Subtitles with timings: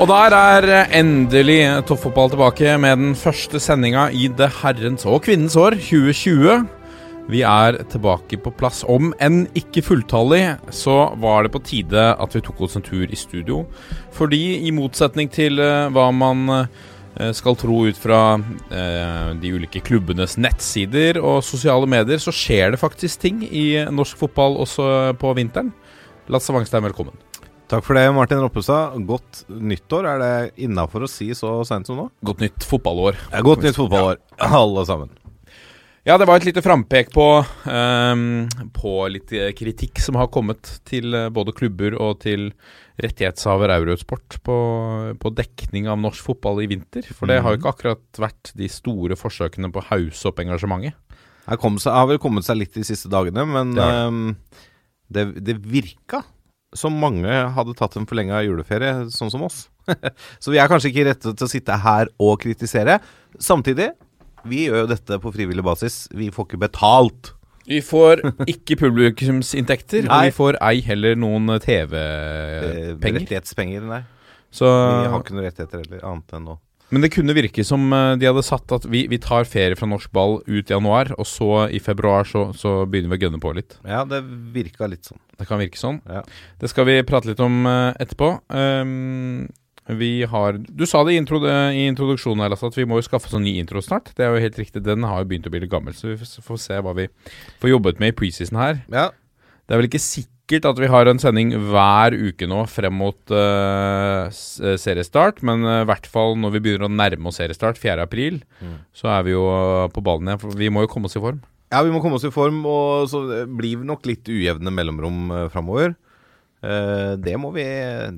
[0.00, 5.58] Og der er endelig toppfotball tilbake med den første sendinga i det herrens og kvinnens
[5.60, 6.62] år 2020.
[7.28, 8.80] Vi er tilbake på plass.
[8.88, 13.04] Om enn ikke fulltallig, så var det på tide at vi tok oss en tur
[13.04, 13.66] i studio.
[14.16, 19.84] Fordi i motsetning til eh, hva man eh, skal tro ut fra eh, de ulike
[19.84, 25.36] klubbenes nettsider og sosiale medier, så skjer det faktisk ting i norsk fotball også på
[25.36, 25.74] vinteren.
[26.32, 27.29] Lasse Wangstein, velkommen.
[27.70, 28.96] Takk for det, Martin Roppestad.
[29.06, 30.06] Godt nyttår.
[30.10, 32.08] Er det innafor å si så seint som nå?
[32.26, 33.18] Godt nytt fotballår.
[33.30, 35.12] Ja, godt nytt fotballår, alle sammen.
[36.02, 37.26] Ja, det var et lite frampek på,
[37.70, 38.24] um,
[38.74, 42.48] på litt eh, kritikk som har kommet til eh, både klubber og til
[43.04, 44.56] rettighetshaver Eurosport på,
[45.22, 47.06] på dekning av norsk fotball i vinter.
[47.14, 50.98] For det har jo ikke akkurat vært de store forsøkene på å hause opp engasjementet.
[51.46, 54.26] Det har vel kommet seg litt de siste dagene, men Det ehm,
[55.10, 56.22] det, det virka
[56.76, 59.64] som mange hadde tatt en forlenga juleferie, sånn som oss.
[60.42, 63.00] Så vi er kanskje ikke rette til å sitte her og kritisere.
[63.42, 63.90] Samtidig,
[64.48, 66.04] vi gjør jo dette på frivillig basis.
[66.14, 67.34] Vi får ikke betalt.
[67.70, 73.20] Vi får ikke publikumsinntekter, og vi får ei heller noen Eh, TV-penger.
[73.20, 74.00] Rettighetspenger, nei.
[74.50, 76.56] Så Vi har ikke noen rettigheter heller, annet enn nå.
[76.90, 79.88] Men det kunne virke som eh, de hadde satt at vi, vi tar ferie fra
[79.90, 83.42] norsk ball ut i januar, og så i februar så, så begynner vi å gønne
[83.42, 83.78] på litt.
[83.86, 84.24] Ja, det
[84.54, 85.20] virka litt sånn.
[85.38, 86.02] Det kan virke sånn.
[86.10, 86.24] Ja.
[86.60, 88.32] Det skal vi prate litt om eh, etterpå.
[88.50, 89.46] Um,
[89.90, 93.06] vi har Du sa det i, intro, i introduksjonen her, Lasse, at vi må jo
[93.06, 94.12] skaffe oss en ny intro snart.
[94.14, 94.84] Det er jo helt riktig.
[94.86, 97.08] Den har jo begynt å bli litt gammel, så vi får får se hva vi
[97.62, 98.84] får jobbet med i preseason her.
[98.92, 99.08] Ja,
[99.66, 103.32] Det er vel ikke sikkert at vi har en sending hver uke nå frem mot
[103.32, 108.02] uh, seriestart, men eh, i hvert fall når vi begynner å nærme oss seriestart, 4.
[108.02, 108.40] april,
[108.96, 109.44] så er vi jo
[109.94, 110.42] på ballen igjen.
[110.42, 111.38] For vi må jo komme oss i form.
[111.70, 115.30] Ja, vi må komme oss i form, og så blir vi nok litt ujevne mellomrom
[115.30, 115.94] uh, framover.
[116.60, 117.64] Uh, det, må vi,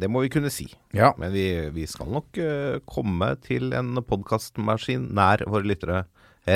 [0.01, 0.71] det må vi kunne si.
[0.97, 1.13] Ja.
[1.21, 2.41] Men vi, vi skal nok
[2.89, 6.07] komme til en podkastmaskin nær våre lyttere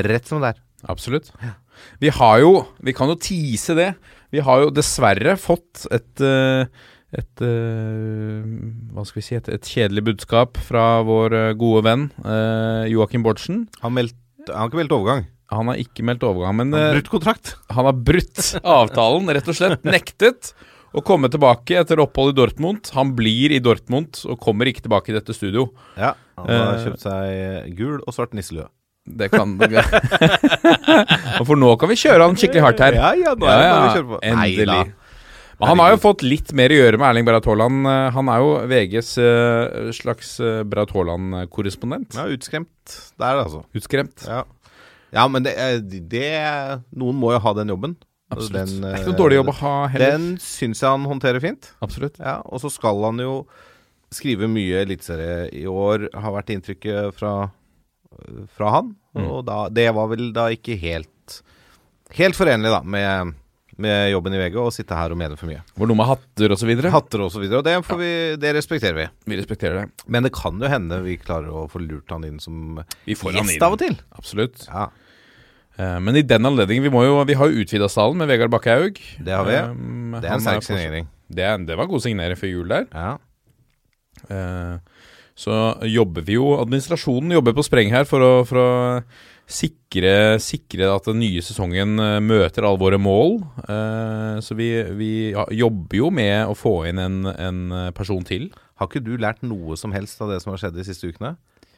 [0.09, 0.63] rett som det er.
[0.89, 1.31] Absolutt.
[2.01, 3.91] Vi har jo Vi kan jo tease det.
[4.35, 6.67] Vi har jo dessverre fått et eh,
[7.17, 8.47] et eh,
[8.93, 12.07] Hva skal vi si et, et kjedelig budskap fra vår eh, gode venn
[12.91, 13.65] Joakim Bortsen.
[13.85, 14.17] Han, meldt,
[14.51, 15.27] han har ikke meldt overgang.
[15.55, 17.53] Han har ikke meldt overgang, men Han har brutt kontrakt.
[17.71, 19.85] han har brutt avtalen, rett og slett.
[19.87, 20.51] Nektet
[20.97, 22.91] å komme tilbake etter opphold i Dortmund.
[22.97, 25.69] Han blir i Dortmund og kommer ikke tilbake i dette studio.
[25.95, 28.67] Ja, Han har kjøpt seg gul og svart nisselue.
[29.07, 29.53] Det kan
[31.47, 32.97] For nå kan vi kjøre han skikkelig hardt her.
[32.99, 34.21] Ja, ja, nå er det bare å kjøre på.
[34.27, 34.95] endelig.
[35.57, 37.87] Men han har jo fått litt mer å gjøre med Erling Braut Haaland.
[37.89, 42.19] Eh, Han er jo VGs eh, slags eh, Braut Haaland-korrespondent.
[42.19, 43.63] Ja, utskremt der, altså.
[43.73, 44.27] Utskremt.
[44.29, 44.43] Ja,
[45.17, 46.27] ja men det, er- det
[46.93, 47.97] Noen må jo ha den jobben.
[48.29, 48.59] Absolutt.
[48.69, 50.17] Den, det er ikke eh, noe dårlig jobb å ha heller.
[50.19, 51.71] Den syns jeg han håndterer fint.
[51.87, 52.19] Absolutt.
[52.21, 53.39] Ja, Og så skal han jo
[54.13, 57.33] skrive mye eliteserie i år, har vært inntrykket fra,
[58.57, 58.95] fra han.
[59.17, 59.27] Mm.
[59.27, 61.13] Og da, det var vel da ikke helt
[62.17, 63.33] Helt forenlig da med,
[63.83, 65.65] med jobben i VG å sitte her og mene for mye.
[65.75, 66.93] Var noe med hatter videre.
[66.95, 69.07] Hatter og så og det, får vi, det respekterer vi.
[69.33, 70.05] Vi respekterer det.
[70.07, 72.79] Men det kan jo hende vi klarer å få lurt han inn som
[73.09, 73.99] Vi får han gjest av og til.
[74.23, 74.69] Absolutt.
[74.71, 74.87] Ja,
[75.77, 79.01] Eh, Men i den anledningen Vi, jo, vi har jo utvida salen med Vegard Bakkehaug.
[79.21, 79.57] det har vi.
[79.57, 81.09] Um, Det er en sterk signering.
[81.29, 82.87] Det, det var god signering før jul der.
[82.93, 83.19] Ja.
[84.31, 84.79] Eh,
[85.37, 85.53] Så
[85.85, 88.69] jobber vi jo Administrasjonen jobber på spreng her for å, for å
[89.47, 93.37] sikre, sikre at den nye sesongen eh, møter alle våre mål.
[93.69, 95.11] Eh, Så vi, vi
[95.59, 98.49] jobber jo med å få inn en, en eh, person til.
[98.81, 101.37] Har ikke du lært noe som helst av det som har skjedd de siste ukene?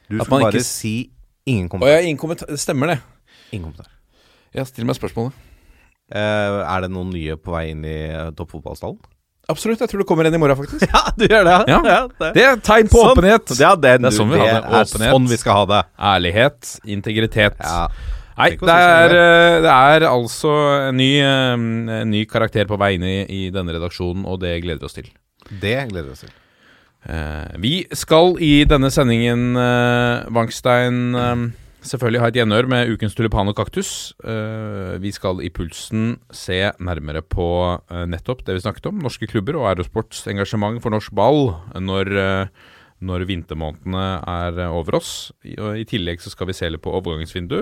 [0.09, 1.11] Du skal man bare si
[1.45, 1.91] ingen kommentar.
[1.91, 3.01] Å ja, ingen kommentar, Stemmer det?
[3.51, 3.91] Ingen kommentar.
[4.57, 5.37] Ja, still meg spørsmålet.
[6.09, 7.99] Er det noen nye på vei inn i
[8.39, 9.03] toppfotballstallen?
[9.49, 9.81] Absolutt.
[9.81, 10.85] Jeg tror det kommer en i morgen, faktisk.
[10.93, 11.57] Ja, du gjør det!
[11.73, 11.79] Ja.
[12.35, 13.15] Det er et tegn på Sånn.
[13.17, 13.55] åpenhet.
[13.61, 15.13] Ja, den, Det er sånn vi det er Åpenhet.
[15.15, 15.79] sånn vi skal ha det.
[16.13, 17.57] Ærlighet, integritet.
[17.65, 17.87] Ja.
[18.39, 20.51] Nei, det er, eh, det er altså
[20.91, 24.53] en ny, eh, en ny karakter på vei inn i, i denne redaksjonen, og det
[24.63, 25.09] gleder vi oss til.
[25.49, 26.31] Det gleder vi oss til.
[27.09, 29.57] Eh, vi skal i denne sendingen,
[30.35, 31.01] Wangstein,
[31.89, 34.13] selvfølgelig ha et gjenhør med ukens tulipan og kaktus.
[34.23, 37.47] Eh, vi skal i Pulsen se nærmere på
[37.77, 39.01] eh, nettopp det vi snakket om.
[39.05, 42.71] Norske klubber og Aerosports engasjement for norsk ball når, eh,
[43.09, 45.33] når vintermånedene er over oss.
[45.47, 47.59] I, tillegg så skal vi se litt på overgangsvindu.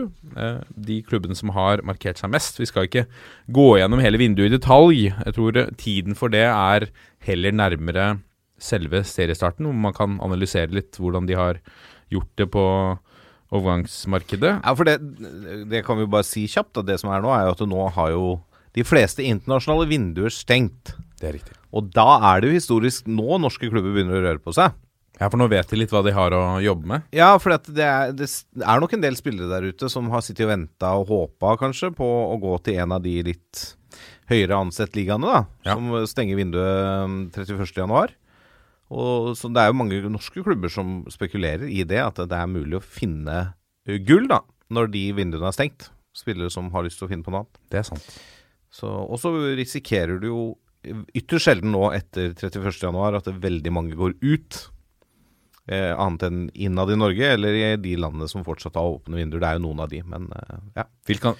[0.75, 2.61] De klubbene som har markert seg mest.
[2.61, 3.07] Vi skal ikke
[3.53, 5.11] gå gjennom hele vinduet i detalj.
[5.13, 6.89] Jeg tror tiden for det er
[7.29, 8.15] heller nærmere
[8.57, 11.61] selve seriestarten, hvor man kan analysere litt hvordan de har
[12.13, 12.65] gjort det på
[13.55, 14.57] overgangsmarkedet.
[14.59, 14.99] Ja, for det,
[15.71, 16.81] det kan vi jo bare si kjapt.
[16.81, 18.25] At det som er nå, er jo at nå har jo
[18.77, 20.97] de fleste internasjonale vinduer stengt.
[21.21, 21.55] Det er riktig.
[21.77, 24.75] Og da er det jo historisk nå norske klubber begynner å røre på seg.
[25.17, 27.07] Ja, for nå vet de litt hva de har å jobbe med.
[27.17, 30.45] Ja, for det er, det er nok en del spillere der ute som har sittet
[30.45, 33.63] og venta og håpa kanskje på å gå til en av de litt
[34.29, 35.41] høyere ansett ligaene, da.
[35.65, 35.79] Ja.
[35.79, 38.13] Som stenger vinduet um, 31.1.
[38.95, 42.51] Og så det er jo mange norske klubber som spekulerer i det, at det er
[42.51, 43.39] mulig å finne
[43.89, 45.91] uh, gull da, når de vinduene er stengt.
[46.17, 47.59] Spillere som har lyst til å finne på noe annet.
[47.73, 48.07] Det er sant.
[48.87, 50.41] Og så risikerer du jo
[51.17, 54.59] ytterst sjelden nå etter 31.1 at veldig mange går ut.
[55.67, 59.41] Eh, annet enn innad i Norge, eller i de landene som fortsatt har åpne vinduer.
[59.43, 60.85] Det er jo noen av de, men eh, ja.
[61.11, 61.35] Hvilken?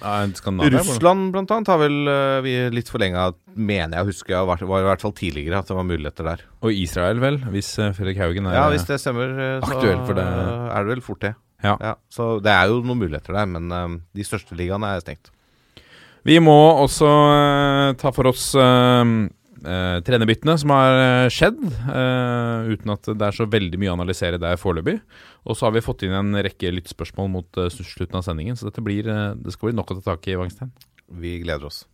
[0.73, 4.83] Russland blant annet har vel eh, vi litt forlenga, mener jeg å huske, var, var
[4.83, 6.43] i hvert fall tidligere at det var muligheter der.
[6.59, 7.39] Og Israel, vel?
[7.55, 10.27] Hvis eh, Fredrik Haugen er Ja, hvis det stemmer, eh, så det.
[10.27, 11.33] er det vel fort det.
[11.63, 11.95] Ja.
[12.11, 15.31] Så det er jo noen muligheter der, men eh, de største ligaene er stengt.
[16.27, 19.03] Vi må også eh, ta for oss eh,
[19.67, 21.59] eh, trenerbyttene som har eh, skjedd,
[21.91, 24.97] eh, uten at det er så veldig mye å analysere der foreløpig.
[25.47, 28.69] Og så har vi fått inn en rekke lyttspørsmål mot eh, slutten av sendingen, så
[28.69, 30.73] dette blir, eh, det skal bli nok å ta tak i, Wangstein.
[31.19, 31.85] Vi gleder oss.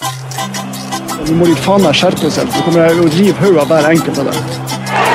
[0.00, 3.90] Nå må de faen meg skjerpe seg, så kommer jeg å rive hodet av hver
[3.92, 5.09] enkelt av dem.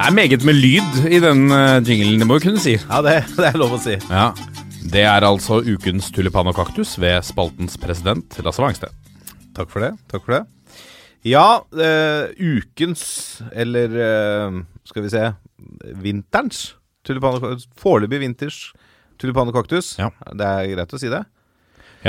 [0.00, 2.72] Det er meget med lyd i den eh, jinglen, det må vi kunne si.
[2.78, 3.98] Ja, det, det er lov å si.
[4.08, 4.30] Ja.
[4.94, 8.94] Det er altså ukens tulipan og kaktus ved spaltens president, Lasse Wangstein.
[9.58, 9.90] Takk for det.
[10.08, 10.40] Takk for det.
[11.28, 13.02] Ja, øh, ukens,
[13.52, 14.56] eller øh,
[14.88, 15.26] skal vi se
[16.00, 16.62] vinterens
[17.04, 17.68] tulipan og kaktus.
[17.84, 18.62] Foreløpig vinters
[19.20, 19.92] tulipan og kaktus.
[20.00, 20.08] Ja.
[20.32, 21.26] Det er greit å si det?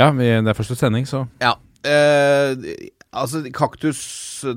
[0.00, 1.58] Ja, vi, det er første sending, så Ja.
[1.84, 2.56] Eh,
[3.12, 4.00] altså, kaktus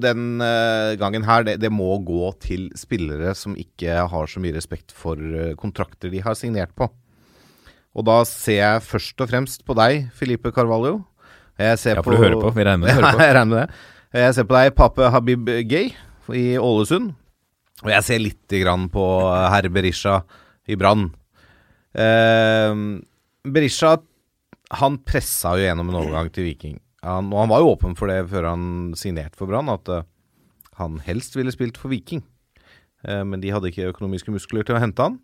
[0.01, 4.55] den eh, gangen her, det, det må gå til spillere som ikke har så mye
[4.55, 6.89] respekt for eh, kontrakter de har signert på.
[7.95, 11.03] Og da ser jeg først og fremst på deg, Filipe Carvalho.
[11.59, 12.51] Jeg ser Ja, for du hører på.
[12.55, 13.05] Vi regner med på.
[13.05, 13.83] Ja, jeg regner med det.
[14.25, 15.93] Jeg ser på deg, Pape Habib Gay
[16.35, 17.13] i Ålesund.
[17.83, 19.03] Og jeg ser lite grann på
[19.51, 20.21] herr Berisha
[20.67, 21.09] i Brann.
[21.95, 22.75] Eh,
[23.45, 23.95] Berisha
[24.75, 26.79] han pressa jo gjennom en overgang til Viking.
[27.05, 30.05] Han, og han var jo åpen for det før han signerte for Brann, at uh,
[30.79, 32.23] han helst ville spilt for Viking.
[33.05, 35.19] Uh, men de hadde ikke økonomiske muskler til å hente han.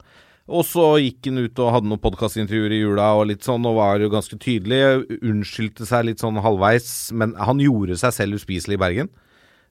[0.52, 3.78] Og så gikk han ut og hadde noen podkastintervjuer i jula og litt sånn, og
[3.78, 4.82] var jo ganske tydelig.
[5.22, 9.12] Unnskyldte seg litt sånn halvveis, men han gjorde seg selv uspiselig i Bergen.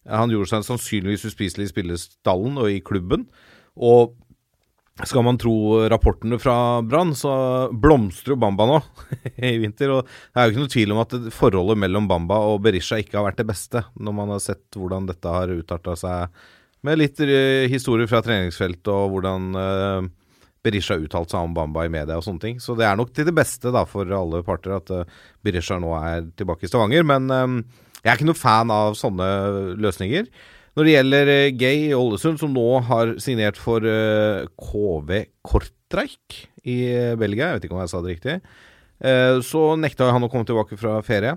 [0.09, 3.27] Han gjorde seg sannsynligvis uspiselig i spillestallen og i klubben.
[3.77, 4.15] Og
[5.09, 5.55] skal man tro
[5.91, 7.33] rapportene fra Brann, så
[7.73, 8.79] blomstrer jo Bamba nå
[9.51, 9.93] i vinter.
[9.95, 13.19] Og det er jo ikke noe tvil om at forholdet mellom Bamba og Berisha ikke
[13.19, 16.41] har vært det beste, når man har sett hvordan dette har utarta seg
[16.87, 20.09] med litt eh, historier fra treningsfeltet og hvordan eh,
[20.65, 22.63] Berisha har uttalt seg om Bamba i media og sånne ting.
[22.63, 25.93] Så det er nok til det beste da for alle parter at eh, Berisha nå
[25.99, 27.05] er tilbake i Stavanger.
[27.09, 29.29] Men jeg er ikke noe fan av sånne
[29.81, 30.29] løsninger.
[30.81, 35.11] Når det gjelder eh, Gay i Ålesund, som nå har signert for eh, KV
[35.45, 38.37] Kortreik i eh, Belgia, jeg vet ikke om jeg sa det riktig,
[39.45, 41.35] så nekta han å komme tilbake fra ferie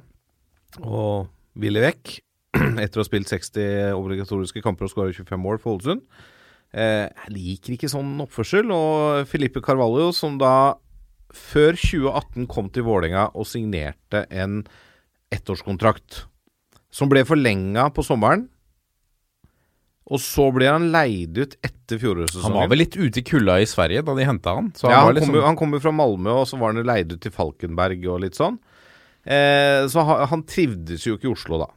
[0.79, 1.27] og
[1.59, 2.13] ville vekk.
[2.83, 6.03] Etter å ha spilt 60 obligatoriske kamper og skåra 25 mål for Ålesund.
[6.71, 8.71] Jeg liker ikke sånn oppførsel.
[8.75, 10.75] Og Filippe Carvalho, som da
[11.35, 14.61] før 2018 kom til Vålerenga og signerte en
[15.35, 16.25] ettårskontrakt,
[16.91, 18.49] som ble forlenga på sommeren.
[20.11, 22.49] Og så ble han leid ut etter fjorårssesongen.
[22.49, 24.71] Han var vel litt ute i kulda i Sverige da de henta han.
[24.75, 26.73] Så han ja, var han liksom, kom, han kom jo fra Malmö, og så var
[26.73, 28.59] han leid ut til Falkenberg og litt sånn.
[29.23, 31.69] Eh, så han, han trivdes jo ikke i Oslo, da.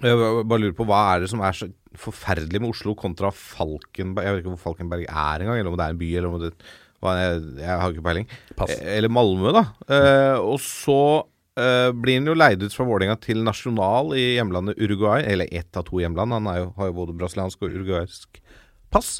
[0.00, 3.32] Jeg bare bare lurer på hva er det som er så forferdelig med Oslo kontra
[3.34, 6.30] Falkenberg Jeg vet ikke hvor Falkenberg er engang, eller om det er en by, eller
[6.30, 6.52] om det
[7.00, 8.26] jeg, jeg har ikke peiling.
[8.58, 8.74] Pass.
[8.74, 9.62] Eh, Eller Malmö, da.
[9.88, 11.24] Eh, og så
[11.60, 15.22] eh, blir han jo leid ut fra Vålerenga til Nasjonal i hjemlandet Uruguay.
[15.28, 16.32] Eller ett av to hjemland.
[16.38, 18.42] Han jo, har jo både brasiliansk og uruguaysk
[18.90, 19.18] pass.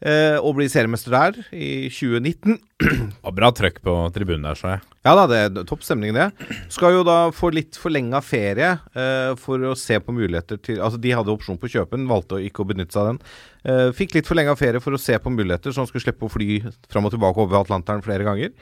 [0.00, 2.58] eh, og blir seriemester der i 2019.
[3.26, 4.82] Og bra trøkk på tribunen der, så jeg.
[5.08, 6.28] Ja da, det er topp stemning, det.
[6.70, 11.00] Skal jo da få litt forlenga ferie eh, for å se på muligheter til Altså,
[11.02, 13.22] de hadde opsjon på kjøpen, valgte å ikke å benytte seg av den.
[13.64, 16.32] Eh, fikk litt forlenga ferie for å se på muligheter, så han skulle slippe å
[16.32, 16.60] fly
[16.92, 18.54] fram og tilbake over Atlanteren flere ganger.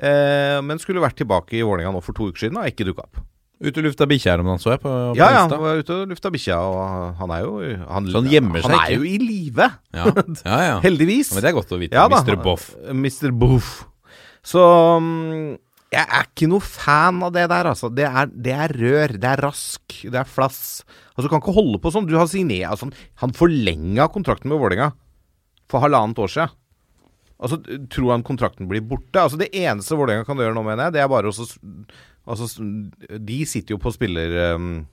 [0.00, 3.04] Eh, men skulle vært tilbake i Vålerenga nå for to uker siden, og ikke dukka
[3.04, 3.20] opp.
[3.60, 5.80] Ute og lufta bikkja her om dagen, så jeg på, på Ja, ja, han var
[5.82, 7.50] ute og lufta bikkja, og han er jo
[7.90, 8.96] Han, Så han gjemmer seg han er ikke?
[8.96, 10.60] jo i live, Ja, ja.
[10.70, 10.78] ja.
[10.86, 11.34] heldigvis.
[11.36, 11.98] Men det er godt å vite.
[11.98, 12.06] Ja.
[12.08, 12.38] Mr.
[12.40, 12.70] Boff.
[12.88, 13.34] Mr.
[13.36, 13.68] Boff.
[14.40, 14.62] Så
[15.04, 15.58] mm,
[15.92, 17.90] jeg er ikke noe fan av det der, altså.
[17.92, 20.62] Det er, det er rør, det er rask, det er flass.
[21.12, 22.08] Altså, du kan ikke holde på sånn.
[22.08, 22.88] Du har signert altså,
[23.20, 24.92] Han forlenga kontrakten med Vålerenga
[25.68, 26.56] for halvannet år siden.
[27.40, 27.56] Altså,
[27.88, 29.16] tror han kontrakten blir borte?
[29.22, 31.48] Altså, Det eneste Vålerenga kan gjøre nå, mener jeg, det er bare å
[32.30, 32.46] Altså,
[33.16, 34.54] de sitter jo på spiller...
[34.54, 34.84] um,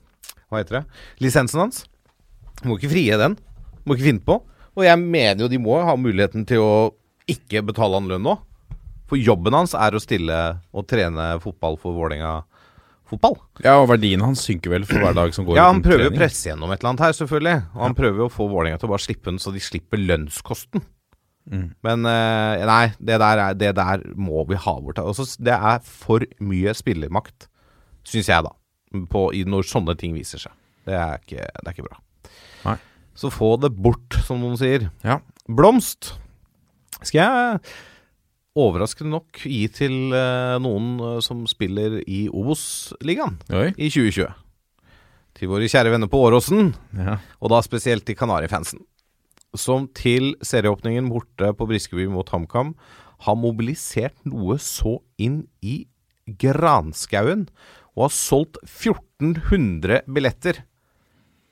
[0.48, 0.84] hva heter det?
[1.20, 1.82] Lisensen hans.
[2.64, 3.36] Må ikke frie den.
[3.84, 4.38] Må ikke finne på.
[4.78, 6.72] Og jeg mener jo de må ha muligheten til å
[7.28, 8.38] ikke betale han lønn nå.
[9.08, 10.38] For jobben hans er å stille
[10.72, 12.38] og trene fotball for Vålerenga
[13.08, 13.38] fotball.
[13.64, 16.16] Ja, og verdien hans synker vel for hver dag som går Ja, han prøver å
[16.16, 17.56] presse gjennom et eller annet her, selvfølgelig.
[17.72, 20.84] Og han prøver å få Vålerenga til å bare slippe den, så de slipper lønnskosten.
[21.48, 21.66] Mm.
[21.86, 24.98] Men eh, nei, det der, er, det der må vi ha bort.
[25.00, 27.48] Altså, det er for mye spillermakt,
[28.08, 28.52] syns jeg, da.
[29.12, 30.54] På, når sånne ting viser seg.
[30.88, 31.98] Det er ikke, det er ikke bra.
[32.64, 32.76] Nei.
[33.18, 34.88] Så få det bort, som noen sier.
[35.04, 35.18] Ja.
[35.48, 36.14] Blomst
[37.02, 37.60] skal jeg
[38.58, 43.36] overraskende nok gi til eh, noen eh, som spiller i Obos-ligaen
[43.78, 44.28] i 2020.
[45.38, 47.18] Til våre kjære venner på Åråsen, Ja.
[47.38, 48.80] og da spesielt til Kanarifansen.
[49.56, 52.74] Som til serieåpningen borte på Briskeby mot HamKam
[53.24, 55.86] har mobilisert noe så inn i
[56.28, 57.46] granskauen,
[57.96, 60.60] og har solgt 1400 billetter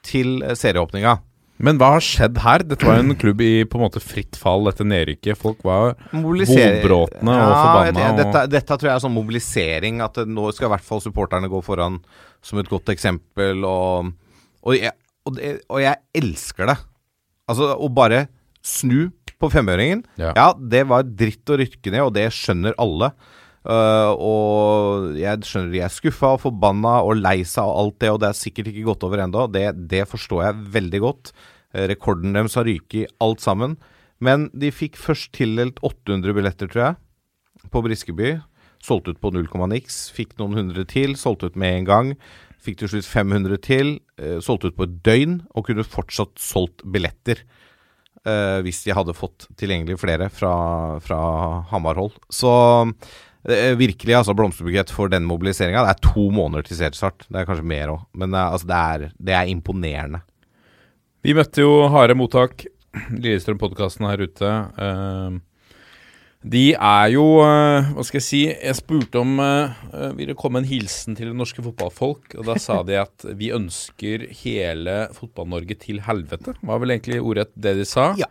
[0.06, 1.16] til serieåpninga.
[1.56, 2.62] Men hva har skjedd her?
[2.68, 5.38] Dette var jo en klubb i på en måte fritt fall etter nedrykket.
[5.40, 10.14] Folk var Volbråtne og Ja, forbanna, jeg- Dette, dette tror jeg er sånn mobilisering, at
[10.28, 12.02] nå skal i hvert fall supporterne gå foran
[12.42, 13.64] som et godt eksempel.
[13.64, 14.12] Og,
[14.62, 14.92] og, jeg,
[15.24, 16.76] og, det, og jeg elsker det.
[17.50, 18.26] Altså å bare
[18.66, 19.10] snu
[19.40, 20.04] på femøringen.
[20.18, 20.32] Ja.
[20.36, 20.46] Ja.
[20.56, 23.12] det var dritt å rykke ned, og det skjønner alle.
[23.66, 28.10] Uh, og jeg skjønner de er skuffa og forbanna og lei seg og alt det,
[28.14, 29.46] og det er sikkert ikke gått over ennå.
[29.50, 31.32] Det, det forstår jeg veldig godt.
[31.74, 33.76] Uh, rekorden deres har ryket alt sammen.
[34.22, 38.36] Men de fikk først tildelt 800 billetter, tror jeg, på Briskeby.
[38.86, 40.06] Solgte ut på 0, niks.
[40.14, 42.14] Fikk noen hundre til, solgte ut med en gang.
[42.66, 43.94] Fikk til slutt 500 til.
[44.18, 47.44] Eh, solgte ut på et døgn, og kunne fortsatt solgt billetter.
[48.26, 51.18] eh, hvis de hadde fått tilgjengelig flere fra, fra
[51.70, 52.16] Hamarhold.
[52.32, 52.50] Så
[53.46, 55.85] eh, virkelig, altså, blomsterbukett for den mobiliseringa.
[55.87, 57.28] Det er to måneder til seriestart.
[57.28, 60.25] Det er kanskje mer òg, men eh, altså, det, er, det er imponerende.
[61.26, 62.66] Vi møtte jo harde mottak,
[63.12, 64.50] Lillestrøm-podkasten her ute.
[64.82, 65.38] Eh,
[66.45, 68.40] de er jo eh, Hva skal jeg si?
[68.50, 69.73] Jeg spurte om uh,
[70.16, 72.37] vil det komme en hilsen til det norske fotballfolk.
[72.38, 76.55] Og da sa de at vi ønsker hele Fotball-Norge til helvete.
[76.61, 78.12] Var vel egentlig ordrett det de sa?
[78.21, 78.28] Ja.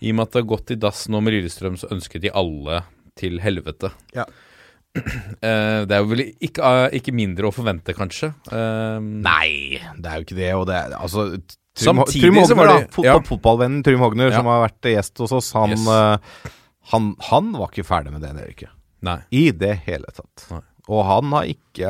[0.00, 2.32] I og med at det har gått i dass nå med Lillestrøm, så ønsker de
[2.32, 2.84] alle
[3.18, 3.90] til helvete.
[4.16, 4.28] Ja.
[4.96, 8.30] Uh, det er jo vel ikke, uh, ikke mindre å forvente, kanskje.
[8.52, 10.52] Nei, det er jo ikke det.
[10.60, 11.26] Og det er, altså,
[11.80, 12.88] Trym, Samtidig Trym så var det, da.
[12.94, 13.18] Fotball, ja.
[13.26, 14.38] Fotballvennen Trym Hogner, Ja.
[14.38, 16.56] som har vært gjest hos oss, han, Yes.
[16.92, 18.70] Han, han var ikke ferdig med det nedrykket.
[19.06, 19.18] nei.
[19.30, 20.46] I det hele tatt.
[20.50, 20.60] Nei.
[20.90, 21.88] Og han har ikke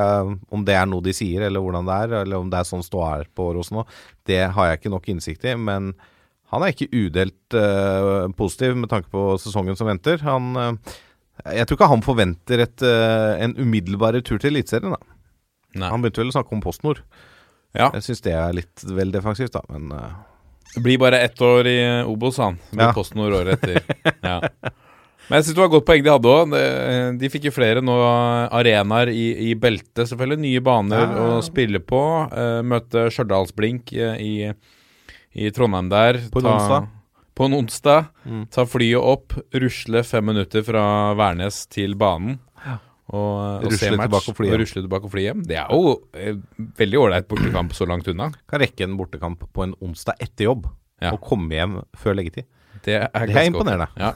[0.52, 2.82] Om det er noe de sier, eller hvordan det er, eller om det er sånn
[2.84, 3.84] ståa er på Åråsen nå,
[4.28, 5.54] det har jeg ikke nok innsikt i.
[5.56, 5.92] Men
[6.50, 10.18] han er ikke udelt uh, positiv med tanke på sesongen som venter.
[10.26, 10.96] Han uh,
[11.46, 14.98] Jeg tror ikke han forventer et, uh, en umiddelbar retur til Eliteserien.
[15.78, 17.00] Han begynte vel å snakke om PostNord.
[17.78, 17.88] Ja.
[17.94, 19.94] Jeg syns det er litt vel defensivt, da, men
[20.74, 21.78] Det blir bare ett år i
[22.10, 22.58] Obos, han.
[22.74, 22.92] Med Ja.
[22.98, 23.80] PostNord året etter.
[24.26, 24.40] ja.
[25.30, 26.54] Men jeg syns det var et godt poeng de hadde òg.
[27.20, 27.94] De fikk jo flere nå
[28.50, 30.40] arenaer i, i beltet, selvfølgelig.
[30.42, 31.26] Nye baner Ja.
[31.38, 32.00] å spille på.
[32.34, 34.32] Eh, møte Stjørdalsblink eh, i,
[35.38, 36.18] i Trondheim der.
[36.34, 36.88] På en onsdag.
[37.38, 38.08] På en onsdag.
[38.26, 38.42] Mm.
[38.52, 40.82] Ta flyet opp, rusle fem minutter fra
[41.16, 42.40] Værnes til banen.
[43.10, 44.52] Og, og Rusle match, tilbake og fly hjem.
[44.54, 45.40] og rusle tilbake og fly hjem.
[45.48, 46.36] Det er jo eh,
[46.78, 48.28] veldig ålreit bortekamp så langt unna.
[48.50, 50.68] kan rekke en bortekamp på en onsdag etter jobb.
[51.02, 51.14] Ja.
[51.16, 52.46] Og komme hjem før leggetid.
[52.84, 53.88] Det er, Det er imponerende.
[54.00, 54.12] Ja.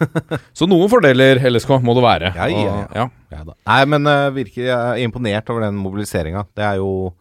[0.57, 2.33] Så noen fordeler, LSK, må det være.
[2.37, 3.09] Ja, ja, ja.
[3.35, 3.45] Ja.
[3.51, 6.47] Nei, men uh, virkelig jeg er imponert over den mobiliseringa.
[6.57, 7.13] Det er jo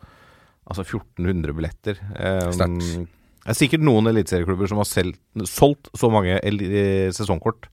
[0.63, 1.99] altså 1400 billetter.
[2.15, 3.07] Um,
[3.43, 5.17] det er sikkert noen eliteserieklubber som har selv,
[5.49, 7.67] solgt så mange eh, sesongkort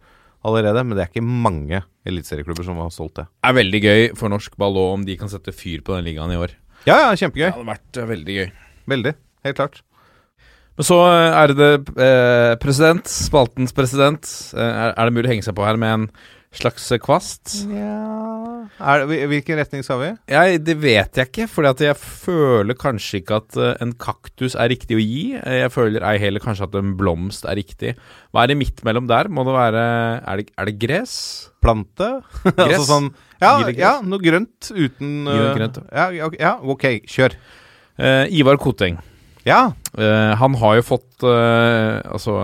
[0.47, 3.27] allerede, men det er ikke mange eliteserieklubber som har solgt det.
[3.39, 6.09] Det er veldig gøy for norsk ball òg, om de kan sette fyr på den
[6.09, 6.57] ligaen i år.
[6.89, 7.45] Ja, ja, kjempegøy.
[7.45, 8.51] Det hadde vært veldig gøy.
[8.91, 9.15] Veldig.
[9.47, 9.81] Helt klart.
[10.79, 14.29] Men så eh, er det eh, president, spaltens president.
[14.57, 16.07] Eh, er, er det mulig å henge seg på her med en
[16.57, 17.53] slags kvast?
[17.63, 17.67] kvast?
[18.81, 20.09] Er, hvilken retning skal vi?
[20.33, 24.73] Jeg, det vet jeg ikke, for jeg føler kanskje ikke at eh, en kaktus er
[24.73, 25.25] riktig å gi.
[25.39, 27.93] Eh, Jeg føler ei heller kanskje at en blomst er riktig.
[28.33, 29.29] Hva er det midt mellom der?
[29.31, 29.85] Må det være
[30.25, 31.15] Er det, er det gress?
[31.61, 32.09] Plante?
[32.47, 32.81] Gress?
[32.81, 33.11] altså sånn
[33.41, 33.77] ja, gress?
[33.79, 37.37] ja, noe grønt uten øh, grønt, ja, ja, ja, ok, kjør.
[38.01, 38.97] Eh, Ivar Koteng.
[39.51, 39.63] Ja.
[39.97, 42.37] Uh, han har jo fått uh, Altså,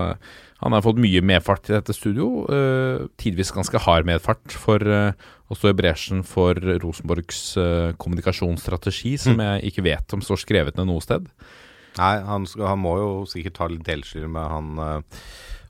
[0.63, 2.47] han har fått mye medfart i dette studio.
[2.51, 5.13] Uh, tidvis ganske hard medfart for uh,
[5.47, 7.55] å stå i bresjen for Rosenborgs
[8.03, 11.29] kommunikasjonsstrategi, som jeg ikke vet om står skrevet ned noe sted.
[12.01, 15.23] Nei, han, skal, han må jo sikkert ta litt delskyld med han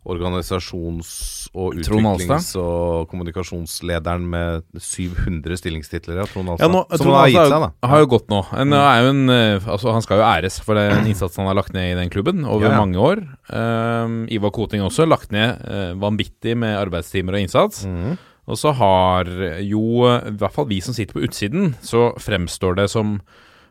[0.07, 6.21] organisasjons- og utviklings- og kommunikasjonslederen med 700 stillingstitler.
[6.21, 6.73] Ja, Trond Ja, Alstad.
[6.75, 7.71] nå, som Trond har gitt seg, da.
[7.91, 8.41] har jo gått nå.
[8.61, 11.59] En, er jo en, eh, altså, han skal jo æres for den innsatsen han har
[11.63, 12.79] lagt ned i den klubben over Ja, ja.
[12.85, 13.25] mange år.
[13.51, 17.85] Um, Ivar Koting også lagt ned uh, vanvittig med arbeidstimer og innsats.
[17.87, 18.17] Mm.
[18.47, 19.27] Og så har
[19.67, 23.17] jo, i hvert fall vi som sitter på utsiden, så fremstår det som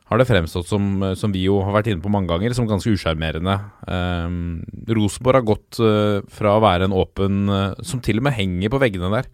[0.06, 2.68] har det fremstått som, eh, som vi jo har vært inne på mange ganger, som
[2.70, 3.58] ganske usjarmerende.
[3.90, 8.38] Um, Rosenborg har gått uh, fra å være en åpen uh, Som til og med
[8.38, 9.30] henger på veggene der.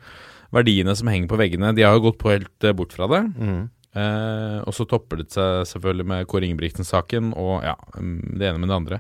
[0.56, 3.24] Verdiene som henger på veggene, de har jo gått på helt uh, bort fra det.
[3.36, 3.70] Mm.
[3.92, 8.70] Og så topper det seg selvfølgelig med Kåre Ingebrigtsen-saken og ja, mm, det ene med
[8.72, 9.00] det andre.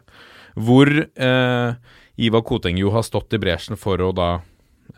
[0.59, 0.91] Hvor
[2.19, 4.27] Ivar Koteng jo har stått i bresjen for å da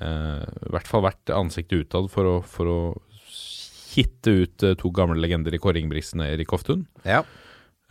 [0.02, 2.80] I hvert fall vært ansiktet utad for å, for å
[3.94, 6.86] hitte ut eh, to gamle legender i Kåre Ingebrigtsen og Erik Hoftun.
[7.08, 7.24] Ja.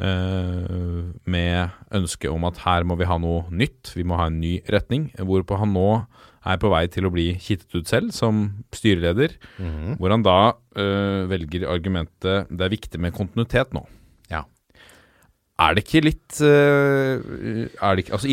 [0.03, 4.41] Uh, med ønske om at her må vi ha noe nytt, vi må ha en
[4.43, 5.11] ny retning.
[5.21, 5.89] Hvorpå han nå
[6.43, 8.43] er på vei til å bli kittet ut selv som
[8.75, 9.37] styreleder.
[9.63, 9.99] Mhm.
[10.01, 13.85] Hvor han da uh, velger argumentet det er viktig med kontinuitet nå.
[15.61, 17.21] Er det ikke litt øh,
[17.83, 18.29] Er det ikke Altså,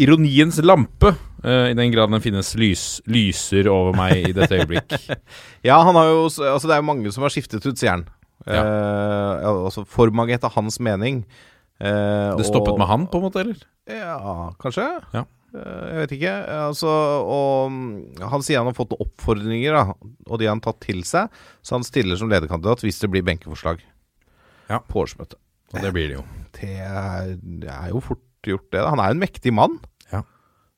[0.00, 1.12] ironiens lampe,
[1.44, 4.94] øh, i den grad den finnes, lys, lyser over meg i dette øyeblikk.
[5.68, 8.06] Ja, han har jo Altså, det er jo mange som har skiftet ut, sier han.
[8.46, 8.62] Ja.
[8.64, 11.22] Eh, altså for mange etter hans mening.
[11.78, 13.60] Eh, Det stoppet og- med han, på en måte, eller?
[13.86, 14.88] Ja, kanskje.
[15.14, 15.24] Ja.
[15.52, 16.34] Eh, jeg vet ikke.
[16.64, 19.94] Altså, og mm, han sier han har fått oppfordringer, da,
[20.30, 21.28] og de har han tatt til seg.
[21.62, 23.82] Så han stiller som lederkandidat hvis det blir benkeforslag
[24.70, 24.78] Ja.
[24.80, 25.36] på årsmøtet.
[25.72, 26.24] Og det blir det jo.
[26.58, 27.32] Det er,
[27.62, 28.82] det er jo fort gjort, det.
[28.84, 29.78] Han er jo en mektig mann.
[30.12, 30.20] Ja.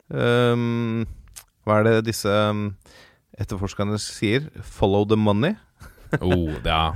[0.09, 1.05] Um,
[1.65, 2.67] hva er det disse um,
[3.41, 4.47] etterforskerne sier?
[4.63, 5.55] Follow the money.
[6.21, 6.93] Oh, det er,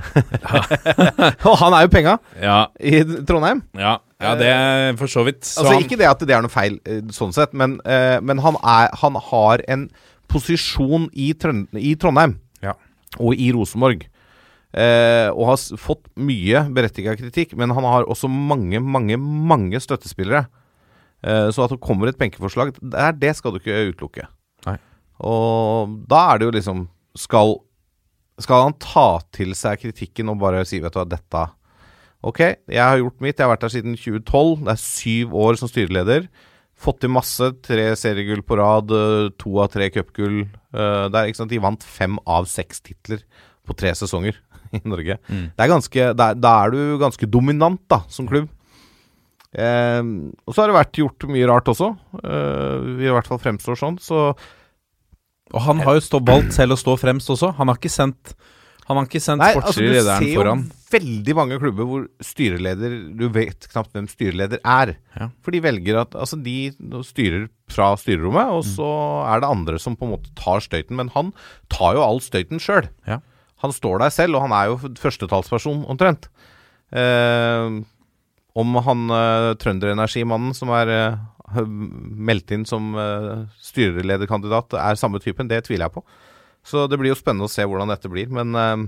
[1.50, 3.64] Og han er jo penga ja, i Trondheim!
[3.76, 5.42] ja, ja, det er for så vidt.
[5.44, 8.20] Så Altså han- Ikke det at det er noe feil, eh, sånn sett, men, eh,
[8.24, 9.88] men han, er, han har en
[10.32, 12.76] posisjon i, Trondheim Ja.
[13.18, 14.06] og i Rosenborg.
[14.70, 20.44] Eh, og har fått mye berettiga kritikk, men han har også mange, mange, mange støttespillere.
[21.26, 24.28] Eh, så at det kommer et benkeforslag, det, det skal du ikke utelukke.
[24.68, 24.78] Nei.
[25.26, 26.86] Og da er det jo liksom
[27.20, 27.58] Skal,
[28.40, 31.42] skal han ta til seg kritikken og bare si vet du hva, dette
[32.24, 33.38] Ok, jeg har gjort mitt.
[33.40, 34.66] Jeg har vært der siden 2012.
[34.68, 36.26] Det er syv år som styreleder.
[36.80, 37.48] Fått til masse.
[37.64, 40.42] Tre seriegull på rad, eh, to av tre cupgull.
[40.76, 41.32] eh, der.
[41.32, 43.24] De vant fem av seks titler
[43.66, 44.36] på tre sesonger
[44.78, 45.18] i Norge.
[45.30, 45.44] Mm.
[45.56, 48.50] Det er ganske, da, da er du ganske dominant da, som klubb.
[49.50, 50.02] Eh,
[50.46, 51.90] og så har det vært gjort mye rart også.
[52.22, 53.98] Eh, vi i hvert fall fremstår sånn.
[54.02, 54.30] Så
[55.50, 57.56] Og han har jo stå, valgt selv å stå fremst også.
[57.58, 58.36] Han har ikke sendt
[58.90, 60.62] Han har ikke sendt Nei, altså, du ser jo foran.
[60.90, 64.96] veldig mange klubber hvor styreleder Du vet knapt hvem styreleder er.
[65.18, 65.28] Ja.
[65.46, 66.72] For de velger at Altså, de
[67.06, 68.88] styrer fra styrerommet, og så
[69.30, 70.98] er det andre som på en måte tar støyten.
[70.98, 71.34] Men han
[71.70, 72.88] tar jo all støyten sjøl.
[73.06, 73.20] Ja.
[73.64, 76.30] Han står der selv, og han er jo førstetalsperson, omtrent.
[76.96, 77.80] Eh,
[78.60, 85.50] om han eh, trønderenergimannen som er eh, meldt inn som eh, styrelederkandidat, er samme typen,
[85.52, 86.06] det tviler jeg på.
[86.66, 88.32] Så det blir jo spennende å se hvordan dette blir.
[88.34, 88.86] Men eh,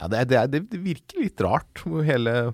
[0.00, 2.52] ja, det, det, det virker litt rart, hele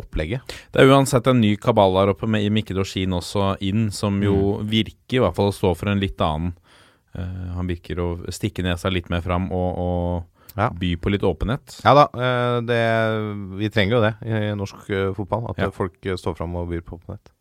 [0.00, 0.50] opplegget.
[0.74, 4.34] Det er uansett en ny kabal der oppe med Mikke Dorsin også inn, som jo
[4.58, 4.68] Mm.
[4.72, 6.54] virker i hvert fall å stå for en litt annen
[7.14, 10.68] eh, Han virker å stikke nesa litt mer fram og, og Ja.
[10.70, 11.80] by på litt åpenhet.
[11.84, 12.80] Ja da, eh, det,
[13.58, 15.48] vi trenger jo det i norsk eh, fotball.
[15.50, 15.70] At Ja.
[15.74, 17.32] folk eh, står fram og byr på åpenhet.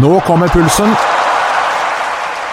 [0.00, 0.90] Nå kommer pulsen.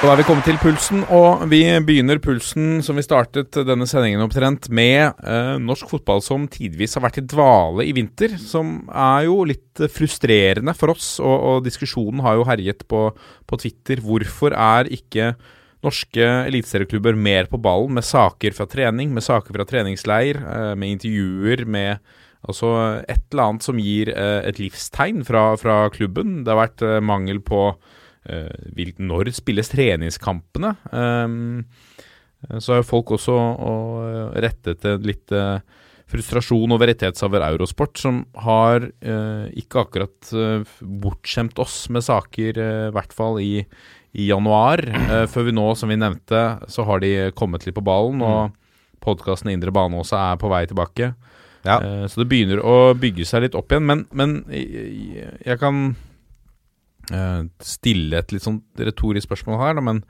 [0.02, 3.86] Og da er vi kommet til pulsen, og vi begynner pulsen som vi startet denne
[3.86, 8.34] sendingen opptrent med eh, norsk fotball som tidvis har vært i dvale i vinter.
[8.42, 13.04] Som er jo litt frustrerende for oss, og, og diskusjonen har jo herjet på,
[13.46, 14.02] på Twitter.
[14.02, 15.36] Hvorfor er ikke
[15.86, 20.98] norske eliteserieklubber mer på ballen med saker fra trening, med saker fra treningsleir, eh, med
[20.98, 22.72] intervjuer med Altså
[23.06, 26.40] et eller annet som gir eh, et livstegn fra, fra klubben.
[26.42, 30.72] Det har vært eh, mangel på uh, når spilles treningskampene.
[30.90, 31.62] Um,
[32.58, 35.30] så har folk også og, rettet litt
[36.12, 42.88] frustrasjon over rettighetshaver Eurosport, som har eh, ikke akkurat eh, bortskjemt oss med saker, eh,
[42.90, 43.54] i hvert fall i,
[44.12, 44.84] i januar.
[44.90, 48.56] Eh, før vi nå, som vi nevnte, så har de kommet litt på ballen, og
[49.04, 51.14] podkasten Indre bane også er på vei tilbake.
[51.64, 51.78] Ja.
[51.78, 53.88] Eh, så det begynner å bygge seg litt opp igjen.
[53.88, 55.84] Men, men jeg, kan
[57.14, 60.06] eh, stille et litt sånn retorisk spørsmål her, da, men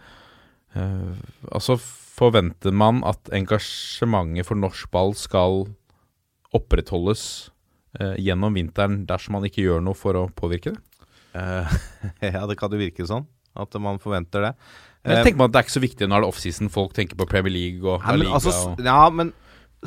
[1.52, 5.66] altså forventer man at engasjementet for norsk ball skal
[6.56, 7.50] opprettholdes
[8.16, 10.80] gjennom vinteren dersom man ikke gjør noe for å påvirke det?
[11.36, 11.68] Uh,
[12.24, 13.28] ja, det kan jo virke sånn.
[13.60, 14.56] At man forventer det.
[15.02, 16.70] Men Eh, jeg tenker meg at Det er ikke så viktig når det er offseason.
[16.74, 18.38] Folk tenker på Premier League og Nei, men, Liga.
[18.38, 18.84] altså, og...
[18.86, 19.34] ja, men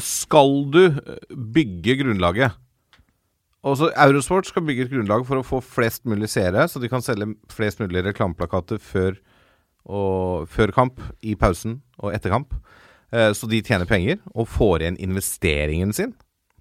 [0.03, 2.57] skal du eh, bygge grunnlaget
[3.63, 7.05] Også Eurosport skal bygge et grunnlag for å få flest mulig seere, så de kan
[7.05, 9.15] selge flest mulig reklameplakater før,
[9.87, 12.53] og, før kamp, i pausen og etter kamp.
[13.15, 16.13] Eh, så de tjener penger og får igjen investeringen sin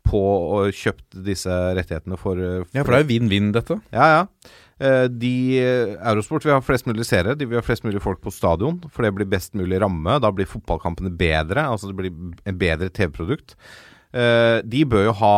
[0.07, 3.81] på å kjøpt disse rettighetene for, for Ja, for det er jo vinn-vinn, dette.
[3.95, 4.23] ja, ja.
[4.83, 8.19] Eh, De, eh, Eurosport vil ha flest mulig seere, de vil ha flest mulig folk
[8.23, 8.81] på stadion.
[8.91, 10.19] For det blir best mulig ramme.
[10.19, 11.63] Da blir fotballkampene bedre.
[11.69, 12.11] Altså det blir
[12.45, 13.55] en bedre TV-produkt.
[14.13, 15.35] Eh, De bør jo ha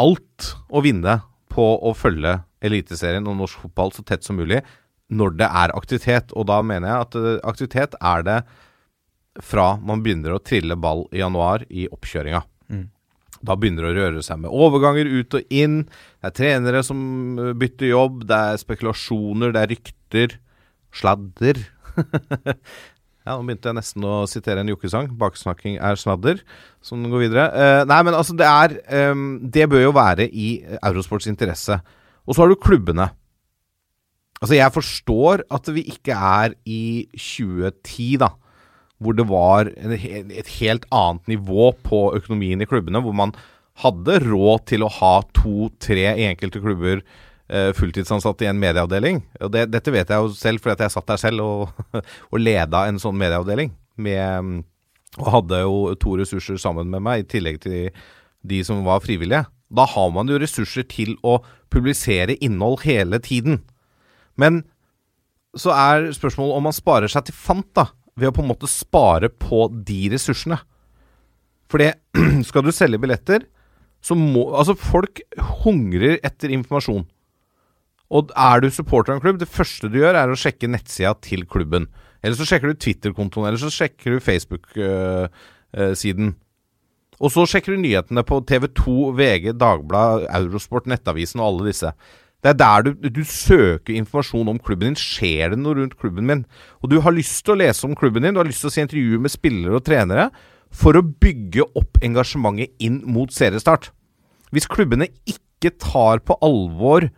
[0.00, 4.60] alt å vinne på å følge Eliteserien og norsk fotball så tett som mulig
[5.10, 6.32] når det er aktivitet.
[6.36, 8.38] Og da mener jeg at aktivitet er det
[9.40, 12.42] fra man begynner å trille ball i januar i oppkjøringa.
[13.46, 15.82] Da begynner det å røre seg med overganger ut og inn.
[16.20, 17.00] Det er trenere som
[17.60, 20.34] bytter jobb, det er spekulasjoner, det er rykter.
[20.92, 21.60] Sladder.
[23.24, 25.12] ja, nå begynte jeg nesten å sitere en jokkesang.
[25.16, 26.42] 'Baksnakking er sladder',
[26.84, 27.46] som går videre.
[27.54, 28.76] Eh, nei, men altså, det er
[29.14, 30.50] um, Det bør jo være i
[30.82, 31.78] Eurosports interesse.
[32.26, 33.08] Og så har du klubbene.
[34.40, 38.34] Altså, jeg forstår at vi ikke er i 2010, da
[39.00, 43.32] hvor det var et helt annet nivå på økonomien i klubbene, hvor man
[43.80, 49.22] hadde råd til å ha to-tre i enkelte klubber eh, fulltidsansatte i en medieavdeling.
[49.40, 51.86] Og det, dette vet jeg jo selv, fordi jeg satt der selv og,
[52.32, 53.72] og leda en sånn medieavdeling.
[54.00, 54.60] Med,
[55.18, 57.88] og hadde jo to ressurser sammen med meg, i tillegg til
[58.46, 59.46] de som var frivillige.
[59.70, 61.38] Da har man jo ressurser til å
[61.72, 63.62] publisere innhold hele tiden.
[64.40, 64.64] Men
[65.58, 67.88] så er spørsmålet om man sparer seg til fant, da.
[68.18, 70.58] Ved å på en måte spare på de ressursene.
[71.70, 71.94] For det,
[72.48, 73.46] skal du selge billetter,
[74.02, 75.20] så må Altså, folk
[75.62, 77.04] hungrer etter informasjon.
[78.10, 81.12] Og er du supporter av en klubb, det første du gjør, er å sjekke nettsida
[81.22, 81.86] til klubben.
[82.24, 86.34] Eller så sjekker du Twitter-kontoen, eller så sjekker du Facebook-siden.
[87.20, 91.92] Og så sjekker du nyhetene på TV2, VG, Dagbladet, Eurosport, Nettavisen og alle disse.
[92.40, 94.98] Det er der du, du søker informasjon om klubben din.
[94.98, 96.46] Skjer det noe rundt klubben min?
[96.80, 98.74] Og du har lyst til å lese om klubben din, du har lyst til å
[98.74, 100.30] se intervjuer med spillere og trenere
[100.70, 103.90] for å bygge opp engasjementet inn mot seriestart.
[104.54, 107.10] Hvis klubbene ikke tar på alvor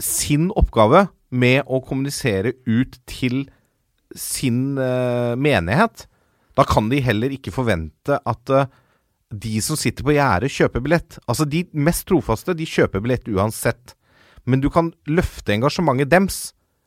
[0.00, 3.44] sin oppgave med å kommunisere ut til
[4.16, 6.04] sin uh, menighet,
[6.58, 8.66] da kan de heller ikke forvente at uh,
[9.30, 11.18] de som sitter på gjerdet, kjøper billett.
[11.30, 13.94] Altså, de mest trofaste, de kjøper billett uansett.
[14.50, 16.40] Men du kan løfte engasjementet dems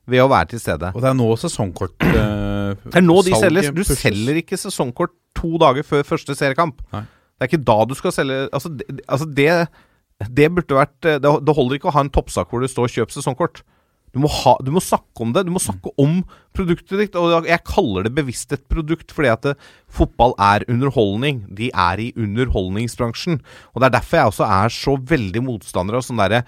[0.09, 0.91] ved å være til stede.
[0.91, 3.71] Og det er nå sesongkort uh, Det er nå de selges.
[3.71, 4.01] Du pushes.
[4.03, 6.83] selger ikke sesongkort to dager før første seriekamp.
[6.93, 7.05] Nei.
[7.33, 9.47] Det er ikke da du skal selge Altså, det, altså det,
[10.37, 13.15] det burde vært det, det holder ikke å ha en toppsak hvor det står 'kjøp
[13.15, 13.63] sesongkort'.
[14.13, 15.41] Du må, ha, du må snakke om det.
[15.47, 16.19] Du må snakke om
[16.53, 17.15] produktet ditt.
[17.17, 19.53] Og jeg kaller det bevisst et produkt, fordi at det,
[19.89, 21.47] fotball er underholdning.
[21.49, 23.41] De er i underholdningsbransjen.
[23.73, 26.43] Og det er derfor jeg også er så veldig motstander av sånn derre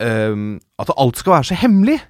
[0.00, 2.00] øhm, At alt skal være så hemmelig.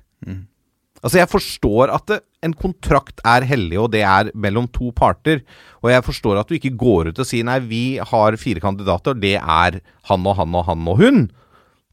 [1.00, 5.40] Altså, jeg forstår at det, en kontrakt er hellig, og det er mellom to parter.
[5.81, 9.11] Og jeg forstår at du ikke går ut og sier nei, vi har fire kandidater,
[9.14, 11.18] og det er han og han og han og hun.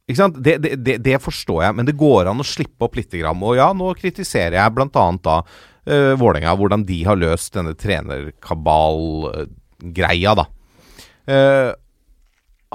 [0.08, 0.36] Ikke sant?
[0.44, 3.14] Det, det, det, forstår jeg, men det går an å slippe opp litt.
[3.16, 3.44] Grann.
[3.44, 5.06] Og ja, nå kritiserer jeg bl.a.
[5.24, 10.46] da uh, Vålerenga, hvordan de har løst denne trenerkabal-greia, da.
[11.28, 11.72] Uh,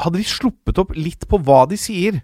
[0.00, 2.14] hadde de sluppet opp litt på hva de sier,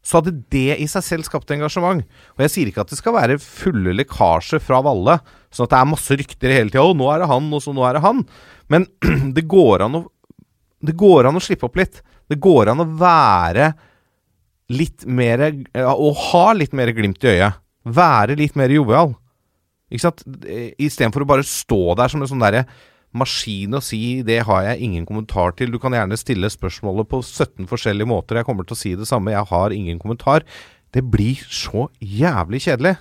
[0.00, 2.04] så hadde det i seg selv skapt engasjement.
[2.36, 5.18] Og jeg sier ikke at det skal være fulle lekkasjer fra Valle,
[5.52, 6.84] sånn at det er masse rykter hele tida.
[6.84, 8.24] 'Å, nå er det han, og så nå er det han'.
[8.72, 8.88] Men
[9.36, 10.06] det går å
[10.80, 12.00] Det går an å slippe opp litt.
[12.30, 13.74] Det går an å være
[14.72, 15.42] litt mer
[15.74, 17.58] Å ha litt mer glimt i øyet.
[17.84, 19.12] Være litt mer jovial.
[19.90, 20.22] Ikke sant?
[20.78, 22.64] Istedenfor å bare stå der som en sånn derre
[23.12, 25.72] maskin å si 'det har jeg ingen kommentar til'.
[25.72, 28.36] Du kan gjerne stille spørsmålet på 17 forskjellige måter.
[28.36, 29.32] Jeg kommer til å si det samme.
[29.32, 30.42] Jeg har ingen kommentar.
[30.92, 32.96] Det blir så jævlig kjedelig.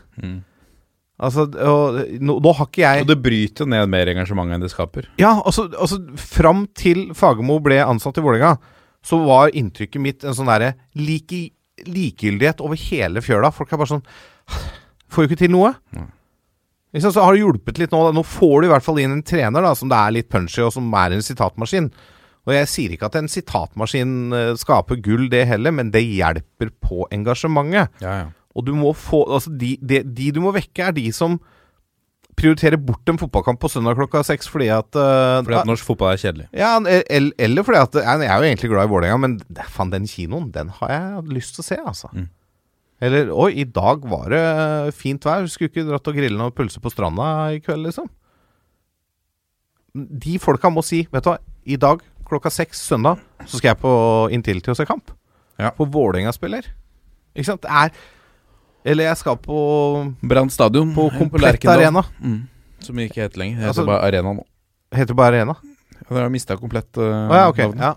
[1.19, 4.62] Altså, og, nå, nå har ikke jeg Og det bryter jo ned mer engasjement enn
[4.62, 5.10] det skaper.
[5.19, 8.56] Ja, altså, altså Fram til Fagermo ble ansatt i Vålerenga,
[9.04, 11.52] så var inntrykket mitt en sånn derre like,
[11.84, 13.52] likegyldighet over hele fjøla.
[13.52, 14.06] Folk er bare sånn
[15.10, 15.74] Får jo ikke til noe.
[15.91, 16.13] Sant,
[16.97, 17.99] Så har det hjulpet litt nå.
[18.15, 20.63] Nå får du i hvert fall inn en trener da, som det er litt punchy,
[20.65, 21.91] og som er en sitatmaskin.
[22.49, 26.71] Og jeg sier ikke at en sitatmaskin eh, skaper gull, det heller, men det hjelper
[26.82, 28.02] på engasjementet.
[28.02, 28.28] Ja, ja.
[28.58, 31.38] Og du må få Altså, de, de, de du må vekke, er de som
[32.39, 36.13] prioriterer bort en fotballkamp på søndag klokka seks fordi at uh, Fordi at norsk fotball
[36.13, 36.45] er kjedelig.
[36.56, 40.08] ja, eller, eller fordi at Jeg er jo egentlig glad i Vålerenga, men faen, den
[40.08, 42.12] kinoen, den har jeg lyst til å se, altså.
[42.15, 42.30] Mm.
[43.01, 44.43] Eller Oi, i dag var det
[44.97, 45.47] fint vær.
[45.47, 48.09] Skulle ikke dratt og grille noen pølser på stranda i kveld, liksom?
[49.93, 53.79] De folka må si Vet du hva, i dag klokka seks søndag så skal jeg
[53.81, 53.91] på
[54.35, 55.09] Intility og se kamp.
[55.57, 55.71] Ja.
[55.73, 56.67] På Vålerenga spiller.
[57.33, 57.65] Ikke sant?
[57.65, 57.89] Det er
[58.91, 59.57] Eller jeg skal på
[60.21, 62.03] Brann stadion På eh, Komplett på Arena.
[62.21, 62.43] Mm.
[62.85, 63.57] Som ikke heter lenger.
[63.57, 64.45] Det heter Altså- bare Arena nå.
[64.93, 65.55] Heter det bare Arena?
[65.99, 67.59] Ja, Dere har mista komplett uh, ah, ja, ok.
[67.77, 67.93] Ja.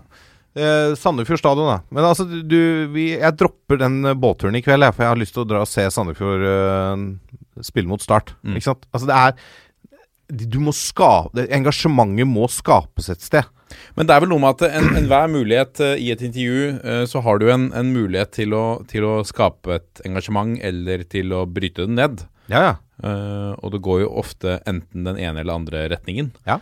[0.53, 1.79] Eh, Sandefjord stadion, da.
[1.89, 5.21] Men altså, du vi, Jeg dropper den eh, båtturen i kveld, jeg, for jeg har
[5.21, 8.35] lyst til å dra og se Sandefjord eh, spille mot Start.
[8.45, 8.59] Mm.
[8.59, 8.85] Ikke sant?
[8.93, 13.49] Altså, det er Du må skape Engasjementet må skapes et sted.
[13.97, 17.03] Men det er vel noe med at en- enhver mulighet eh, i et intervju, eh,
[17.09, 21.33] så har du en, en mulighet til å, til å skape et engasjement eller til
[21.33, 22.25] å bryte det ned.
[22.53, 22.75] Ja, ja.
[23.03, 26.29] Uh, og det går jo ofte enten den ene eller andre retningen.
[26.45, 26.59] Ja.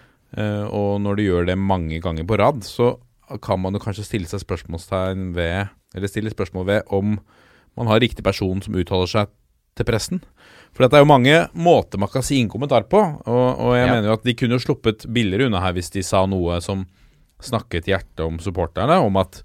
[0.71, 2.93] Og når du gjør det mange ganger på rad, så
[3.41, 7.19] kan man jo kanskje stille seg spørsmålstegn ved Eller stille spørsmål ved om
[7.77, 9.27] man har riktig person som uttaler seg
[9.75, 10.19] til pressen.
[10.75, 12.99] For det er jo mange måter man kan si innkommentar på.
[12.99, 13.93] Og, og jeg Ja.
[13.93, 16.85] mener jo at de kunne jo sluppet billigere unna her hvis de sa noe som
[17.41, 18.99] snakket hjertet om supporterne.
[19.03, 19.41] Om at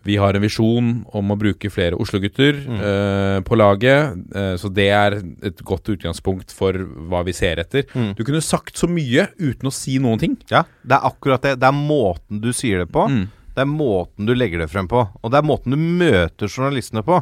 [0.00, 4.16] vi har en visjon om å bruke flere Oslo-gutter eh, på laget.
[4.34, 6.76] Eh, så det er et godt utgangspunkt for
[7.10, 7.84] hva vi ser etter.
[7.92, 8.14] Mm.
[8.16, 10.38] Du kunne sagt så mye uten å si noen ting.
[10.50, 10.64] ja.
[10.82, 11.58] Det er akkurat det.
[11.60, 13.04] Det er måten du sier det på.
[13.10, 13.28] Mm.
[13.52, 15.04] Det er måten du legger det frem på.
[15.20, 17.20] Og det er måten du møter journalistene på.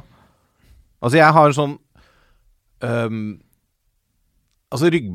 [1.01, 1.79] Altså, jeg har en sånn
[2.85, 3.23] um,
[4.71, 5.09] Altså, rygg,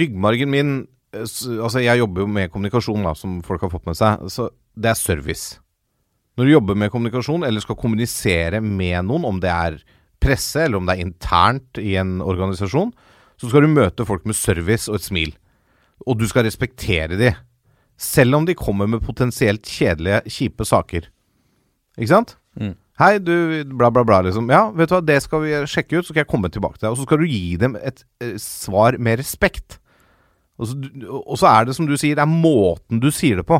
[0.00, 0.70] ryggmargen min
[1.14, 4.26] eh, Altså, jeg jobber jo med kommunikasjon, da, som folk har fått med seg.
[4.34, 5.60] Så det er service.
[6.38, 9.80] Når du jobber med kommunikasjon, eller skal kommunisere med noen, om det er
[10.22, 12.92] presse, eller om det er internt i en organisasjon,
[13.38, 15.32] så skal du møte folk med service og et smil.
[16.06, 17.32] Og du skal respektere de.
[17.98, 21.10] Selv om de kommer med potensielt kjedelige, kjipe saker.
[21.98, 22.36] Ikke sant?
[22.54, 22.76] Mm.
[23.02, 23.34] Hei, du,
[23.74, 24.46] bla, bla, bla, liksom.
[24.50, 26.86] Ja, vet du hva, det skal vi sjekke ut, så skal jeg komme tilbake til
[26.86, 26.94] deg.
[26.94, 29.80] Og så skal du gi dem et eh, svar med respekt.
[30.58, 30.78] Og så,
[31.18, 33.58] og så er det som du sier, det er måten du sier det på.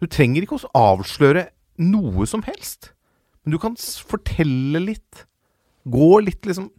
[0.00, 2.92] Du trenger ikke å avsløre noe som helst.
[3.44, 5.24] Men du kan fortelle litt.
[5.88, 6.70] Gå litt, liksom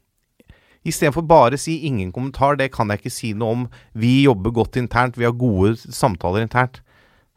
[0.82, 3.70] Istedenfor bare si 'ingen kommentar', det kan jeg ikke si noe om.
[3.94, 6.82] Vi jobber godt internt, vi har gode samtaler internt.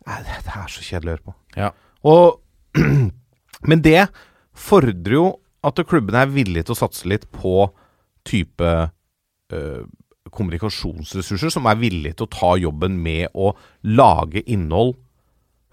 [0.07, 1.35] Det er så kjedelig å høre på.
[1.57, 1.71] Ja.
[2.05, 2.41] Og,
[3.69, 4.09] men det
[4.55, 5.27] fordrer jo
[5.63, 7.71] at klubbene er villige til å satse litt på
[8.25, 8.91] type
[9.53, 9.85] øh,
[10.31, 14.97] kommunikasjonsressurser som er villige til å ta jobben med å lage innhold.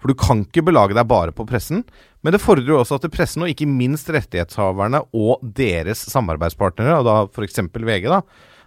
[0.02, 1.84] For du kan ikke belage deg bare på pressen,
[2.26, 7.06] men det fordrer jo også at pressen, og ikke minst rettighetshaverne og deres samarbeidspartnere, og
[7.06, 7.62] da f.eks.
[7.70, 8.18] VG, da,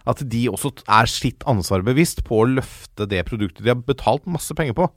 [0.08, 4.24] at de også er sitt ansvar bevisst på å løfte det produktet de har betalt
[4.30, 4.88] masse penger på.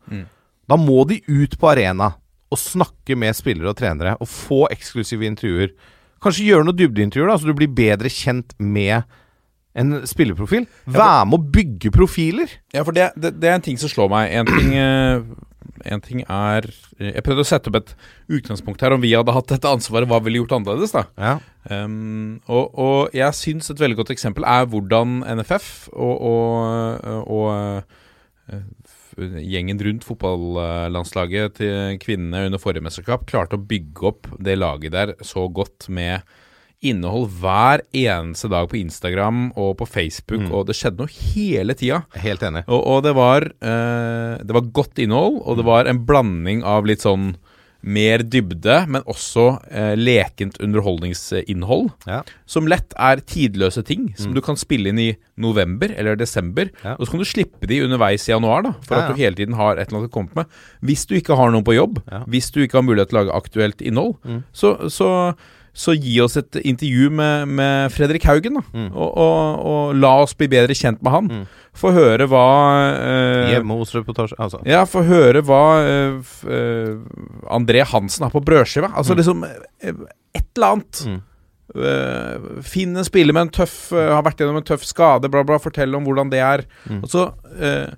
[0.70, 2.14] Da må de ut på arena
[2.50, 5.74] og snakke med spillere og trenere og få eksklusive intervjuer.
[6.24, 9.04] Kanskje gjøre noen dybdeintervjuer, da, så du blir bedre kjent med
[9.80, 10.66] en spillerprofil.
[10.90, 12.52] Vær med å bygge profiler.
[12.76, 14.34] Ja, for det, det, det er en ting som slår meg.
[14.42, 15.22] En ting, eh,
[15.86, 16.68] en ting er
[17.00, 17.94] Jeg prøvde å sette opp et
[18.40, 18.96] utgangspunkt her.
[18.96, 20.96] Om vi hadde hatt dette ansvaret, hva ville gjort annerledes?
[20.96, 21.06] da?
[21.18, 21.38] Ja.
[21.70, 27.48] Um, og, og jeg syns et veldig godt eksempel er hvordan NFF og, og, og
[28.50, 28.62] eh,
[29.20, 35.14] gjengen rundt fotballandslaget til kvinnene under forrige mesterskap klarte å bygge opp det laget der
[35.26, 36.24] så godt med
[36.86, 42.04] innhold hver eneste dag på Instagram og på Facebook, og det skjedde noe hele tida.
[42.24, 42.64] Helt enig.
[42.72, 46.88] Og, og det, var, eh, det var godt innhold, og det var en blanding av
[46.88, 47.34] litt sånn
[47.80, 51.86] mer dybde, men også eh, lekent underholdningsinnhold.
[52.10, 52.22] Ja.
[52.50, 56.72] Som lett er tidløse ting, som du kan spille inn i november eller desember.
[56.84, 56.98] Ja.
[57.00, 59.36] Og så kan du slippe de underveis i januar, da, for Ja, at du hele
[59.40, 60.52] tiden har et eller annet å komme med.
[60.84, 63.40] Hvis du ikke har noen på jobb, hvis du ikke har mulighet til å lage
[63.44, 64.44] aktuelt innhold, Mm.
[64.52, 65.08] så, så,
[65.80, 68.64] så gi oss et intervju med, med Fredrik Haugen, da.
[68.76, 68.90] Mm.
[68.92, 71.30] Og, og, og la oss bli bedre kjent med han.
[71.32, 71.46] Mm.
[71.80, 72.42] Få høre hva
[72.92, 74.60] eh, Hjemme hos reportasje Altså.
[74.68, 76.92] Ja, få høre hva eh, eh,
[77.56, 78.90] André Hansen har på brødskiva.
[79.00, 79.22] Altså Mm.
[79.22, 81.04] liksom eh, et eller annet.
[81.08, 81.20] Mm.
[81.70, 85.44] Uh, Finn en spiller med en tøff uh, Har vært gjennom en tøff skade, bla,
[85.46, 85.60] bla.
[85.62, 86.64] Fortell om hvordan det er.
[86.90, 87.04] Mm.
[87.06, 87.28] Altså
[87.62, 87.94] uh,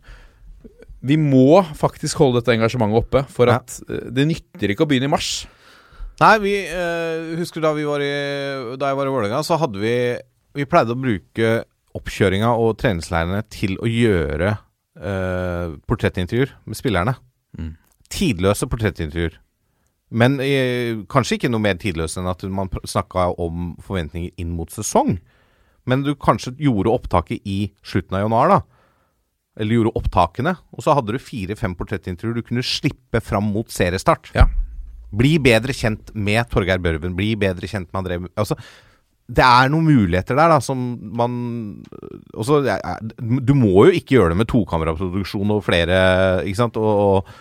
[1.02, 3.56] Vi må faktisk holde dette engasjementet oppe, for Ja.
[3.62, 5.32] at eh, det nytter ikke å begynne i mars.
[6.22, 8.12] Nei, vi eh, husker da vi var i
[8.78, 9.96] Da jeg var i Vålerenga, så hadde vi
[10.58, 11.54] Vi pleide å bruke
[11.98, 14.54] oppkjøringa og treningsleirene til å gjøre
[14.96, 17.14] eh, portrettintervjuer med spillerne.
[17.60, 17.74] Mm.
[18.12, 19.36] Tidløse portrettintervjuer.
[20.12, 24.72] Men eh, kanskje ikke noe mer tidløst enn at man snakka om forventninger inn mot
[24.72, 25.18] sesong.
[25.88, 28.60] Men du kanskje gjorde opptaket i slutten av januar, da.
[29.60, 30.56] Eller gjorde opptakene.
[30.76, 34.32] Og så hadde du fire-fem portrettintervjuer du kunne slippe fram mot seriestart.
[34.38, 34.48] Ja.
[35.12, 37.16] Bli bedre kjent med Torgeir Børven.
[37.18, 38.56] Bli bedre kjent med André Altså,
[39.32, 40.80] det er noen muligheter der da som
[41.16, 41.36] man
[42.36, 46.76] også, er- Du må jo ikke gjøre det med tokameraproduksjon og flere, ikke sant?
[46.82, 47.34] Og, og,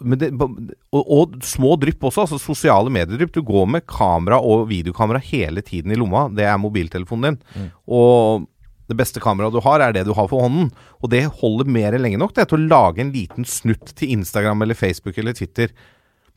[0.00, 3.32] men det, og, og små drypp også, altså sosiale mediedrypp.
[3.34, 6.28] Du går med kamera og videokamera hele tiden i lomma.
[6.32, 7.70] Det er mobiltelefonen din.
[7.88, 8.46] Og
[8.88, 10.70] det beste kameraet du har, er det du har for hånden.
[11.02, 14.14] Og det holder mer enn lenge nok det, til å lage en liten snutt til
[14.16, 15.74] Instagram eller Facebook eller Twitter.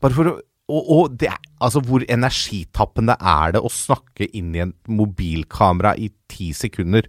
[0.02, 0.40] Bare for å
[0.72, 1.30] og, og det
[1.62, 7.06] altså hvor energitappende er det å snakke inn i en mobilkamera i ti sekunder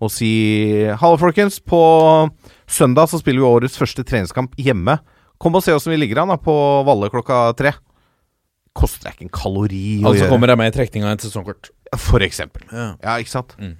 [0.00, 0.30] og si
[1.00, 1.58] Hallo, folkens.
[1.60, 1.80] På
[2.70, 4.94] søndag så spiller vi årets første treningskamp hjemme.
[5.40, 6.54] Kom og se åssen vi ligger an da på
[6.88, 7.74] Valle klokka tre.
[8.76, 10.30] Koster deg ikke en kalori Altså gjøre.
[10.32, 11.72] kommer jeg med i trekning av et sesongkort.
[12.00, 12.64] For eksempel.
[12.72, 12.90] Ja.
[13.02, 13.56] Ja, ikke sant?
[13.60, 13.76] Mm.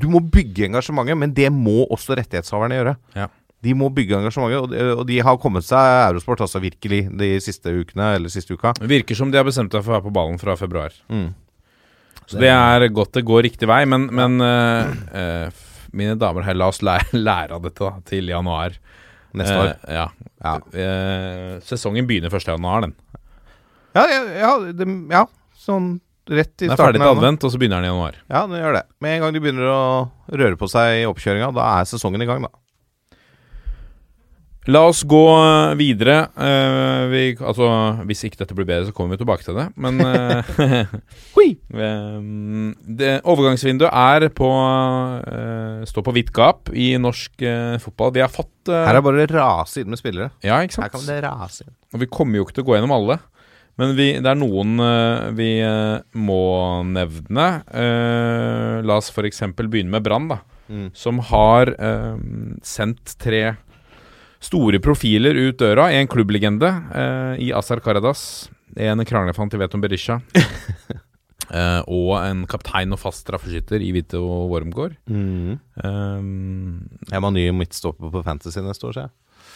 [0.00, 2.94] Du må bygge engasjementet, men det må også rettighetshaverne gjøre.
[3.16, 3.28] Ja.
[3.64, 7.30] De må bygge engasjementet, og de, og de har kommet seg Eurosport altså virkelig de
[7.42, 8.76] siste ukene, eller siste uka.
[8.78, 10.94] Det virker som de har bestemt seg for å være på ballen fra februar.
[11.10, 11.32] Mm.
[12.28, 15.64] Så det er godt det går riktig vei, men, men uh, uh,
[15.96, 18.78] mine damer og herrer, la oss lære, lære av dette da, til januar.
[19.38, 19.72] Neste år.
[19.82, 20.06] Uh, ja.
[20.38, 20.54] Ja.
[21.66, 22.52] Sesongen begynner 1.
[22.52, 22.94] januar, den.
[23.96, 25.24] Ja, ja, ja, det, ja,
[25.58, 25.96] sånn
[26.28, 27.00] rett i Den er starten.
[27.00, 28.22] ferdig til advent, og så begynner den i januar.
[28.28, 28.84] Ja, den gjør det.
[29.02, 29.82] Med en gang de begynner å
[30.30, 32.52] røre på seg i oppkjøringa, da er sesongen i gang, da.
[34.68, 35.22] La oss gå
[35.80, 36.18] videre.
[36.36, 37.68] Uh, vi, altså,
[38.08, 39.64] hvis ikke dette blir bedre, så kommer vi tilbake til det.
[39.80, 40.52] Men eh,
[41.40, 42.18] eh,
[43.00, 48.12] det, Overgangsvinduet er på uh, står på vidt gap i norsk eh, fotball.
[48.16, 50.32] Vi har fått eh, Her er bare rase inn med spillere.
[50.44, 50.88] Ja, ikke sant?
[50.88, 51.74] Her kan det rase inn.
[51.94, 53.18] Og vi kommer jo ikke til å gå gjennom alle.
[53.78, 56.42] Men vi, det er noen eh, vi eh, må
[56.88, 57.48] nevne.
[57.70, 59.44] Eh, la oss f.eks.
[59.60, 60.42] begynne med Brann, da.
[60.68, 60.90] Mm.
[60.98, 62.16] Som har eh,
[62.66, 63.44] sendt tre
[64.40, 65.88] store profiler ut døra.
[65.94, 68.48] En klubblegende eh, i Azar Karadas.
[68.78, 70.20] En kranglefant i Veton Berisha.
[71.50, 74.22] eh, og en kaptein og fast straffeskytter i Vito
[74.52, 74.98] Wormgård.
[75.10, 75.58] Mm.
[75.82, 79.14] Um, Jeg ha ny midtstopper på Fantasy neste år, ser jeg.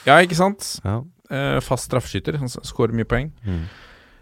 [0.09, 0.75] ja, ikke sant?
[0.85, 1.01] Ja.
[1.33, 2.41] Eh, fast straffeskytter.
[2.43, 3.31] Han skårer mye poeng.
[3.47, 3.65] Mm.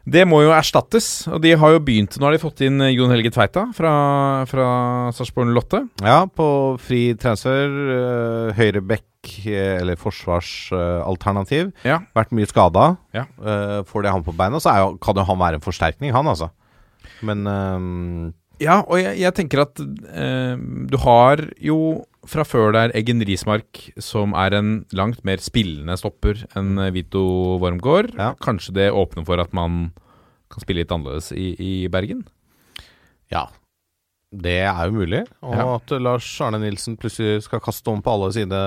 [0.08, 2.94] Det må jo erstattes, og de har jo begynt Nå har de fått inn eh,
[2.94, 3.92] Jon Helge Tveita fra,
[4.48, 4.66] fra
[5.16, 5.82] Sarpsborg Lotte.
[6.04, 6.46] Ja, på
[6.80, 7.68] fri transfer.
[7.68, 11.70] Uh, Høyrebekk eh, eller forsvarsalternativ.
[11.84, 12.00] Ja.
[12.16, 12.94] Vært mye skada.
[13.16, 13.26] Ja.
[13.44, 16.14] Eh, får det han på beina, så er jo, kan jo han være en forsterkning,
[16.16, 16.50] han altså.
[17.26, 18.32] Men eh,
[18.64, 20.56] Ja, og jeg, jeg tenker at eh,
[20.90, 21.78] du har jo
[22.28, 27.22] fra før der Eggen Rismark, som er en langt mer spillende stopper enn eh, Vito
[27.62, 28.12] Wormgård.
[28.18, 28.34] Ja.
[28.44, 29.92] Kanskje det åpner for at man
[30.50, 32.26] kan spille litt annerledes i, i Bergen?
[33.32, 33.46] ja.
[34.30, 35.24] Det er jo mulig.
[35.42, 35.64] Og Ja.
[35.74, 38.60] at Lars Arne Nilsen plutselig skal kaste om på alle sine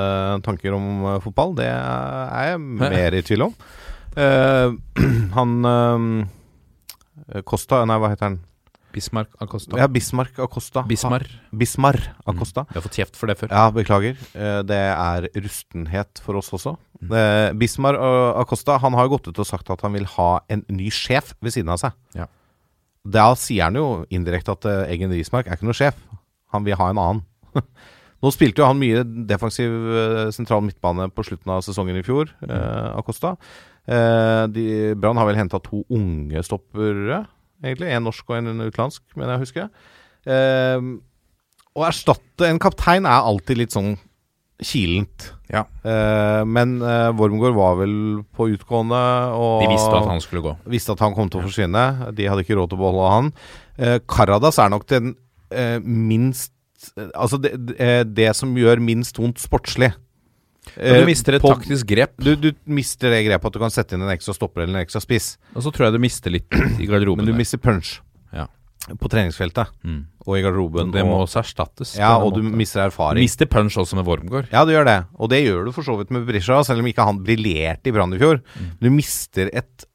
[0.44, 3.54] tanker om eh, fotball, det er jeg mer i tvil om.
[4.18, 4.76] Uh,
[5.38, 8.36] han uh, Costa Nei, hva heter han?
[8.94, 9.78] Bismarck Acosta.
[9.80, 10.84] Ja, Bismarck Acosta.
[10.90, 11.26] Bismar.
[11.52, 11.98] Bismar
[12.30, 12.66] Acosta.
[12.70, 13.52] Vi har fått kjeft for det før.
[13.52, 14.20] Ja, beklager.
[14.38, 16.76] Eh, Det er rustenhet for oss også.
[17.02, 17.58] Mm.
[17.60, 20.92] Bismar eh, Acosta han har gått ut og sagt at han vil ha en ny
[20.94, 21.98] sjef ved siden av seg.
[22.16, 22.30] Ja.
[23.04, 25.98] Da sier han jo indirekte at eh, Eggen Rismark er ikke noe sjef.
[26.56, 27.26] Han vil ha en annen.
[28.24, 32.30] Nå spilte jo han mye defensiv eh, sentral midtbane på slutten av sesongen i fjor,
[32.46, 32.54] mm.
[33.02, 33.34] Acosta.
[33.84, 37.26] Eh, Brann har vel henta to unge stoppere,
[37.64, 37.90] egentlig.
[37.96, 39.68] En norsk og en utenlandsk, mener jeg å huske.
[40.30, 40.88] Eh,
[41.74, 43.96] å erstatte en kaptein er alltid litt sånn
[44.64, 45.32] kilent.
[45.52, 45.66] Ja.
[45.84, 47.96] Eh, men eh, Wormgård var vel
[48.36, 49.02] på utgående,
[49.36, 50.54] og De visste at han skulle gå.
[50.72, 52.14] visste at han kom til å forsvinne.
[52.16, 53.32] De hadde ikke råd til å beholde han.
[53.78, 55.16] Eh, Karadas er nok den
[55.52, 56.52] eh, minst
[57.16, 59.94] Altså det, det, eh, det som gjør minst vondt sportslig.
[60.78, 63.60] Men Eh, du mister et på- taktisk grep, du, du mister det grepet at du
[63.60, 66.00] kan sette inn en ekstra stopper eller en ekstra spiss, og så tror jeg du
[66.00, 66.50] mister litt
[66.80, 67.18] i garderoben.
[67.24, 67.38] men du der.
[67.44, 68.00] mister punch.
[68.34, 68.48] Ja.
[69.00, 70.00] på treningsfeltet Mm.
[70.28, 70.90] og i garderoben.
[70.92, 71.94] Det må også erstattes.
[71.96, 72.50] ja, og måten.
[72.52, 73.22] du mister erfaring.
[73.24, 74.50] mister punch også med Wormgård.
[74.52, 75.06] Ja, du gjør det.
[75.20, 77.92] Og det gjør du for så vidt med Berisha, selv om ikke han briljerte i
[77.96, 78.42] Brann i fjor.
[78.60, 78.72] Mm.
[78.82, 79.86] Du mister et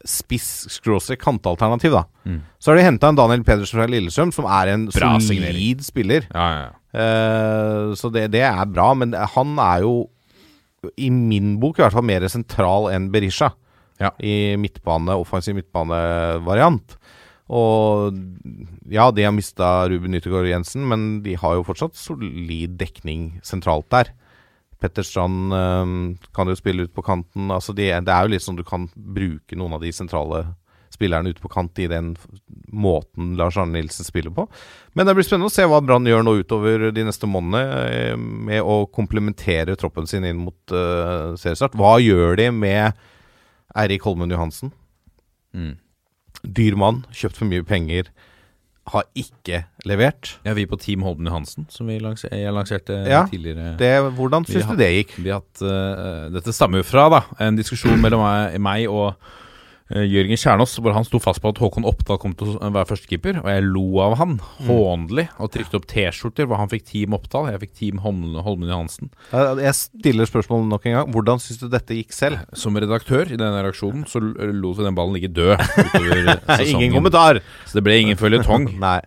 [0.68, 2.04] spiss-kantalternativ, da.
[2.26, 2.40] Mm.
[2.60, 5.80] Så har de henta en Daniel Pedersen fra Lillestrøm, som er en Bra solid signering.
[5.84, 6.26] spiller.
[6.34, 6.74] Ja, ja, ja.
[6.98, 10.08] Uh, så det, det er bra, men han er jo
[10.96, 13.52] i min bok i hvert fall mer sentral enn Berisha.
[13.98, 14.12] Ja.
[14.22, 16.94] I midtbane, offensiv midtbanevariant.
[17.48, 18.14] Og
[18.92, 23.88] ja, de har mista Ruben Nyttegård Jensen, men de har jo fortsatt solid dekning sentralt
[23.94, 24.12] der.
[24.78, 25.94] Petter Strand øh,
[26.36, 27.50] kan jo spille ut på kanten.
[27.50, 30.44] Altså de, det er jo litt sånn du kan bruke noen av de sentrale
[30.98, 32.12] spillerne ute på kant i den
[32.74, 34.48] måten Lars Arne Nilsen spiller på.
[34.98, 38.14] Men det blir spennende å se hva Brann gjør nå utover de neste månedene eh,
[38.18, 41.76] med å komplementere troppen sin inn mot uh, seriestart.
[41.78, 42.98] Hva gjør de med
[43.78, 44.74] Eirik Holmen Johansen?
[45.54, 45.76] Mm.
[46.42, 48.10] Dyr mann, kjøpt for mye penger,
[48.88, 50.34] har ikke levert.
[50.46, 53.74] Ja, vi på Team Holmen Johansen, som vi lanser, jeg lanserte Ja, tidligere.
[53.80, 55.18] Det, hvordan syns du det gikk?
[55.20, 58.24] Vi hatt, uh, dette stammer jo fra da, en diskusjon mellom
[58.64, 59.14] meg, og
[59.88, 63.38] Jørgen Kjernås, hvor han sto fast på at Håkon Oppdal kom til å være førstekeeper,
[63.40, 64.34] og jeg lo av han
[64.66, 68.36] hånlig og trykte opp T-skjorter hvor han fikk Team Oppdal, jeg fikk Team Holmen,
[68.68, 69.08] Johansen.
[69.32, 71.10] Eh, Jeg stiller spørsmålet nok en gang.
[71.16, 72.44] Hvordan syns du dette gikk selv?
[72.52, 75.56] Som redaktør i denne reaksjonen så lot vi den ballen ligge død.
[76.68, 77.40] Ingen kommentar!
[77.64, 78.68] Så det ble ingen føljetong.
[78.84, 79.00] Nei.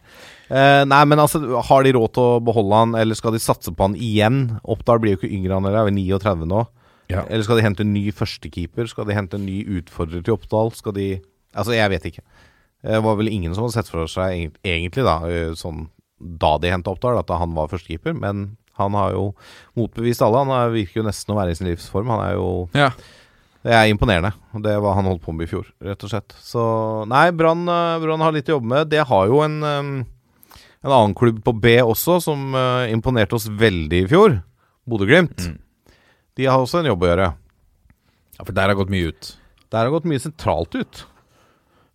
[0.51, 3.71] Uh, nei, men altså, har de råd til å beholde han, eller skal de satse
[3.71, 4.57] på han igjen?
[4.67, 6.65] Oppdal blir jo ikke yngre, han er vel 39 nå.
[7.11, 7.25] Ja.
[7.27, 8.87] Eller skal de hente en ny førstekeeper?
[8.91, 10.73] Skal de hente en ny utfordrer til Oppdal?
[10.77, 11.09] Skal de
[11.51, 12.21] Altså, jeg vet ikke.
[12.81, 15.17] Det var vel ingen som hadde sett for seg egentlig, da,
[15.59, 15.89] sånn
[16.21, 18.15] da de henta Oppdal, at han var førstekeeper.
[18.15, 19.25] Men han har jo
[19.77, 20.45] motbevist alle.
[20.45, 22.13] Han er, virker jo nesten å være i sin livsform.
[22.13, 22.47] Han er jo
[22.77, 22.91] Ja.
[23.61, 24.31] Det er imponerende.
[24.63, 26.33] Det var han holdt på med i fjor, rett og slett.
[26.41, 26.61] Så
[27.05, 28.89] nei, Brann har litt å jobbe med.
[28.89, 30.01] Det har jo en, en
[30.81, 32.55] annen klubb på B også, som
[32.89, 34.39] imponerte oss veldig i fjor.
[34.89, 35.45] Bodø-Glimt.
[35.45, 35.59] Mm.
[36.39, 37.29] De har også en jobb å gjøre.
[38.37, 39.33] ja, for der har gått mye ut.
[39.71, 41.03] Der har gått mye sentralt ut.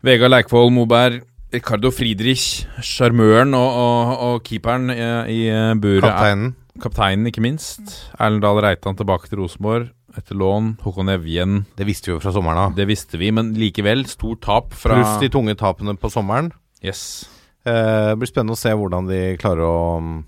[0.07, 1.22] Vegard Leikvoll Moberg,
[1.53, 5.01] Ricardo Friedrich, sjarmøren og, og, og keeperen i,
[5.32, 5.41] i
[5.80, 6.05] buret.
[6.05, 6.55] er- Kapteinen.
[6.82, 7.95] Kapteinen, ikke minst.
[8.20, 10.74] Erlend Dahl Reitan tilbake til Rosenborg etter lån.
[10.84, 12.74] Håkon Evjen, Det visste vi jo fra sommeren av.
[12.76, 16.53] det visste vi, men likevel stort tap fra Pluss de tunge tapene på sommeren.
[16.84, 17.24] Yes.
[17.64, 20.18] Eh, det blir spennende å se hvordan de klarer å mm,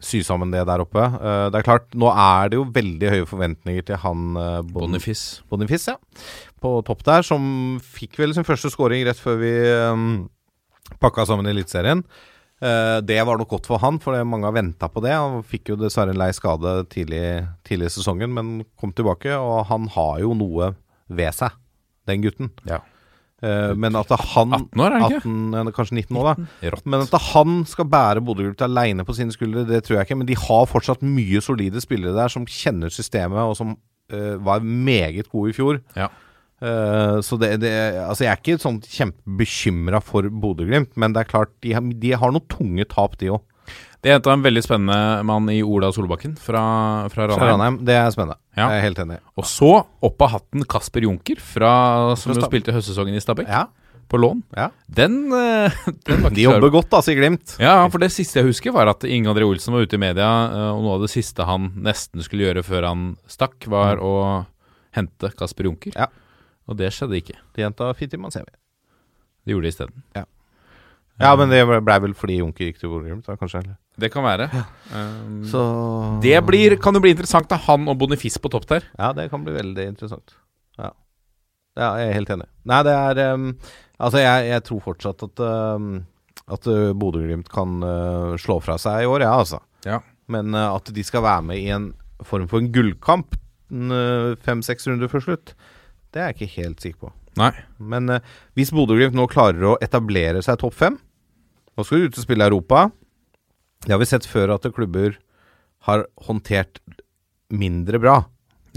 [0.00, 1.02] sy sammen det der oppe.
[1.02, 5.44] Eh, det er klart, nå er det jo veldig høye forventninger til han uh, Boniface.
[5.52, 6.24] Boniface, ja.
[6.60, 9.54] På topp der, som fikk vel sin første scoring rett før vi
[9.92, 10.10] um,
[11.00, 12.04] pakka sammen Eliteserien.
[12.60, 15.14] Eh, det var nok godt for han, for mange har venta på det.
[15.16, 17.24] Han fikk jo dessverre en lei skade tidlig,
[17.64, 19.32] tidlig i sesongen, men kom tilbake.
[19.36, 20.74] Og han har jo noe
[21.08, 21.56] ved seg,
[22.10, 22.52] den gutten.
[22.68, 22.82] Ja.
[23.40, 25.32] Eh, men at han 18 år, er det ikke?
[25.32, 26.72] 18, kanskje 19 år, da.
[26.84, 30.18] Men at han skal bære Bodø-Glimt aleine på sine skuldre, det tror jeg ikke.
[30.20, 33.76] Men de har fortsatt mye solide spillere der som kjenner systemet, og som
[34.12, 35.80] uh, var meget gode i fjor.
[35.96, 36.10] Ja.
[36.60, 37.72] Uh, så det, det
[38.04, 42.12] Altså, jeg er ikke sånn kjempebekymra for Bodø-Glimt, men det er klart, de har, de
[42.12, 43.46] har noen tunge tap, de òg.
[44.00, 46.62] Det henta en veldig spennende mann i Ola Solbakken fra,
[47.12, 47.50] fra Ranheim.
[47.50, 47.74] Ranheim.
[47.84, 48.38] Det er spennende.
[48.56, 48.70] Ja.
[48.72, 49.18] Jeg er helt enig.
[49.36, 49.68] Og så
[50.08, 51.72] opp av hatten Kasper Junker, fra,
[52.16, 53.66] som jo spilte høstsesongen i Stabæk, Ja,
[54.10, 54.40] på lån.
[54.56, 54.70] ja.
[54.88, 55.76] Den, eh,
[56.08, 57.58] den De jobber godt, altså, i Glimt.
[57.60, 60.30] Ja, for det siste jeg husker, var at Inge André Olsen var ute i media,
[60.48, 64.14] eh, og noe av det siste han nesten skulle gjøre før han stakk, var å
[64.96, 65.92] hente Kasper Junker.
[65.94, 66.08] Ja.
[66.66, 67.36] Og det skjedde ikke.
[67.54, 68.48] De jenta fint i Mansevi.
[69.44, 70.02] Det gjorde de isteden.
[70.16, 70.24] Ja,
[71.36, 73.60] men det blei vel fordi Junker gikk til Bodø-Glimt, kanskje?
[73.60, 73.76] Eller?
[74.00, 74.46] Det kan være.
[74.94, 75.62] Um, Så
[76.24, 77.58] det blir, kan jo bli interessant, da.
[77.66, 78.86] Han og Bonifis på topp der.
[78.96, 80.32] Ja, det kan bli veldig interessant.
[80.80, 80.94] Ja,
[81.76, 82.48] ja jeg er helt enig.
[82.70, 83.50] Nei, det er um,
[84.00, 85.90] Altså, jeg, jeg tror fortsatt at um,
[86.48, 89.60] At uh, Bodø-Glimt kan uh, slå fra seg i år, ja, altså.
[89.84, 90.00] Ja.
[90.30, 91.92] Men uh, at de skal være med i en
[92.24, 95.54] form for en gullkamp uh, fem-seks runder før slutt,
[96.10, 97.12] det er jeg ikke helt sikker på.
[97.38, 97.52] Nei.
[97.78, 98.24] Men uh,
[98.58, 100.98] hvis Bodø-Glimt nå klarer å etablere seg topp fem
[101.76, 102.88] Nå skal du ut og spille Europa.
[103.86, 105.16] Det har vi sett før at klubber
[105.88, 106.82] har håndtert
[107.50, 108.18] mindre bra.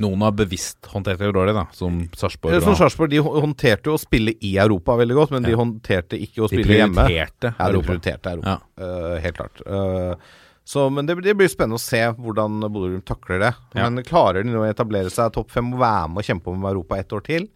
[0.02, 2.56] Noen har bevisst håndtert det dårlig, da, som Sarpsborg.
[2.66, 6.42] Som Sarpsborg, de håndterte jo å spille i Europa veldig godt, men de håndterte ikke
[6.42, 7.06] å De spille hjemme.
[7.06, 7.52] Europa.
[7.60, 8.56] Ja, de prioriterte Europa.
[8.56, 8.88] Ja.
[8.88, 9.62] Uh, helt klart.
[9.68, 13.52] Uh, så, men det, det blir spennende å se hvordan Bodø-Glimt takler det.
[13.76, 13.86] Ja.
[13.86, 16.68] Men klarer de nå å etablere seg topp fem og være med og kjempe om
[16.72, 17.50] Europa ett år til,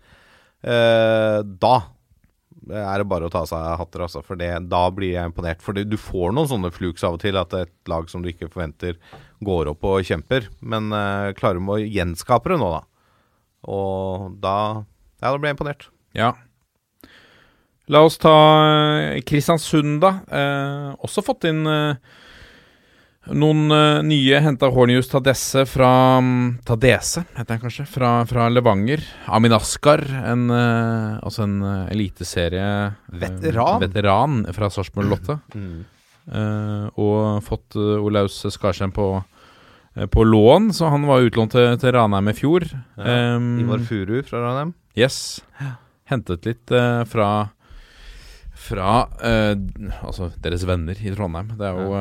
[0.68, 1.76] uh, da
[2.72, 4.24] er det bare å ta av seg hatter, altså.
[4.26, 5.62] For det, da blir jeg imponert.
[5.64, 8.32] For det, du får noen sånne fluks av og til, at et lag som du
[8.32, 8.98] ikke forventer,
[9.46, 10.50] går opp og kjemper.
[10.60, 12.84] Men uh, klarer de å gjenskape det nå, da?
[13.68, 14.58] Og da
[15.18, 15.88] Ja, da blir jeg imponert.
[16.18, 16.36] Ja.
[17.88, 18.36] La oss ta
[18.68, 20.18] eh, Kristiansund, da.
[20.28, 21.96] Eh, også fått inn eh,
[23.36, 24.40] noen uh, nye.
[24.44, 25.90] Henta Hornius Tadesse fra
[26.24, 27.86] mm, Tadese, heter han kanskje.
[27.90, 29.04] Fra, fra Levanger.
[29.34, 32.68] Amin Askar, en, uh, altså en uh, eliteserie
[33.08, 33.80] Veteran.
[33.84, 35.40] veteran fra Sarpsborg Lotte.
[36.28, 36.90] Mm.
[37.00, 39.06] Og fått Olaus Skarsheim på,
[40.12, 42.66] på lån, så han var utlånt til, til Ranheim i fjor.
[43.00, 44.74] Um, Ivar Furu fra Ranheim.
[45.00, 45.40] Yes.
[46.12, 46.76] Hentet litt
[47.08, 47.30] fra
[48.60, 48.92] Fra
[50.04, 51.56] altså deres venner i Trondheim.
[51.56, 51.96] Det er jo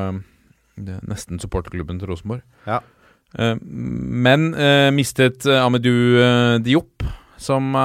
[0.77, 2.43] nesten supporterklubben til Rosenborg.
[2.67, 2.81] Ja.
[3.35, 7.05] Eh, men eh, mistet eh, Amidou eh, Diop,
[7.37, 7.75] som,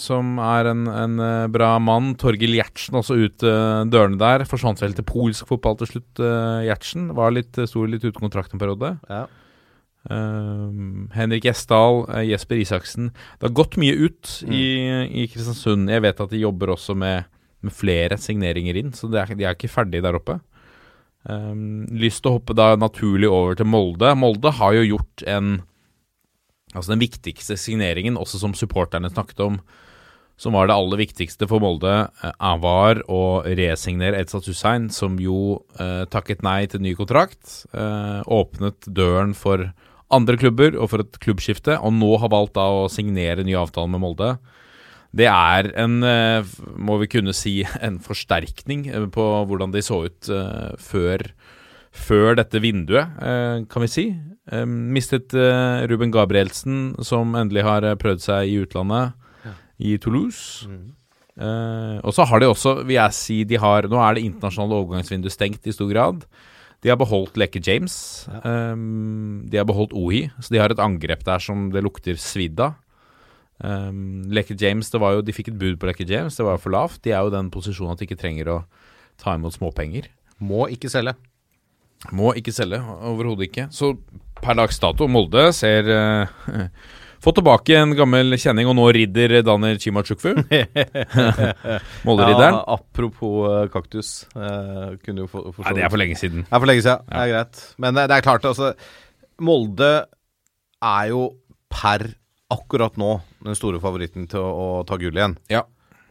[0.00, 1.18] som er en, en
[1.52, 2.14] bra mann.
[2.16, 4.46] Torgil Gjertsen også ut dørene der.
[4.48, 7.10] Forsvant vel til polsk fotball til slutt, uh, Gjertsen.
[7.12, 8.94] Var litt, stor, sto litt ute kontrakt en periode.
[9.12, 9.26] Ja.
[10.08, 14.62] Um, Henrik Gjesdal, eh, Jesper Isaksen Det har gått mye ut i,
[15.04, 15.90] i Kristiansund.
[15.92, 17.26] Jeg vet at de jobber også med,
[17.60, 20.38] med flere signeringer inn, så de er, de er ikke ferdige der oppe.
[21.26, 24.12] Um, lyst til å hoppe da naturlig over til Molde.
[24.16, 25.58] Molde har jo gjort en
[26.76, 29.54] Altså den viktigste signeringen, også som supporterne snakket om,
[30.38, 35.64] som var det aller viktigste for Molde, eh, var å resignere Edsat Hussein, som jo
[35.80, 37.64] eh, takket nei til ny kontrakt.
[37.72, 39.70] Eh, åpnet døren for
[40.14, 43.90] andre klubber og for et klubbskifte, og nå har valgt da å signere ny avtale
[43.90, 44.36] med Molde.
[45.18, 46.46] Det er en, eh,
[46.78, 51.26] må vi kunne si, en forsterkning eh, på hvordan de så ut eh, før,
[51.92, 53.18] før dette vinduet,
[53.68, 54.04] kan vi si.
[54.68, 55.34] Mistet
[55.90, 59.16] Ruben Gabrielsen, som endelig har prøvd seg i utlandet,
[59.82, 60.68] i Toulouse.
[61.38, 64.80] Eh, og så har de også, vil jeg si, de har Nå er det internasjonale
[64.80, 66.24] overgangsvinduet stengt i stor grad.
[66.82, 68.26] De har beholdt Leke James.
[68.30, 68.74] Eh,
[69.50, 72.78] de har beholdt Ohi, så de har et angrep der som det lukter svidd av.
[73.58, 76.56] Um, Leke James, det var jo, De fikk et bud på Leke James, det var
[76.58, 77.00] jo for lavt.
[77.02, 78.60] De er jo i den posisjonen at de ikke trenger å
[79.18, 80.06] ta imot småpenger.
[80.38, 81.16] Må ikke selge.
[82.14, 83.66] Må ikke selge, overhodet ikke.
[83.74, 83.96] Så
[84.38, 86.70] per dags dato, Molde ser uh,
[87.18, 90.36] Få tilbake en gammel kjenning, og nå ridder Daniel Chimachukwu.
[92.06, 92.54] Molde-ridderen.
[92.54, 94.12] Ja, apropos eh, kaktus.
[94.36, 96.46] Uh, kunne jo for, Nei, det er for lenge siden.
[96.46, 97.08] Det er for lenge siden.
[97.10, 97.64] Det er greit.
[97.82, 98.70] Men det, det er klart, altså
[99.42, 99.90] Molde
[100.78, 101.24] er jo
[101.74, 102.06] per
[102.52, 105.36] akkurat nå den store favoritten til å, å ta gull igjen.
[105.52, 105.64] Ja.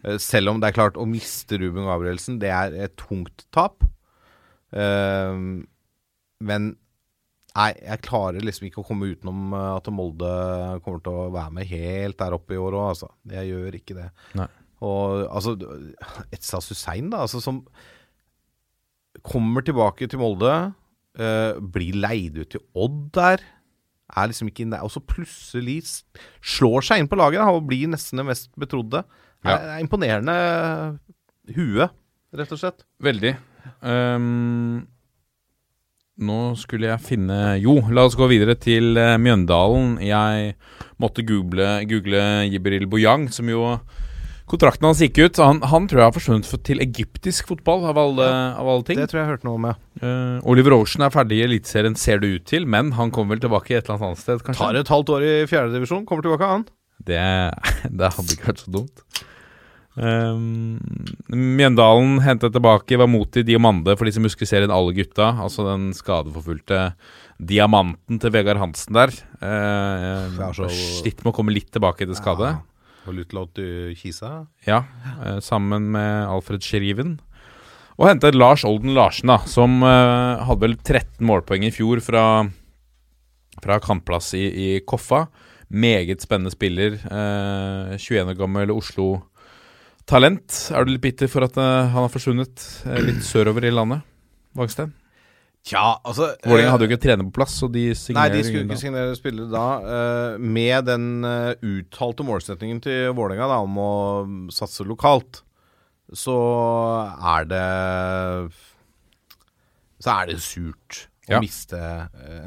[0.03, 3.85] Eh, Selv om det er klart å miste Ruben Gabrielsen, det er et tungt tap.
[4.67, 5.63] Uh,
[6.43, 6.65] men
[7.55, 10.31] nei, jeg klarer liksom ikke å komme utenom eh, at Molde
[10.85, 13.09] kommer til å være med helt der oppe i år òg, altså.
[13.31, 14.09] Jeg gjør ikke det.
[14.37, 14.49] Nei.
[14.85, 15.55] Og altså
[16.35, 17.63] Etsa Hussein, da, altså som
[19.25, 20.51] kommer tilbake til Molde,
[21.17, 23.41] Uh, blir leid ut til Odd der.
[24.15, 25.81] Er liksom ikke inne der, Og så plutselig
[26.39, 29.03] slår seg inn på laget og blir nesten den mest betrodde.
[29.43, 30.35] Det er, er imponerende
[31.55, 31.89] hue,
[32.35, 32.85] rett og slett.
[33.03, 33.33] Veldig.
[33.83, 34.87] Um,
[36.17, 39.97] nå skulle jeg finne Jo, la oss gå videre til eh, Mjøndalen.
[40.01, 40.55] Jeg
[41.01, 43.75] måtte google, google Jibril Bojang, som jo
[44.47, 45.39] Kontrakten hans gikk ut.
[45.43, 48.99] Han, han tror jeg har forsvunnet til egyptisk fotball, av alle, av alle ting.
[49.01, 49.75] Det tror jeg jeg hørte noe om, ja.
[49.99, 53.43] Uh, Oliver Ocean er ferdig i Eliteserien, ser det ut til, men han kommer vel
[53.43, 54.61] tilbake et eller annet sted, kanskje?
[54.63, 56.63] Tar et halvt år i fjerdedivisjon, kommer tilbake, han.
[57.07, 57.19] Det,
[57.99, 59.03] det hadde ikke vært så dumt.
[59.97, 60.77] Um,
[61.33, 65.31] Mjøndalen hentet tilbake Vamoti Diamande for de som husker serien Alle gutta.
[65.41, 66.91] Altså den skadeforfulgte
[67.41, 69.13] diamanten til Vegard Hansen der.
[69.41, 72.53] Uh, Ja, så- Slitt med å komme litt tilbake etter skade.
[72.61, 72.76] Og
[73.07, 74.47] til Kisa.
[74.67, 74.83] Ja,
[75.23, 77.19] eh, sammen med Alfred Sheriven.
[77.97, 82.45] Og hentet Lars Olden Larsen, da, som eh, hadde vel 13 målpoeng i fjor fra,
[83.63, 85.27] fra kantplass i, i Koffa.
[85.69, 86.93] Meget spennende spiller.
[86.93, 90.59] Eh, 21 år gammel Oslo-talent.
[90.71, 94.05] Er du litt bitter for at eh, han har forsvunnet eh, litt sørover i landet?
[94.57, 94.93] Vangstein?
[95.67, 97.81] Tja, altså Vålerenga eh, hadde jo ikke trener på plass, så de
[98.15, 99.63] Nei, de skulle ikke signere spillere da.
[99.83, 103.89] eh, med den eh, uttalte målsetningen til Vålerenga om å
[104.55, 105.41] satse lokalt,
[106.15, 106.37] så
[107.35, 107.65] er det
[109.99, 111.39] Så er det surt å Ja.
[111.43, 111.75] miste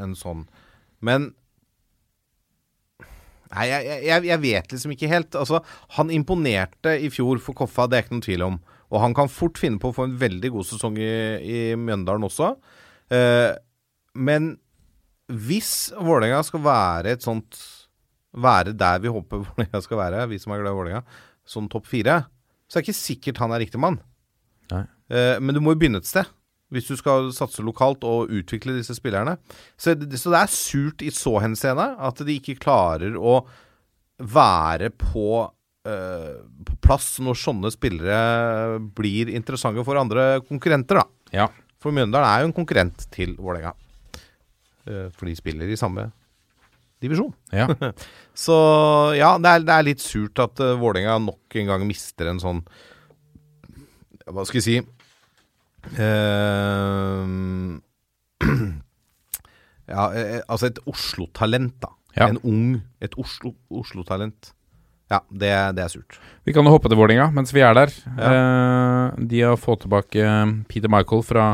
[0.00, 0.46] en sånn.
[1.02, 1.34] Men
[3.50, 5.30] Nei, jeg- jeg, jeg vet liksom ikke helt.
[5.34, 5.58] Altså,
[5.96, 8.60] han imponerte i fjor for Koffa, det er ikke noen tvil om.
[8.92, 11.10] Og han kan fort finne på å få en veldig god sesong i,
[11.42, 12.52] i Mjøndalen også.
[13.10, 13.52] Eh,
[14.14, 14.52] men
[15.30, 17.58] hvis Vålerenga skal være et sånt
[18.30, 21.02] Være der vi håper Vålerenga skal være, vi som er glad i Vålerenga,
[21.46, 22.20] sånn topp fire,
[22.70, 23.96] så er det ikke sikkert han er riktig mann.
[25.10, 26.28] Eh, men du må jo begynne et sted.
[26.70, 29.34] Hvis du skal satse lokalt og utvikle disse spillerne.
[29.74, 33.40] Så, så det er surt i så henseende at de ikke klarer å
[34.20, 35.40] være på
[35.88, 36.36] øh,
[36.68, 41.06] på plass når sånne spillere blir interessante for andre konkurrenter, da.
[41.34, 41.48] Ja.
[41.80, 43.72] For Mjøndalen er jo en konkurrent til Vålerenga.
[44.86, 46.08] Eh, for de spiller i samme
[47.00, 47.32] divisjon.
[47.56, 47.66] Ja.
[48.44, 48.56] Så
[49.16, 52.40] ja, det er, det er litt surt at uh, Vålerenga nok en gang mister en
[52.42, 52.60] sånn
[54.30, 54.76] Hva skal jeg si
[55.96, 57.24] uh,
[59.90, 60.04] Ja,
[60.46, 61.88] altså et Oslo-talent, da.
[62.14, 62.28] Ja.
[62.30, 64.52] En ung Et Oslo- Oslo-talent.
[65.10, 66.20] ja, det, det er surt.
[66.46, 67.90] Vi kan jo hoppe til Vålerenga mens vi er der.
[68.14, 70.22] Eh, de har fått tilbake
[70.70, 71.48] Peter Michael fra,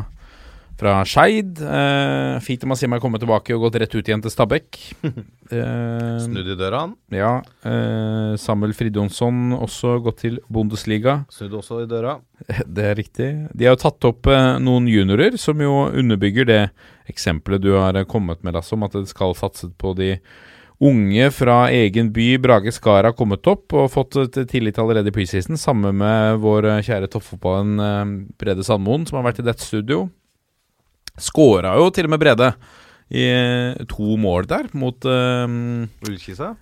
[0.76, 1.60] fra Skeid.
[1.62, 4.82] Eh, fint om Massim har kommet tilbake og gått rett ut igjen til Stabæk.
[5.46, 6.94] Eh, Snudd i døra, han.
[7.14, 7.36] ja,
[7.70, 11.20] eh, Samuel Fridjonsson også gått til Bundesliga.
[11.30, 12.16] Snudd også i døra.
[12.66, 13.28] Det er riktig.
[13.54, 14.26] De har jo tatt opp
[14.58, 16.58] noen juniorer, som jo underbygger det
[17.06, 20.16] eksempelet du har kommet med, Lasse, om at det skal satses på de
[20.82, 22.26] unge fra egen by.
[22.42, 24.18] Brage Skar har kommet opp og fått
[24.50, 29.46] tillit allerede i preseason, sammen med vår kjære toppfotballen Brede Sandmoen, som har vært i
[29.46, 30.08] dette studio.
[31.16, 32.50] Skåra jo til og med Brede
[33.14, 35.46] i eh, to mål der, mot eh,
[36.08, 36.54] Ullkisa.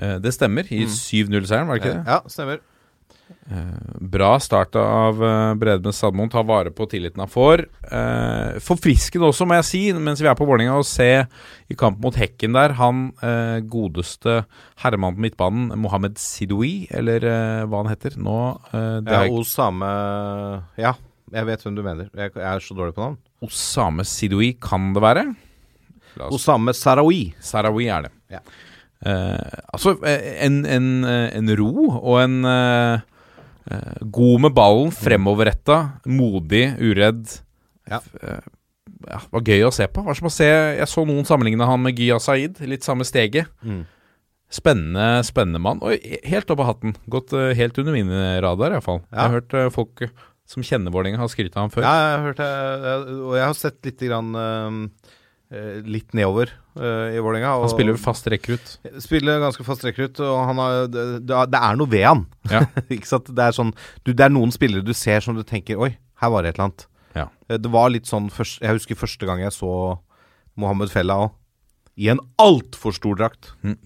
[0.00, 2.04] eh, Det stemmer, i 7-0-seieren, var det ikke det?
[2.08, 2.66] Ja, stemmer.
[4.10, 6.30] Bra start av Brede Bredmen Sadmoen.
[6.30, 7.62] Ta vare på tilliten han får.
[7.86, 11.06] Uh, forfriskende også, må jeg si, mens vi er på Vålerenga, å se
[11.70, 13.04] i kamp mot Hekken der han
[13.70, 14.40] godeste
[14.82, 17.26] herremannen på midtbanen, Mohammed Sidoui, eller
[17.70, 18.38] hva han heter nå
[18.74, 19.94] det Ja, er Osame
[20.78, 20.96] Ja,
[21.30, 22.10] jeg vet hvem du mener.
[22.18, 23.20] Jeg er så dårlig på navn.
[23.44, 25.24] Osame Sidoui, kan det være?
[26.28, 27.30] Osame Sarawi.
[27.40, 28.12] Sarawi er det.
[28.36, 28.40] Ja.
[29.00, 33.00] Eh, altså, eh, en, en, eh, en ro og en eh,
[33.70, 37.38] eh, god med ballen, fremoverretta, modig, uredd.
[37.90, 38.02] Ja.
[39.08, 40.02] Ja, var gøy å se på.
[40.04, 40.44] Å se,
[40.76, 43.48] jeg så noen sammenligne han med Giya Saeed, litt samme steget.
[43.64, 43.86] Mm.
[44.52, 45.80] Spennende, spennende mann.
[45.80, 45.94] Og
[46.28, 46.92] helt opp av hatten.
[47.08, 48.10] Gått helt under min
[48.44, 49.00] radar, iallfall.
[49.08, 50.04] Jeg har hørt folk
[50.50, 51.86] som kjenner Vålerenga, har skrytt av ham før.
[51.86, 52.50] Ja, jeg har hørt det.
[53.20, 55.08] Og jeg har sett litt grann eh,
[55.86, 57.56] Litt nedover eh, i Vålerenga.
[57.62, 58.76] Han spiller fast rekrutt.
[59.02, 62.24] Spiller ganske fast rekrutt, og han har, det, er noe ved han.
[62.50, 62.64] Ja.
[62.90, 63.72] Det er sånn
[64.06, 65.92] du, Det er noen spillere du ser som du tenker Oi,
[66.22, 66.86] her var det et eller annet.
[67.18, 67.26] Ja.
[67.48, 69.72] Eh, Det var litt sånn først, Jeg husker første gang jeg så
[70.58, 71.36] Mohammed Fella òg.
[72.00, 73.52] I en altfor stor drakt.
[73.62, 73.76] Mm.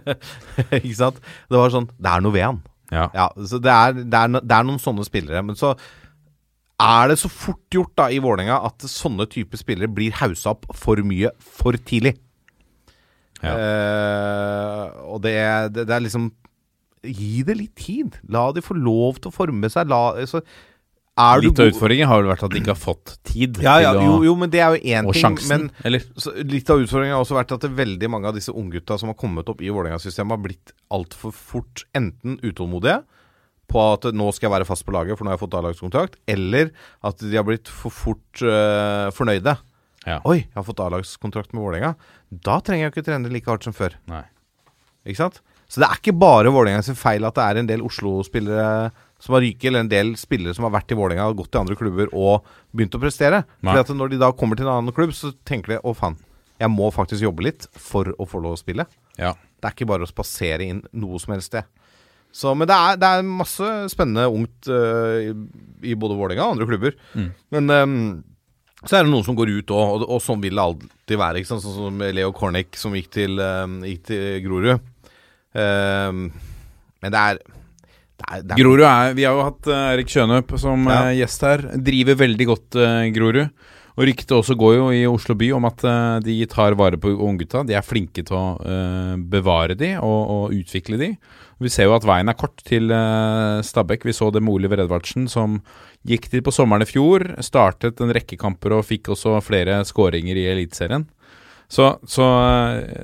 [0.80, 1.20] ikke sant?
[1.48, 2.64] Det var sånn Det er noe ved han.
[2.92, 3.08] Ja.
[3.14, 5.42] Ja, så det er, det, er, det er noen sånne spillere.
[5.46, 5.72] Men så
[6.82, 10.66] er det så fort gjort da i Vålerenga at sånne typer spillere blir haussa opp
[10.76, 12.16] for mye for tidlig.
[13.44, 13.54] Ja.
[13.54, 15.34] Uh, og det,
[15.76, 16.30] det, er liksom
[17.04, 18.14] Gi det litt tid.
[18.32, 19.90] La de få lov til å forme seg.
[19.92, 20.46] La, altså, du
[21.14, 24.02] Litt av utfordringen har vel vært at de ikke har fått tid ja, ja, å
[24.02, 25.20] jo, jo, men det er jo én ting.
[25.22, 26.02] sjansen, Men eller?
[26.18, 29.18] så litt av utfordringen har også vært at veldig mange av disse unggutta som har
[29.20, 33.04] kommet opp i Vålerenga-systemet, har blitt altfor fort enten utålmodige
[33.70, 36.18] på at nå skal jeg være fast på laget, for nå har jeg fått A-lagskontrakt,
[36.34, 36.74] eller
[37.06, 39.54] at de har blitt for fort uh, fornøyde.
[40.04, 40.18] Ja.
[40.28, 41.94] Oi, jeg har fått A-lagskontrakt med Vålerenga.
[42.44, 43.94] Da trenger jeg ikke trene like hardt som før.
[44.10, 44.24] Nei.
[45.06, 45.40] Ikke sant?
[45.70, 48.90] Så det er ikke bare Vålerenga sin feil at det er en del Oslo-spillere
[49.22, 51.62] som har ryket, eller en del spillere som har vært i Vålerenga og gått til
[51.62, 53.44] andre klubber og begynt å prestere.
[53.60, 53.70] Nei.
[53.72, 56.18] Fordi at når de da kommer til en annen klubb, så tenker de å faen,
[56.60, 58.86] jeg må faktisk jobbe litt for å få lov å spille.
[59.18, 59.32] Ja.
[59.34, 61.66] Det er ikke bare å spasere inn noe som helst sted.
[62.34, 65.34] Så, men det er, det er masse spennende ungt uh, i,
[65.86, 66.96] i både Vålerenga og andre klubber.
[67.14, 67.28] Mm.
[67.54, 67.98] Men um,
[68.84, 71.40] så er det noen som går ut òg, og, og sånn vil det alltid være.
[71.40, 71.64] Ikke sant?
[71.64, 74.90] Sånn som Leo Kornek som gikk til, um, gikk til Grorud.
[75.54, 76.26] Um,
[77.04, 77.40] men det er,
[78.54, 81.10] Grorud er Vi har jo hatt eh, Erik Kjønøp som Ja.
[81.10, 81.64] eh, gjest her.
[81.76, 83.48] Driver veldig godt uh, Grorud.
[83.94, 87.12] Og ryktet også går jo i Oslo by om at uh, de tar vare på
[87.14, 87.62] unggutta.
[87.66, 91.10] De er flinke til å uh, bevare de og, og utvikle de.
[91.62, 94.04] Vi ser jo at veien er kort til uh, Stabæk.
[94.04, 95.60] Vi så det med Oliver Edvardsen som
[96.06, 97.22] gikk til på sommeren i fjor.
[97.42, 101.06] Startet en rekke kamper og fikk også flere skåringer i Eliteserien.
[101.70, 102.26] Så, så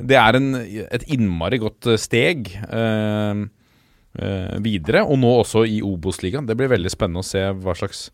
[0.05, 3.41] det er en, et innmari godt steg eh,
[4.61, 6.47] videre, og nå også i Obos-ligaen.
[6.49, 8.09] Det blir veldig spennende å se hva slags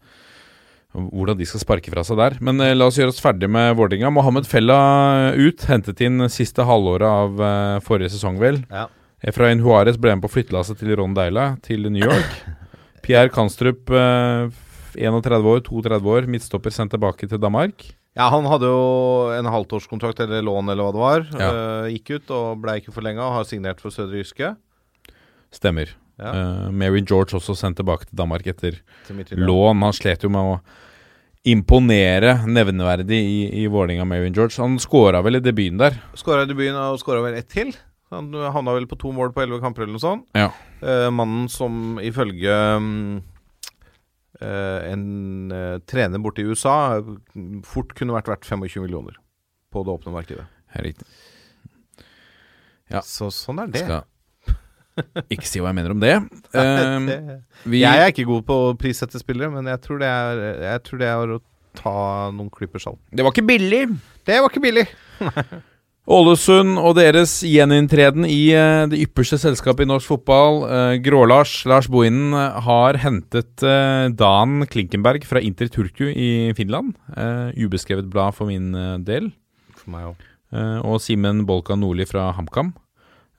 [0.97, 2.37] hvordan de skal sparke fra seg der.
[2.45, 4.13] Men eh, la oss gjøre oss ferdig med Vålerenga.
[4.15, 4.79] Mohammed Fella
[5.37, 8.63] ut, hentet inn siste halvåret av eh, forrige sesong, vel.
[8.71, 8.87] Ja.
[9.27, 12.41] Efrain Juarez ble med på flyttelasset til Ron Deila til New York.
[13.05, 14.49] Pierre Kanstrup, eh,
[14.97, 17.89] 31 år, 32 år, midtstopper sendt tilbake til Danmark.
[18.17, 21.27] Ja, han hadde jo en halvtårskontrakt eller lån eller hva det var.
[21.37, 21.49] Ja.
[21.51, 24.55] Øh, gikk ut og ble ikke forlenga og har signert for Sødre Jyske.
[25.55, 25.93] Stemmer.
[26.17, 26.33] Ja.
[26.33, 28.81] Uh, Mary George også sendt tilbake til Danmark etter
[29.37, 29.85] lån.
[29.85, 30.59] Han slet jo med å
[31.47, 34.57] imponere nevneverdig i, i Vålinga Mary George.
[34.59, 36.01] Han skåra vel i debuten der.
[36.19, 37.71] Skåra i debuten og skåra vel ett til.
[38.15, 40.27] Han havna vel på to mål på elleve kamper eller noe sånt.
[40.37, 40.51] Ja.
[40.83, 42.91] Uh, mannen som ifølge um,
[44.43, 47.15] uh, en eh, trener borte i USA eh,
[47.67, 49.19] fort kunne vært verdt 25 millioner
[49.75, 50.47] på det åpne markedet.
[50.77, 51.07] Riktig.
[52.93, 53.03] Ja.
[53.03, 53.83] Så sånn er det.
[53.83, 54.05] Skal
[55.35, 56.17] ikke si hva jeg mener om det.
[56.57, 57.11] Um,
[57.69, 60.85] vi, jeg er ikke god på å prissette spillere, men jeg tror det er, jeg
[60.89, 61.41] tror det er å
[61.77, 61.97] ta
[62.33, 63.01] noen klyper salt.
[63.13, 63.87] det var ikke billig.
[64.27, 64.87] Det var ikke billig!
[66.07, 71.89] Ålesund og deres gjeninntreden i uh, det ypperste selskapet i norsk fotball, uh, Grå-Lars, Lars
[71.91, 73.65] Bohinen, uh, har hentet
[74.15, 76.95] Dan Klinkenberg fra Inter Turku i Finland.
[77.59, 78.71] Ubeskrevet blad for min
[79.03, 79.33] del.
[79.75, 80.27] For meg òg.
[80.87, 82.71] Og Simen Bolka Nordli fra HamKam.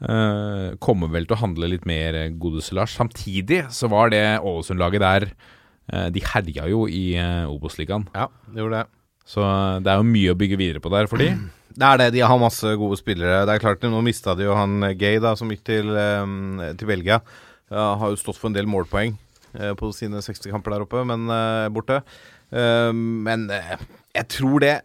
[0.04, 2.96] Eh, kommer vel til å handle litt mer Godes godeste Lars.
[2.98, 8.08] Samtidig så var det Ålesund-laget der eh, De herja jo i eh, Obos-ligaen.
[8.16, 8.88] Ja, det gjorde det.
[9.28, 11.32] Så eh, det er jo mye å bygge videre på der for de.
[11.78, 12.10] Det er det.
[12.16, 13.44] De har masse gode spillere.
[13.46, 16.74] Det er klart, Nå mista de jo han eh, Gay, da, som gikk til, eh,
[16.80, 17.22] til Belgia.
[17.68, 19.18] Ja, har jo stått for en del målpoeng
[19.58, 22.02] eh, på sine 60 kamper der oppe, men eh, borte.
[22.50, 23.76] Eh, men eh,
[24.16, 24.76] jeg tror det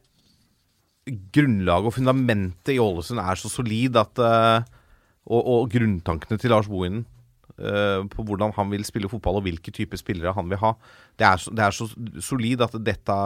[1.35, 4.69] grunnlaget og fundamentet i Ålesund er så solid at eh,
[5.29, 7.05] og, og grunntankene til Lars Bohinen
[7.61, 10.75] uh, på hvordan han vil spille fotball og hvilke typer spillere han vil ha,
[11.19, 11.89] det er, så, det er så
[12.21, 13.19] solid at dette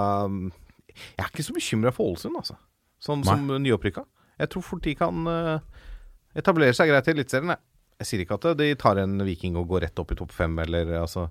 [0.97, 2.59] Jeg er ikke så bekymra for Ålesund, altså.
[3.03, 3.29] Sånn Nei.
[3.29, 4.07] som nyopprykka.
[4.41, 5.59] Jeg tror fort de kan uh,
[6.37, 7.53] etablere seg greit i Eliteserien.
[7.53, 7.65] jeg.
[8.01, 10.53] Jeg sier ikke at de tar en Viking og går rett opp i topp fem,
[10.61, 11.31] eller altså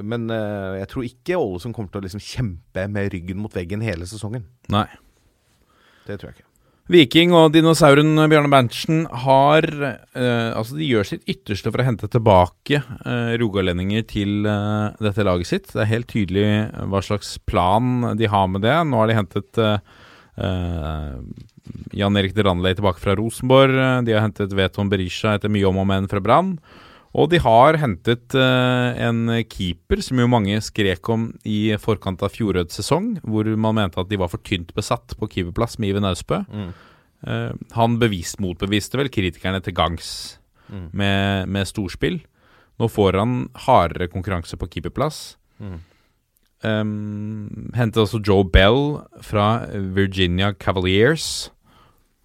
[0.00, 3.84] Men uh, jeg tror ikke Ålesund kommer til å liksom kjempe med ryggen mot veggen
[3.84, 4.46] hele sesongen.
[4.72, 4.86] Nei.
[6.08, 6.47] Det tror jeg ikke.
[6.88, 12.08] Viking og dinosauren Bjarne Berntsen har eh, Altså, de gjør sitt ytterste for å hente
[12.08, 15.68] tilbake eh, rogalendinger til eh, dette laget sitt.
[15.68, 16.46] Det er helt tydelig
[16.88, 18.72] hva slags plan de har med det.
[18.88, 20.00] Nå har de hentet eh,
[20.40, 21.12] eh,
[22.00, 23.76] Jan Erik de Randley tilbake fra Rosenborg.
[24.08, 26.54] De har hentet Veton Berisha etter mye om og men fra Brann.
[27.16, 32.34] Og de har hentet eh, en keeper som jo mange skrek om i forkant av
[32.34, 36.08] fjorårets sesong, hvor man mente at de var for tynt besatt på keeperplass med Iven
[36.08, 36.42] Austbø.
[37.24, 40.10] Eh, han bevist, motbeviste vel kritikerne til gangs
[40.68, 42.20] med, med storspill.
[42.78, 45.38] Nå får han hardere konkurranse på keeperplass.
[46.58, 51.50] Um, hentet også Joe Bell fra Virginia Cavaliers.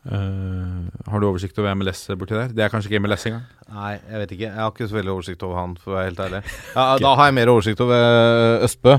[0.04, 2.52] Eh, har du oversikt over MLS borti der?
[2.52, 3.46] Det er kanskje ikke MLS engang?
[3.72, 4.48] Nei, jeg vet ikke.
[4.50, 6.42] Jeg har ikke så veldig oversikt over han, for å være helt ærlig.
[6.76, 8.98] Ja, Da har jeg mer oversikt over eh, Østbø.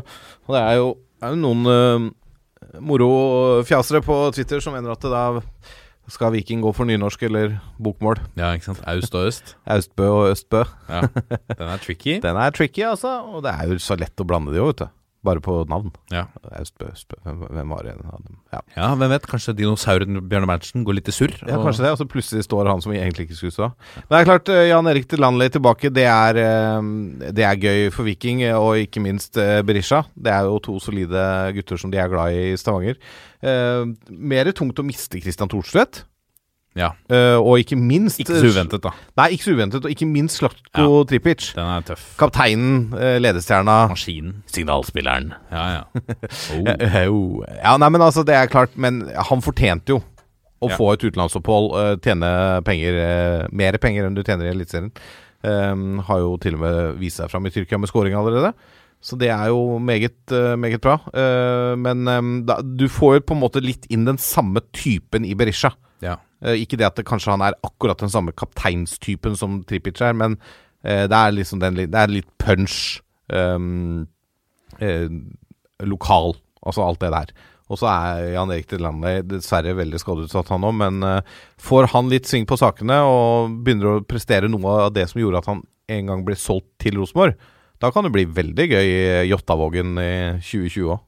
[0.48, 0.90] Og det er jo,
[1.24, 2.08] er jo noen uh,
[2.84, 5.42] morofjasere på Twitter som mener at det da
[6.12, 8.18] skal Viking gå for nynorsk eller bokmål.
[8.36, 8.82] Ja, ikke sant?
[8.88, 9.54] Aust og øst.
[9.76, 10.64] Austbø og Østbø.
[10.88, 11.04] Ja,
[11.52, 12.18] Den er tricky.
[12.26, 13.18] Den er tricky, altså.
[13.32, 14.92] Og det er jo så lett å blande de òg, vet du.
[15.24, 15.92] Bare på navn.
[16.12, 16.26] Ja.
[16.58, 17.16] Austbø, Østbø.
[17.24, 17.94] Hvem, var det?
[17.96, 18.36] av dem?
[18.52, 18.60] Ja.
[18.76, 19.28] ja, hvem vet?
[19.30, 21.32] Kanskje dinosauren Bjørne Berntsen går litt i surr?
[21.40, 21.92] Ja, kanskje det.
[21.94, 23.70] Og så plutselig står han som vi egentlig ikke skulle stå.
[24.02, 27.62] Men det er klart, eh, Jan Erik til Landley tilbake, det er, eh, det er
[27.64, 30.04] gøy for Viking, eh, og ikke minst Berisha.
[30.14, 31.24] Det er jo to solide
[31.56, 32.98] gutter som de er glad i i Stavanger.
[33.44, 36.04] Mer tungt å miste Christian Thorstvedt.
[36.74, 38.90] Ja, Uh, og ikke minst Ikke så uventet, da.
[39.20, 39.84] Nei, ikke så uventet.
[39.86, 41.04] Og ikke minst Slatko Ja.
[41.06, 41.52] Tripic.
[41.54, 42.16] Den er tøff.
[42.18, 44.40] Kapteinen, uh, ledestjerna, Maskinen.
[44.50, 45.32] signalspilleren.
[45.52, 45.84] Ja, ja.
[46.54, 47.44] Oh.
[47.62, 50.00] Ja, nei, men altså, det er klart Men han fortjente jo
[50.64, 50.76] å Ja.
[50.78, 52.28] få et utenlandsopphold, uh, tjene
[52.64, 52.96] penger,
[53.52, 54.90] mer penger enn du tjener i Eliteserien.
[55.44, 58.54] Um, har jo til og med vist seg fram i Tyrkia med scoring allerede.
[59.04, 60.16] Så det er jo meget,
[60.56, 60.94] meget bra.
[61.12, 65.26] Eh, men um, da, du får jo på en måte litt inn den samme typen
[65.28, 65.74] i Berisha.
[66.00, 66.14] Ja.
[66.44, 70.16] Eh, ikke det at det, kanskje han er akkurat den samme kapteinstypen som Tripic er,
[70.16, 70.36] men
[70.84, 73.00] eh, det er liksom den, det er litt punch.
[73.32, 74.04] um,
[74.78, 75.08] eh,
[75.82, 77.32] lokal, altså alt det der.
[77.72, 82.10] Og så er Jan Erik Delanley dessverre veldig skadeutsatt, han òg, men eh, får han
[82.12, 85.64] litt sving på sakene og begynner å prestere noe av det som gjorde at han
[85.94, 87.36] en gang ble solgt til Rosenborg,
[87.82, 90.12] da kan det bli veldig gøy i Jottavågen i
[90.44, 91.02] 2020 òg.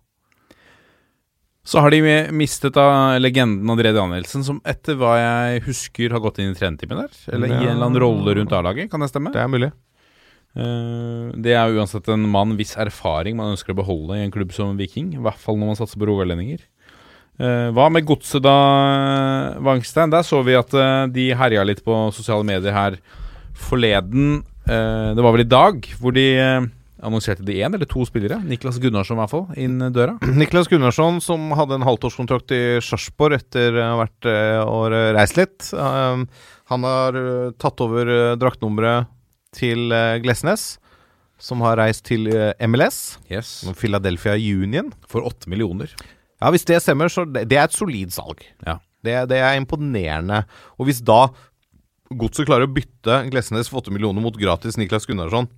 [1.67, 2.01] Så har de
[2.31, 7.01] mistet av legenden André Danielsen, som etter hva jeg husker har gått inn i trenerteamet
[7.01, 7.17] der.
[7.35, 9.33] Eller i en eller annen rolle rundt A-laget, kan det stemme?
[9.35, 9.73] Det er mulig.
[10.57, 14.55] Eh, det er uansett en mann viss erfaring man ønsker å beholde i en klubb
[14.57, 15.13] som Viking.
[15.19, 16.63] I hvert fall når man satser på rogalendinger.
[17.37, 18.57] Eh, hva med godset da,
[19.61, 20.15] Wangstein?
[20.15, 23.01] Der så vi at eh, de herja litt på sosiale medier her
[23.57, 24.45] forleden.
[24.67, 26.25] Det var vel i dag, hvor de
[27.07, 28.39] annonserte de én eller to spillere.
[28.47, 30.17] Niklas Gunnarsson i hvert fall, inn døra.
[30.41, 35.39] Niklas Gunnarsson, som hadde en halvtårskontrakt i Sarpsborg etter å ha vært eh, og reist
[35.39, 35.69] litt.
[35.77, 36.27] Um,
[36.73, 39.09] han har eh, tatt over eh, draktnummeret
[39.57, 39.89] til
[40.21, 40.75] Glesnes,
[41.41, 42.27] som har reist til
[42.69, 43.63] MLS, Yes.
[43.79, 44.91] Philadelphia Union.
[45.09, 45.93] For åtte millioner.
[46.43, 48.43] Ja, hvis det stemmer, så det, det er et solid salg.
[48.67, 48.79] Ja.
[49.07, 50.43] Det, det er imponerende.
[50.77, 51.29] Og hvis da
[52.07, 55.49] Godset klarer å bytte Glesnes for 8 millioner mot gratis Niklas Gunnarsson,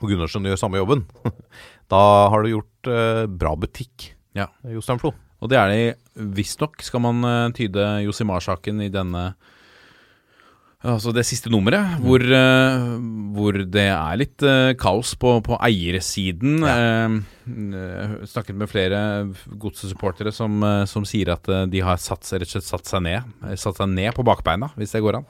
[0.00, 1.04] og Gunnarsson gjør samme jobben,
[1.92, 4.48] da har du gjort eh, bra butikk, Ja.
[4.66, 5.14] Jostein Flo.
[5.44, 9.34] Og det er det visstnok, skal man eh, tyde Josimar-saken i denne
[10.84, 12.98] Altså det siste nummeret, hvor, uh,
[13.32, 16.58] hvor det er litt uh, kaos på, på eiersiden.
[16.60, 16.74] Ja.
[17.08, 17.22] Uh,
[18.24, 18.98] snakket med flere
[19.60, 23.04] godsesupportere som, eh, som sier at eh, de har satt, rett og slett satt seg
[23.04, 25.26] ned eh, Satt seg ned på bakbeina, hvis det går an.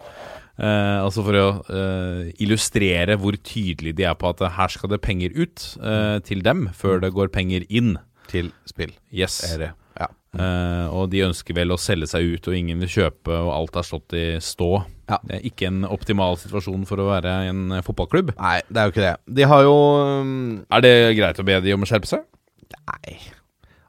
[0.54, 5.00] Eh, altså for å eh, illustrere hvor tydelig de er på at her skal det
[5.02, 7.96] penger ut eh, til dem, før det går penger inn.
[8.30, 8.94] Til spill.
[9.12, 9.40] Yes.
[9.50, 9.70] Er det.
[9.98, 10.08] Ja.
[10.38, 13.80] Eh, og de ønsker vel å selge seg ut, og ingen vil kjøpe, og alt
[13.80, 14.70] er stått i stå.
[15.10, 15.18] Ja.
[15.26, 18.32] Det er ikke en optimal situasjon for å være en fotballklubb.
[18.38, 19.16] Nei, det er jo ikke det.
[19.40, 19.74] De har jo
[20.22, 20.38] um,
[20.72, 22.24] Er det greit å be de om å skjerpe seg?
[22.78, 23.18] Nei.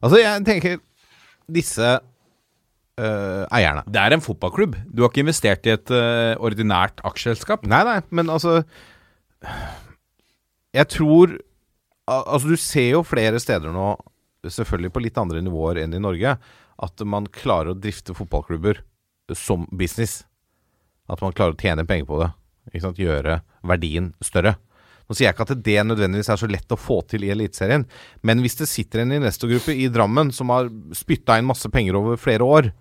[0.01, 0.82] Altså, jeg tenker
[1.45, 1.95] Disse
[3.01, 4.75] øh, eierne Det er en fotballklubb.
[4.89, 7.65] Du har ikke investert i et uh, ordinært aksjeselskap.
[7.67, 8.61] Nei, nei, men altså
[10.75, 11.37] Jeg tror
[12.05, 13.95] Altså, du ser jo flere steder nå,
[14.45, 16.35] selvfølgelig på litt andre nivåer enn i Norge,
[16.85, 18.83] at man klarer å drifte fotballklubber
[19.33, 20.19] som business.
[21.09, 22.29] At man klarer å tjene penger på det.
[22.69, 23.01] Ikke sant?
[23.01, 24.53] Gjøre verdien større.
[25.05, 27.83] Nå sier jeg ikke at det nødvendigvis er så lett å få til i Eliteserien,
[28.25, 32.17] men hvis det sitter en investorgruppe i Drammen som har spytta inn masse penger over
[32.21, 32.71] flere år,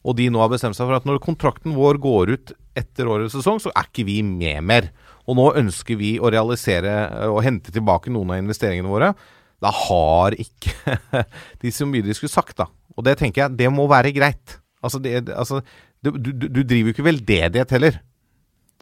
[0.00, 3.34] og de nå har bestemt seg for at når kontrakten vår går ut etter årets
[3.36, 4.88] sesong, så er ikke vi med mer.
[5.28, 9.12] Og nå ønsker vi å realisere eh, og hente tilbake noen av investeringene våre.
[9.60, 10.96] Da har ikke
[11.62, 12.70] de så mye de skulle sagt, da.
[12.96, 14.56] Og det tenker jeg, det må være greit.
[14.80, 15.60] Altså, det, altså
[16.00, 18.00] du, du, du driver jo ikke veldedighet heller.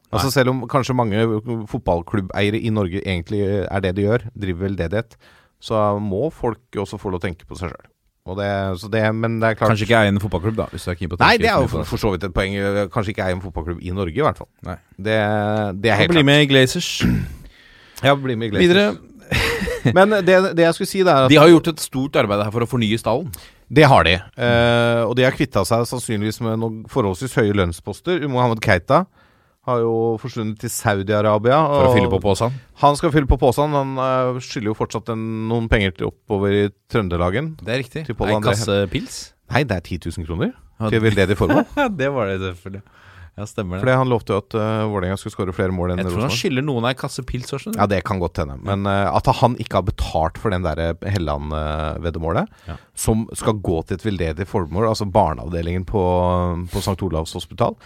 [0.08, 1.20] Altså Selv om kanskje mange
[1.68, 5.18] fotballklubbeiere i Norge egentlig er det de gjør, driver veldedighet,
[5.60, 7.88] så må folk også få lov å tenke på seg sjøl.
[8.36, 10.66] Men det er klart Kanskje ikke eie en fotballklubb, da.
[10.72, 12.34] Hvis du er keen på å Nei, det er jo for, for så vidt et
[12.36, 12.56] poeng.
[12.94, 14.50] Kanskje ikke eie en fotballklubb i Norge, i hvert fall.
[14.68, 14.76] Nei.
[14.96, 15.18] Det,
[15.82, 16.30] det er helt Bli klart.
[16.32, 16.90] med i Glazers.
[17.98, 18.68] Ja, bli med i Glazers.
[18.68, 18.96] Videre.
[19.96, 22.44] Men det, det jeg skulle si, det er at De har gjort et stort arbeid
[22.44, 23.32] her for å fornye stallen.
[23.68, 24.14] Det har de.
[24.16, 28.22] Eh, og de har kvitta seg sannsynligvis med noen forholdsvis høye lønnsposter.
[28.30, 29.02] Mohammed Keita
[29.68, 31.58] har jo forsvunnet til Saudi-Arabia.
[31.68, 32.54] For å fylle på posen.
[32.82, 33.74] Han skal fylle på posen.
[33.76, 37.54] Han eh, skylder jo fortsatt en, noen penger til oppover i Trøndelagen.
[37.60, 38.06] Det er riktig.
[38.08, 38.54] Ei André.
[38.54, 39.18] kasse pils.
[39.52, 41.64] Nei, det er 10 000 kroner Ja, til veldedig formål.
[42.00, 42.82] det var det selvfølgelig.
[43.38, 43.84] Ja, stemmer det.
[43.84, 46.24] Fordi han lovte jo at uh, Vålerenga skulle skåre flere mål enn Jeg tror han
[46.26, 46.40] Rosenborg.
[46.40, 47.70] skylder noen ei kasse pils også.
[47.76, 48.56] Ja, det kan godt hende.
[48.66, 52.76] Men uh, at han ikke har betalt for den der Helland-veddemålet, Ja.
[52.98, 56.02] som skal gå til et veldedig formål, altså barneavdelingen på,
[56.72, 56.98] på St.
[57.06, 57.76] Olavs hospital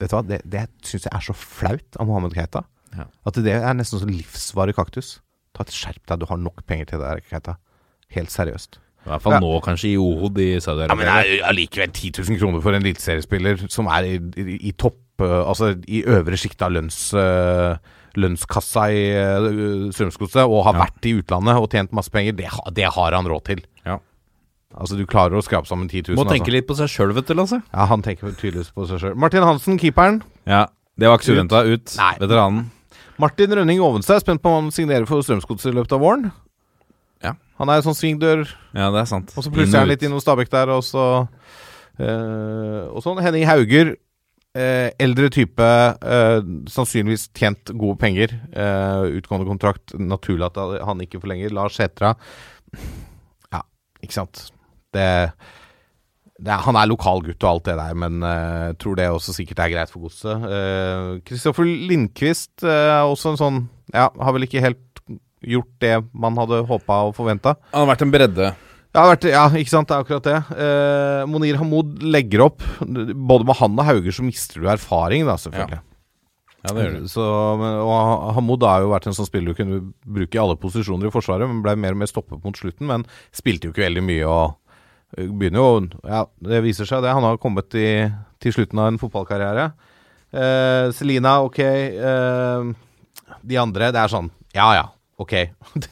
[0.00, 2.64] Vet du hva, Det, det syns jeg er så flaut av Mohammed Keita.
[2.96, 3.06] Ja.
[3.28, 5.20] At det er nesten sånn livsvarig kaktus.
[5.56, 7.56] Ta et Skjerp deg, du har nok penger til det der, Keita.
[8.16, 8.78] Helt seriøst.
[9.06, 9.40] I hvert fall Ja.
[9.40, 11.04] nå, kanskje, i Ohod i men Saudi-Arabia.
[11.06, 14.98] Ja, er allikevel 10 000 kroner for en eliteseriespiller som er i, i, i topp
[15.22, 17.76] eh, Altså i øvre sjikt av lønns, eh,
[18.16, 20.84] lønnskassa i uh, Strømsgodset, og har Ja.
[20.86, 23.60] vært i utlandet og tjent masse penger, det, det har han råd til.
[23.84, 23.98] Ja.
[24.74, 26.18] Altså, du klarer å skrape sammen 10 000.
[26.18, 26.54] Må tenke altså.
[26.56, 27.60] litt på seg sjøl, vet du, Lasse.
[27.72, 29.14] Ja, han tenker tydeligvis på seg sjøl.
[29.16, 30.22] Martin Hansen, keeperen.
[30.48, 30.66] Ja,
[30.98, 31.94] Det var ikke så Ut.
[32.00, 32.14] Nei.
[32.20, 32.64] Veteranen.
[33.18, 36.26] Martin Rønning Ovenstad er spent på om han signerer for Strømsgodset i løpet av våren.
[37.24, 37.32] Ja.
[37.60, 38.42] Han er en sånn svingdør,
[38.76, 39.32] Ja, det er sant.
[39.36, 41.04] og så plutselig er han litt innom Stabæk der, og så
[42.00, 43.22] øh, Og sånn.
[43.24, 43.94] Henning Hauger,
[44.56, 48.36] eh, eldre type, eh, sannsynligvis tjent gode penger.
[48.52, 51.52] eh, utgående kontrakt, naturlig at han ikke forlenger.
[51.52, 52.14] Lars Sætra
[53.52, 53.62] Ja,
[54.02, 54.50] ikke sant.
[54.96, 55.06] Det,
[56.40, 59.36] det er, han er lokal gutt og alt det der, men uh, tror det også
[59.36, 60.48] sikkert er greit for godset.
[61.28, 64.82] Kristoffer Lindqvist er er også en sånn Ja, har vel ikke helt
[65.46, 67.54] gjort det man hadde håpa og forventa.
[67.72, 68.54] Han har vært en bredde.
[68.96, 70.36] Vært, ja, ikke sant, det er akkurat det.
[70.56, 72.64] Eh, Monir Hamoud legger opp.
[72.80, 75.82] Både med han og Hauger så mister du erfaring, da, selvfølgelig.
[76.64, 77.08] Ja, det gjør du.
[77.12, 81.10] Så, og Hamoud har jo vært en sånn spiller du kunne bruke i alle posisjoner
[81.10, 82.88] i Forsvaret, men ble mer og mer stoppet mot slutten.
[82.88, 83.04] Men
[83.36, 84.65] spilte jo ikke veldig mye og eh,
[85.16, 85.68] begynner jo
[86.04, 87.14] Ja, det viser seg det.
[87.16, 88.06] Han har kommet i,
[88.42, 89.70] til slutten av en fotballkarriere.
[90.36, 91.60] Eh, Selina, ok.
[91.62, 92.72] Eh,
[93.46, 94.88] de andre, det er sånn Ja ja,
[95.22, 95.36] ok.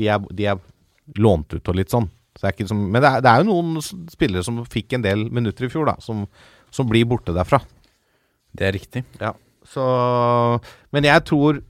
[0.00, 0.60] De, er, de er
[1.20, 2.06] lånt ut og litt sånn.
[2.38, 5.26] Så det som, men det er, det er jo noen spillere som fikk en del
[5.28, 6.22] minutter i fjor, da, som,
[6.72, 7.58] som blir borte derfra.
[8.56, 9.02] Det er riktig.
[9.20, 9.34] Ja,
[9.68, 9.84] så
[10.90, 11.60] Men jeg tror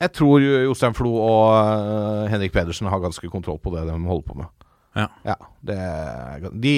[0.00, 3.94] Jeg tror jo Jostein Flo og øh, Henrik Pedersen har ganske kontroll på det de
[3.94, 4.65] holder på med.
[4.96, 5.36] Ja.
[5.62, 6.74] det, er- de,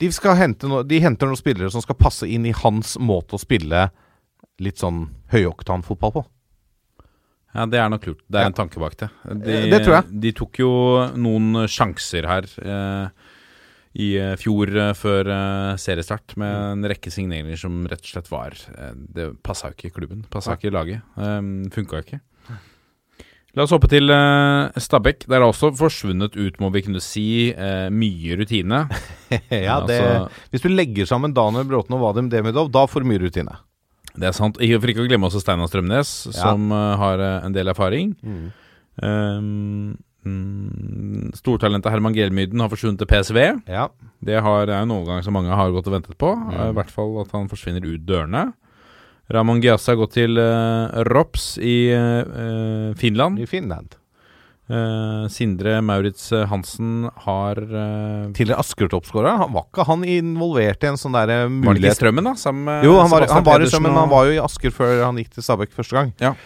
[0.00, 3.36] de skal hente no, De henter noen spillere som skal passe inn i hans måte
[3.38, 3.86] å spille
[4.60, 6.24] litt sånn høyoktanfotball på.
[7.54, 8.20] Ja, Det er nok lurt.
[8.30, 8.46] Det er Ja.
[8.52, 9.08] en tanke bak det.
[9.26, 10.20] De, Eh, det tror jeg.
[10.20, 10.70] De tok jo
[11.16, 12.44] noen sjanser her.
[12.62, 13.08] Eh,
[13.98, 18.28] i eh, fjor eh, før eh, seriestart, med en rekke signeringer som rett og slett
[18.30, 20.20] var eh, Det passa jo ikke i klubben.
[20.30, 21.02] Passa ikke i laget.
[21.16, 22.20] Um, Funka ikke.
[23.58, 25.24] La oss hoppe til uh, Stabæk.
[25.26, 28.84] Der har også forsvunnet ut, må vi kunne si, uh, mye rutine.
[29.50, 33.10] ja, det, Altså, hvis du legger sammen Daniel Bråten og Vadim Demidov, da får du
[33.10, 33.58] mye rutine.
[34.14, 34.60] det er sant.
[34.60, 38.14] For ikke å glemme også Steinar Strømnes, som uh, har en del erfaring.
[39.02, 39.96] Um,
[40.26, 43.38] mm, Stortalentet Herman Gelmyden har forsvunnet til PSV.
[43.70, 43.88] Ja.
[44.20, 46.32] Det har, er en overgang som mange har gått og ventet på.
[46.52, 48.50] Eh, I hvert fall at han forsvinner ut dørene.
[49.30, 53.38] Ramon Giasa har gått til eh, Rops i eh, Finland.
[53.38, 53.96] I Finland.
[54.70, 59.40] Uh, Sindre Maurits Hansen har uh, Tidligere Asker-toppskårer.
[59.50, 62.36] Var ikke han involvert i en sånn der Var det ikke Strømmen, da?
[62.38, 64.70] Sammen med Jo, han var, han var i Strømmen, men han var jo i Asker
[64.74, 66.12] før han gikk til Stabæk første gang.
[66.22, 66.36] Ja.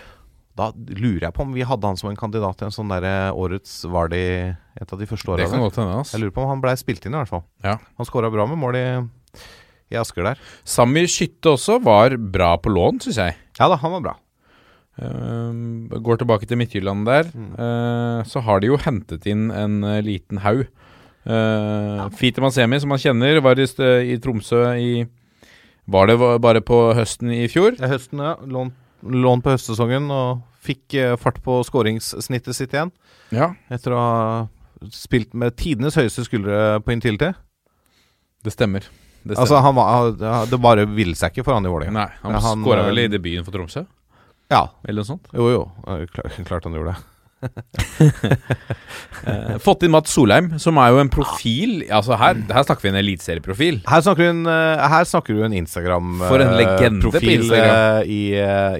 [0.57, 3.35] Da lurer jeg på om vi hadde han som en kandidat til en sånn derre
[3.35, 4.24] årets Var det
[4.80, 5.45] et av de første åra?
[5.45, 7.45] Jeg lurer på om han blei spilt inn, i hvert fall.
[7.66, 7.76] Ja.
[7.99, 8.87] Han skåra bra med mål i,
[9.95, 10.42] i Asker der.
[10.66, 13.38] Sami Skytte også var bra på lån, syns jeg.
[13.59, 14.14] Ja da, han var bra.
[14.95, 17.30] Uh, går tilbake til Midtjylland der.
[17.34, 20.66] Uh, så har de jo hentet inn en uh, liten haug.
[21.26, 25.07] Uh, Fite Masemi, som man kjenner, var i, i Tromsø i
[25.84, 27.74] Var det bare på høsten i fjor?
[27.80, 28.36] Er høsten, ja.
[28.40, 28.70] Lån,
[29.03, 32.92] lån på høstsesongen og fikk fart på skåringssnittet sitt igjen.
[33.34, 37.34] Ja, Etter å ha spilt med tidenes høyeste skuldre på inntil til.
[38.45, 38.88] det stemmer.
[39.25, 40.12] Det Altså, han var,
[40.51, 41.97] det bare ville seg ikke for han i Vålerenga.
[41.97, 43.87] Nei, han, Ja, han, skåra vel eh, i debuten for Tromsø,
[44.53, 45.33] Ja, eller noe sånt.
[45.33, 45.64] jo jo.
[46.12, 47.03] Klart, klart han gjorde det.
[49.25, 52.91] Eh, fått inn Mats Solheim, som er jo en profil Altså Her, her snakker vi
[52.91, 53.79] en eliteserieprofil.
[53.89, 58.05] Her eh, her snakker du en Instagram-profil For en legende på Instagram.
[58.05, 58.20] i,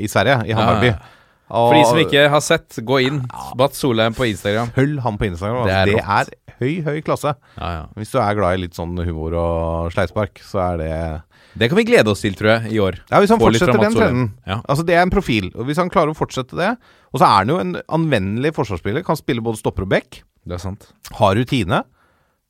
[0.05, 0.90] i Sverige, i Hammarby.
[0.92, 1.13] Ja,
[1.55, 3.20] For de som ikke har sett, gå inn.
[3.59, 4.72] Batt Solheim på Instagram.
[4.74, 5.68] Følg han på Instagram.
[5.68, 7.34] Det er Det, er høy, høy klasse.
[7.59, 7.84] Ja, ja.
[7.98, 10.92] Hvis du er glad i litt sånn humor og sleispark, så er det
[11.55, 12.98] Det kan vi glede oss til, tror jeg, i år.
[13.11, 14.28] Ja, hvis han Få fortsetter den trenden.
[14.46, 14.61] Ja.
[14.66, 15.50] Altså, det er en profil.
[15.55, 16.72] Og Hvis han klarer å fortsette det
[17.12, 19.07] Og så er han jo en anvendelig forsvarsspiller.
[19.07, 20.22] Kan spille både stopper og back.
[20.44, 20.88] Det er sant.
[21.20, 21.84] Har rutine.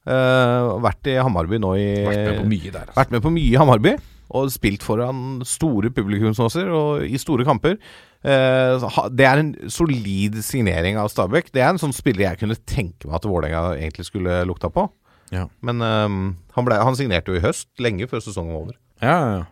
[0.05, 2.82] Uh, vært i Hammarby nå i Vært med på mye der.
[2.88, 2.98] Altså.
[2.98, 3.94] Vært med på mye i Hammarby.
[4.34, 7.76] Og spilt foran store publikumsmasser og i store kamper.
[8.25, 11.51] Eh, det er en solid signering av Stabæk.
[11.53, 14.87] Det er en sånn spiller jeg kunne tenke meg at Vålerenga egentlig skulle lukta på.
[15.35, 15.47] Ja.
[15.64, 16.14] Men eh,
[16.57, 18.79] han, ble, han signerte jo i høst, lenge før sesongen var over.
[19.05, 19.51] Ja, ja, ja.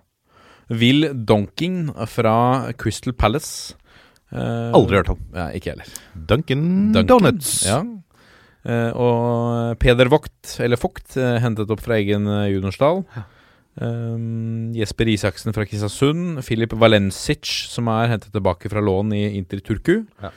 [0.73, 3.75] Will Donking fra Crystal Palace.
[4.33, 5.19] Uh, Aldri hørt om.
[5.35, 5.89] Ja, ikke heller.
[6.15, 6.63] Duncan,
[6.95, 7.51] Duncan, Donuts.
[7.67, 7.83] Ja.
[8.65, 13.03] Uh, og Peder Vogt, eller Vogt, hentet opp fra egen Junorsdal.
[13.03, 13.27] juniorstall.
[13.81, 14.17] Eh,
[14.77, 16.43] Jesper Isaksen fra Kristiansund.
[16.45, 20.03] Filip Valensic, som er hentet tilbake fra lån i Inter Turku.
[20.23, 20.33] Ja.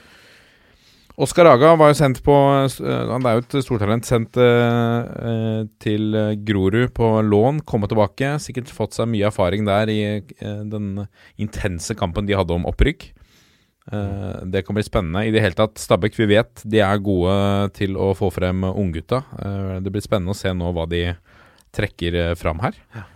[1.16, 4.04] Oskar Aga var jo sendt på eh, Han er jo et stortalent.
[4.08, 8.34] Sendt eh, eh, til eh, Grorud på lån, komme tilbake.
[8.44, 11.06] Sikkert fått seg mye erfaring der i eh, den
[11.40, 13.08] intense kampen de hadde om opprykk.
[13.92, 15.24] Eh, det kan bli spennende.
[15.26, 17.36] I det hele tatt, Stabæk, vi vet de er gode
[17.78, 19.22] til å få frem unggutta.
[19.38, 21.04] Uh, det blir spennende å se nå hva de
[21.76, 22.78] trekker uh, fram her.
[22.96, 23.12] Eh,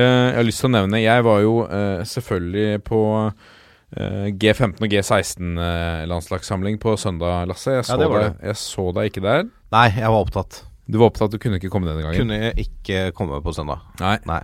[0.00, 4.88] jeg har lyst til å nevne Jeg var jo eh, selvfølgelig på eh, G15 og
[4.94, 7.78] G16-landslagssamling på søndag, Lasse.
[7.78, 9.46] Jeg så, det var deg, jeg så deg ikke der.
[9.74, 10.62] Nei, jeg var opptatt.
[10.88, 12.18] Du var opptatt, du kunne ikke komme denne gangen.
[12.24, 13.84] Kunne jeg ikke komme på søndag.
[14.00, 14.16] Nei.
[14.28, 14.40] Nei.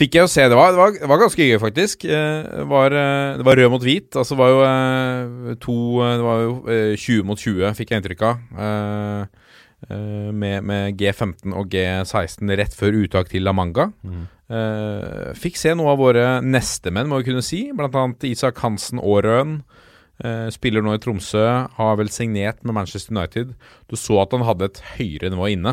[0.00, 0.44] Fikk jeg å se.
[0.48, 2.04] Det var, det var, det var ganske gøy, faktisk.
[2.06, 4.14] Eh, Det var, eh, det var rød mot hvit.
[4.16, 7.90] Altså det var jo eh, to eh, Det var jo eh, 20 mot 20, fikk
[7.90, 8.44] jeg inntrykk av.
[8.66, 9.22] Eh,
[9.90, 13.90] eh, Med, med G15 og G16 rett før uttak til La Manga.
[14.50, 17.68] Eh, fikk se noe av våre nestemenn, må vi kunne si.
[17.76, 19.60] Blant annet Isak Hansen Aarøen.
[20.20, 21.44] Uh, spiller nå i Tromsø.
[21.78, 23.54] Har vel signert med Manchester United.
[23.88, 25.72] Du så at han hadde et høyere nivå inne.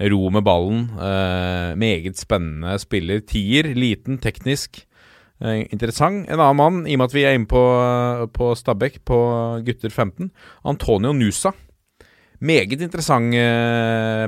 [0.00, 0.86] Ro med ballen.
[0.96, 3.20] Uh, meget spennende spiller.
[3.20, 4.86] Tier, liten, teknisk.
[5.40, 6.26] Interessant.
[6.28, 7.60] En annen mann, i og med at vi er inne på,
[8.36, 9.20] på Stabæk, på
[9.64, 10.28] gutter 15.
[10.68, 11.52] Antonio Nusa.
[12.40, 13.36] Meget interessant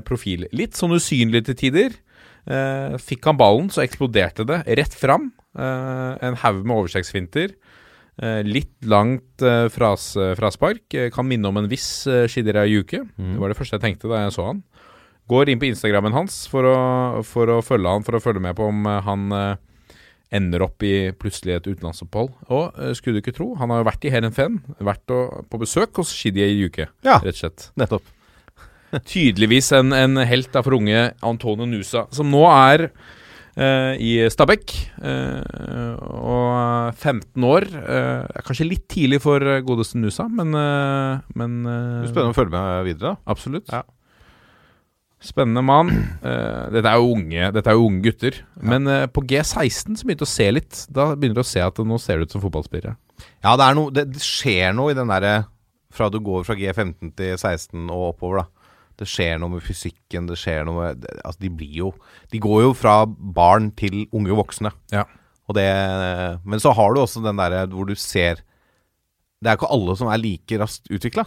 [0.08, 0.46] profil.
[0.56, 2.00] Litt sånn usynlig til tider.
[2.46, 5.30] Eh, fikk han ballen, så eksploderte det rett fram.
[5.58, 7.54] Eh, en haug med overstegsfinter.
[8.22, 10.82] Eh, litt langt eh, fras, fraspark.
[10.94, 13.04] Eh, kan minne om en viss eh, Shidira Yuke.
[13.16, 14.62] Det var det første jeg tenkte da jeg så han.
[15.30, 16.76] Går inn på Instagrammen hans for å,
[17.24, 19.52] for å følge han, for å følge med på om eh, han eh,
[20.32, 22.32] ender opp i plutselig et utenlandsopphold.
[22.50, 24.58] Og eh, skulle du ikke tro, han har jo vært i Heerenveen.
[24.82, 27.20] Vært å, på besøk hos Shidi Yuke, Ja.
[27.22, 27.68] rett og slett.
[27.78, 28.10] Nettopp.
[29.00, 34.74] Tydeligvis en, en helt da for unge Antonio Nusa, som nå er uh, i Stabekk.
[35.00, 37.68] Uh, og 15 år.
[37.72, 42.86] er kanskje litt tidlig for godeste Nusa, men, uh, men Det spennende å følge med
[42.90, 43.14] videre.
[43.14, 43.72] da Absolutt.
[43.72, 43.84] Ja.
[45.22, 45.90] Spennende mann.
[46.24, 48.40] Uh, dette, er jo unge, dette er jo unge gutter.
[48.58, 50.84] Men uh, på G16 så begynte du å se litt.
[50.90, 52.96] Da begynner du å se at nå ser du ut som fotballspillere.
[53.44, 55.44] Ja, det, er noe, det, det skjer noe i den derre
[55.94, 58.61] Fra du går fra G15 til 16 og oppover, da.
[59.02, 61.90] Det skjer noe med fysikken, det skjer noe med Altså, de blir jo
[62.32, 64.72] De går jo fra barn til unge voksne.
[64.94, 65.04] Ja.
[65.50, 65.68] Og det
[66.46, 68.44] Men så har du også den derre hvor du ser
[69.42, 71.26] Det er ikke alle som er like raskt utvikla.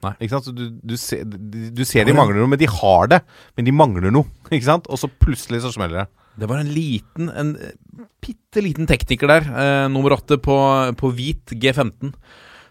[0.00, 0.46] Ikke sant?
[0.48, 3.20] Så du, du, ser, du, du ser de mangler noe, men de har det.
[3.58, 4.30] Men de mangler noe.
[4.54, 4.88] Ikke sant?
[4.88, 6.06] Og så plutselig så smeller det.
[6.40, 7.74] Det var en liten, en eh,
[8.22, 10.56] bitte liten tekniker der, eh, nummer åtte på,
[10.96, 12.14] på hvit G15,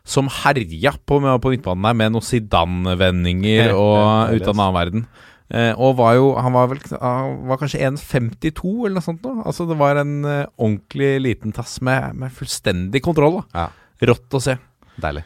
[0.09, 5.03] som herja på, på midtbanen der med noen Zidane-vendinger og ut av en annen verden.
[5.49, 9.23] Eh, og var jo Han var vel han var kanskje 1,52 eller noe sånt.
[9.25, 9.41] noe.
[9.49, 13.41] Altså Det var en eh, ordentlig liten tass med, med fullstendig kontroll.
[13.41, 13.67] da Ja.
[14.09, 14.55] Rått å se.
[15.01, 15.25] Deilig.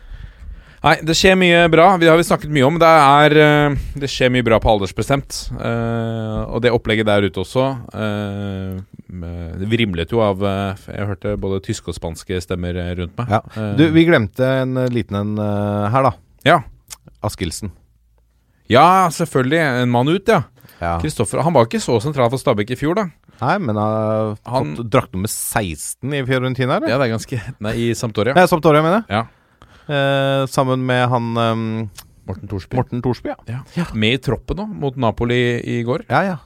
[0.84, 1.86] Nei, det skjer mye bra.
[2.02, 2.76] Det har vi snakket mye om.
[2.82, 5.38] Det er eh, Det skjer mye bra på aldersbestemt.
[5.56, 7.64] Eh, og det opplegget der ute også
[7.96, 8.82] eh,
[9.62, 13.32] Det vrimlet jo av Jeg hørte både tyske og spanske stemmer rundt meg.
[13.32, 13.42] Ja.
[13.80, 16.14] Du, vi glemte en liten en her, da.
[16.48, 16.60] ja.
[17.24, 17.70] Askildsen.
[18.68, 19.60] ja, selvfølgelig.
[19.86, 20.42] En mann ut, ja.
[20.82, 20.98] Ja.
[21.00, 23.06] Kristoffer Han var ikke så sentral for Stabæk i fjor, da.
[23.40, 26.92] Nei, men har Han- fått drakt nummer 16 i Fiorentina, eller?
[26.92, 28.36] Ja, det er ganske Nei, i Sampdoria.
[28.36, 29.08] Nei, Sampdoria, mener jeg.
[29.16, 29.24] Ja.
[29.88, 31.68] Eh, sammen med han ehm,
[32.28, 32.78] Morten Thorsby.
[32.80, 33.60] Morten Thorsby, ja.
[33.76, 33.86] Ja.
[33.94, 36.06] Med i troppen nå, mot Napoli i går.
[36.12, 36.38] Ja, ja.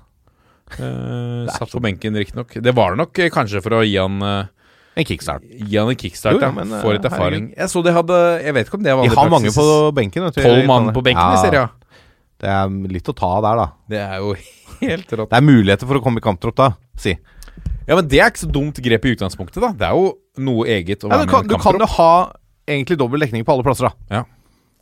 [0.75, 2.57] Eh, satt på benken, riktignok.
[2.63, 4.53] Det var nok eh, kanskje for å gi han eh,
[4.97, 5.45] En kickstart.
[5.45, 6.49] Gi han en kickstart, Jo, ja.
[6.51, 7.51] men, Få litt erfaring.
[7.53, 9.65] Jeg så de hadde Jeg vet ikke om det var De har mange på
[9.95, 10.25] benken.
[10.33, 11.67] Tolv mann på benken i Serie
[12.41, 13.67] Det er litt å ta der, da.
[13.93, 14.33] Det er jo
[14.81, 15.29] helt rått.
[15.29, 17.13] Det er muligheter for å komme i kamptropp da, si.
[17.87, 19.71] Ja, men det er ikke så dumt grep i utgangspunktet, da.
[19.77, 20.09] Det er jo
[20.43, 22.11] noe eget å Ja, være du, kan, med i du kan jo ha
[22.67, 24.19] egentlig dobbel dekning på alle plasser, da.
[24.19, 24.25] Ja.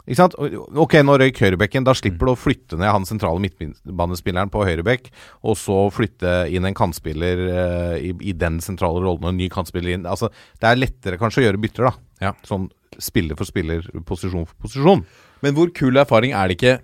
[0.06, 0.36] Ikke sant?
[0.38, 1.86] Ok, nå røyk høyrebekken.
[1.86, 5.10] Da slipper du å flytte ned han sentrale midtbanespilleren på høyrebekk,
[5.42, 9.50] og så flytte inn en kantspiller uh, i, i den sentrale rollen, og en ny
[9.54, 10.06] kantspiller inn.
[10.10, 10.30] Altså,
[10.62, 11.96] det er lettere kanskje å gjøre bytter, da.
[12.28, 12.36] Ja.
[12.46, 12.70] Sånn
[13.02, 15.02] spiller for spiller, posisjon for posisjon.
[15.44, 16.78] Men hvor kul erfaring er det ikke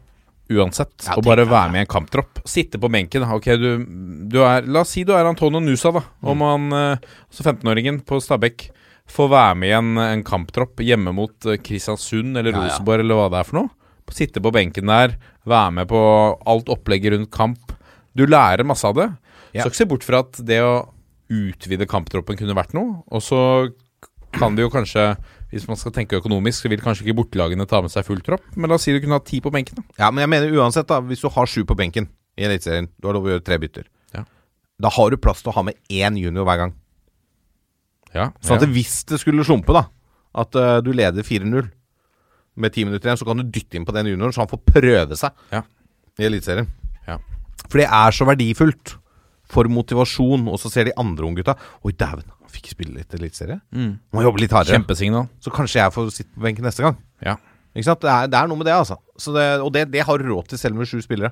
[0.52, 2.42] uansett Ja, og bare være med i en kamptropp?
[2.48, 3.26] Sitte på benken.
[3.36, 3.70] Ok, du,
[4.32, 6.04] du er La oss si du er Antonio Nusa, da.
[6.22, 6.32] Mm.
[6.34, 8.70] Om han, eh, altså 15-åringen på Stabekk,
[9.12, 12.98] får være med i en, en kamptropp hjemme mot eh, Kristiansund eller Ja, ja.
[13.00, 13.76] Eller hva det er for noe.
[14.12, 15.14] Sitte på benken der,
[15.48, 16.00] være med på
[16.52, 17.72] alt opplegget rundt kamp.
[18.12, 19.08] Du lærer masse av det.
[19.56, 19.64] Ja.
[19.64, 20.74] Skal ikke se bort fra at det å
[21.32, 23.00] utvide kamptroppen kunne vært noe.
[23.08, 23.40] Og så
[24.36, 25.14] kan det jo kanskje
[25.52, 28.44] Hvis man skal tenke økonomisk, så vil kanskje ikke bortelagene ta med seg full tropp.
[28.56, 29.82] Men la oss si du kunne ha ti på benken.
[29.82, 29.84] Da.
[30.06, 32.08] Ja, men jeg mener uansett, da, hvis du har sju på benken
[32.40, 33.90] i Eliteserien, du har lov å gjøre tre bytter.
[34.16, 34.24] Ja.
[34.82, 36.74] Da har du plass til å ha med én junior hver gang.
[38.16, 38.72] Ja, Sånn at ja.
[38.76, 39.86] hvis det skulle slumpe, da,
[40.36, 41.70] at uh, du leder 4-0
[42.60, 44.64] med ti minutter igjen, så kan du dytte inn på den junioren, så han får
[44.68, 45.62] prøve seg Ja.
[46.20, 46.68] i Eliteserien.
[47.08, 47.18] Ja.
[47.68, 48.98] For det er så verdifullt
[49.52, 53.60] for motivasjon, og så ser de andre unggutta Oi, dæven, fikk spille litt Eliteserie.
[53.76, 53.94] Mm.
[54.14, 54.78] Må jobbe litt hardere.
[54.80, 55.28] Kjempesignal.
[55.44, 56.98] Så kanskje jeg får sitte på benken neste gang.
[57.26, 57.38] Ja,
[57.76, 58.02] Ikke sant?
[58.04, 58.98] Det er, det er noe med det, altså.
[59.22, 61.32] Så det, og det, det har du råd til selv med sju spillere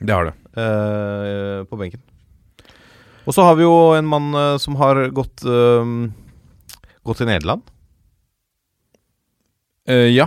[0.00, 0.32] det har du.
[0.56, 2.00] eh, på benken.
[3.28, 5.90] Og så har vi jo en mann eh, som har gått eh,
[7.04, 7.60] Gått til Nederland.
[9.88, 10.26] Eh, ja.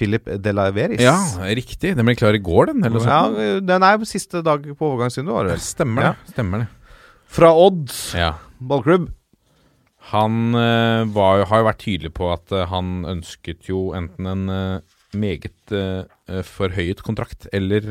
[0.00, 1.00] Philip de la Veris.
[1.04, 1.16] ja,
[1.56, 1.92] riktig.
[1.98, 2.84] Den ble klar i går, den?
[2.88, 3.66] Eller Ja, sånt?
[3.68, 5.64] den er siste dag på overgangsvinduet, var det vel.
[5.64, 6.12] Stemmer det.
[6.32, 6.68] Stemmer det.
[7.30, 8.32] Fra Odd Ja.
[8.60, 9.08] Ballklubb.
[10.10, 14.54] Han eh, var, har jo vært tydelig på at eh, han ønsket jo enten en
[14.54, 15.74] eh, meget
[16.46, 17.86] forhøyet kontrakt eller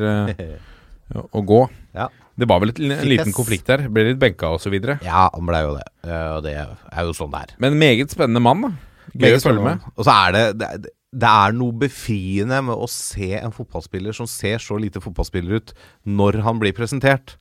[1.36, 1.58] å gå.
[1.92, 2.06] Ja.
[2.40, 3.84] Det var vel et, en liten konflikt der.
[3.92, 4.78] Ble litt benka osv.
[5.04, 5.84] Ja, han ble jo det.
[6.08, 7.52] Og det er jo sånn det er.
[7.60, 8.72] Men meget spennende mann, da.
[9.20, 9.84] Gøy å følge med.
[9.98, 14.30] Og så er det, det Det er noe befriende med å se en fotballspiller som
[14.30, 15.76] ser så lite fotballspiller ut,
[16.08, 17.36] når han blir presentert.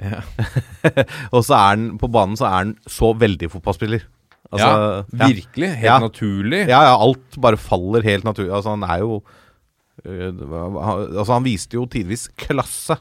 [0.00, 0.20] Ja.
[1.34, 4.04] og så er han på banen så er han så veldig fotballspiller.
[4.52, 4.70] Altså,
[5.12, 5.68] ja, virkelig.
[5.80, 5.98] Helt Ja.
[6.02, 6.66] naturlig.
[6.68, 8.52] Ja, ja, alt bare faller helt naturlig.
[8.52, 9.22] Altså, han er jo
[10.04, 12.96] øh, han- Altså, han viste jo tidvis klasse.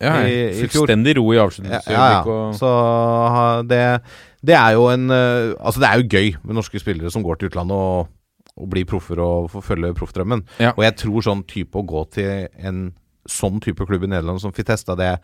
[0.00, 2.20] Ja, i- i fullstendig ro i Ja, ja, ja.
[2.24, 4.00] og- Så det,
[4.42, 7.34] det er jo en øh, Altså, det er jo gøy med norske spillere som går
[7.38, 8.08] til utlandet og,
[8.56, 10.42] og blir proffer og får følge proffdrømmen.
[10.58, 10.72] Ja.
[10.76, 12.94] Og jeg tror sånn type å gå til en
[13.28, 15.18] sånn type klubb i Nederland som Fitesta, det,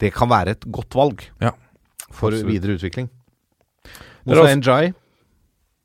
[0.00, 1.52] det kan være et godt valg Ja,
[2.10, 3.08] for videre utvikling.
[4.24, 4.36] Det Njai.
[4.36, 4.92] Moussa Njai, Njay.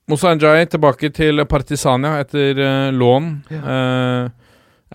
[0.10, 3.30] Moussa Njay tilbake til Partisania etter uh, lån.
[3.50, 4.28] Eh,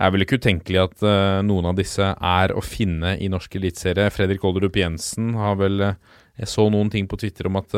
[0.01, 4.07] er vel ikke utenkelig at uh, noen av disse er å finne i norsk eliteserie.
[4.13, 5.81] Fredrik Olderup Jensen har vel
[6.39, 7.75] Jeg så noen ting på Twitter om at,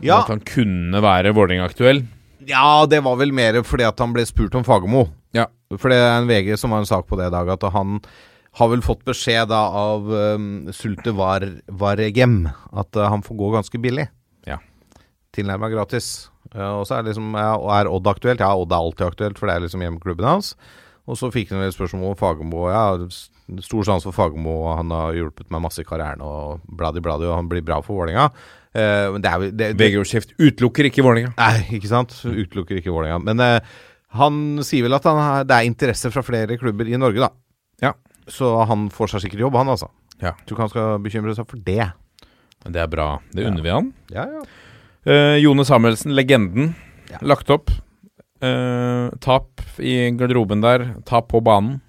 [0.00, 0.20] Ja.
[0.22, 2.04] at han kunne være Vålerenga-aktuell.
[2.46, 5.08] ja, det var vel mer fordi at han ble spurt om Fagermo.
[5.34, 5.46] Ja.
[5.76, 8.00] For det er en VG som har en sak på det i dag, at han
[8.58, 11.46] har vel fått beskjed da av um, Sulte Var
[11.80, 14.06] Varegem at uh, han får gå ganske billig.
[14.46, 14.60] Ja.
[15.34, 16.30] Tilnærma gratis.
[16.54, 18.42] Uh, og så er liksom ja, Er Odd aktuelt?
[18.44, 20.54] Ja, Odd er alltid aktuelt, for det er liksom hjemmeklubben hans.
[21.10, 22.68] Og så fikk han et spørsmål om Fagermo.
[22.72, 22.84] Ja,
[23.60, 24.54] stor sjanse for Fagermo.
[24.72, 27.98] Han har hjulpet meg masse i karrieren, og bladi bladi, og han blir bra for
[27.98, 28.30] Vålerenga.
[28.74, 31.34] Uh, men det er det, det, VG-ordskift utelukker ikke Vålerenga.
[31.42, 32.14] Nei, ikke sant?
[32.22, 33.20] Utelukker ikke Vålerenga.
[33.26, 33.76] Men uh,
[34.20, 37.34] han sier vel at han har, det er interesse fra flere klubber i Norge, da.
[37.82, 37.92] Ja.
[38.30, 39.90] Så han får seg sikkert jobb, han altså.
[40.22, 40.32] Ja.
[40.44, 41.90] Tror ikke han skal bekymre seg for det.
[42.64, 43.08] Men Det er bra.
[43.34, 43.92] Det unner vi han.
[44.14, 44.44] Ja, ja.
[45.04, 46.74] Eh, Jone Samuelsen, legenden.
[47.10, 47.18] Ja.
[47.20, 47.70] Lagt opp.
[48.40, 50.94] Eh, tap i garderoben der.
[51.04, 51.80] Tap på banen.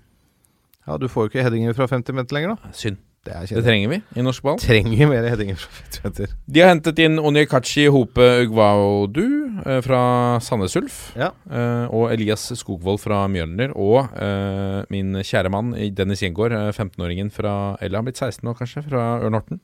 [0.85, 2.73] Ja, du får jo ikke headinger fra 50 meter lenger, da.
[2.75, 2.99] Synd.
[3.25, 4.59] Det Det trenger vi i norsk ball.
[4.61, 6.33] Trenger mer headinger fra 50 meter.
[6.45, 9.23] De har hentet inn Onyekachi Hope Ugwaudu
[9.65, 10.01] eh, fra
[10.45, 10.99] Sandnes Ulf.
[11.17, 11.31] Ja.
[11.49, 13.73] eh, og Elias Skogvold fra Mjølner.
[13.75, 18.53] Og eh, min kjære mann Dennis Gjengård, eh, 15-åringen fra Eller han blitt 16 nå,
[18.59, 19.59] kanskje, fra Ørn Horten.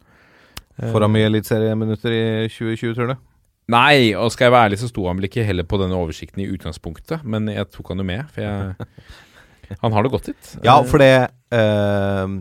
[0.81, 3.19] Eh, Får han mye eliteserieminutter i 2020, tror du?
[3.71, 6.41] Nei, og skal jeg være ærlig, så sto han vel ikke heller på denne oversikten
[6.43, 7.21] i utgangspunktet.
[7.23, 8.89] Men jeg tok han jo med, for jeg
[9.85, 10.49] Han har det godt litt.
[10.65, 11.11] Ja, Eh, for det
[11.55, 12.33] eh,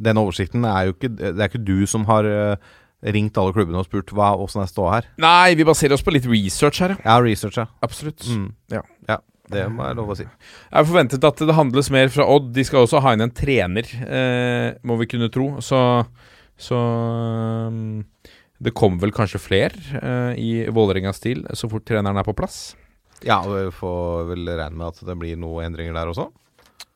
[0.00, 2.70] Den oversikten er jo ikke Det er ikke du som har eh,
[3.14, 5.10] ringt alle klubbene og spurt hva åssen er ståa her.
[5.20, 7.18] Nei, vi baserer oss på litt research her, ja.
[7.24, 7.66] research ja.
[7.84, 8.26] Absolutt.
[8.28, 8.50] Mm.
[8.74, 8.82] Ja.
[9.08, 9.20] ja.
[9.50, 10.26] Det må jeg love å si.
[10.26, 12.52] Jeg har forventet at det handles mer fra Odd.
[12.54, 15.48] De skal også ha inn en trener, eh, må vi kunne tro.
[15.64, 15.80] Så,
[16.60, 16.78] så
[17.66, 18.04] um,
[18.62, 22.76] Det kommer vel kanskje flere eh, i Vålerengas stil så fort treneren er på plass.
[23.26, 26.30] Ja, og vi får vel regne med at det blir noen endringer der også.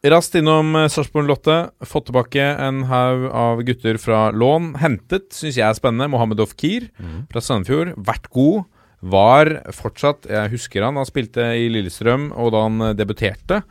[0.05, 1.57] Raskt innom eh, Sarpsborg Lotte.
[1.89, 4.75] Fått tilbake en haug av gutter fra lån.
[4.83, 6.91] Hentet, syns jeg er spennende, Mohammed Ofkir
[7.33, 7.95] fra Sandefjord.
[7.97, 8.67] Vært god.
[9.05, 10.97] Var fortsatt Jeg husker han.
[10.97, 13.65] Han spilte i Lillestrøm, og da han eh, debuterte.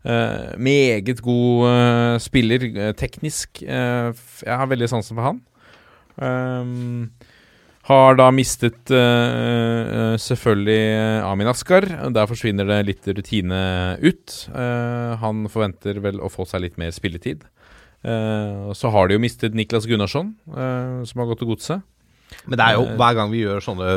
[0.00, 3.60] Uh, meget god uh, spiller, uh, teknisk.
[3.60, 5.42] Jeg har veldig sansen for han.
[6.20, 7.10] Ehm,
[7.90, 11.86] har da mistet eh, selvfølgelig eh, Amin Askar.
[12.14, 13.60] Der forsvinner det litt rutine
[14.00, 14.36] ut.
[14.54, 17.44] Uh, han forventer vel å få seg litt mer spilletid.
[18.06, 21.86] Uh, så har de jo mistet Niklas Gunnarsson, som har gått til godset.
[22.46, 23.88] Men det er jo hver gang vi gjør sånne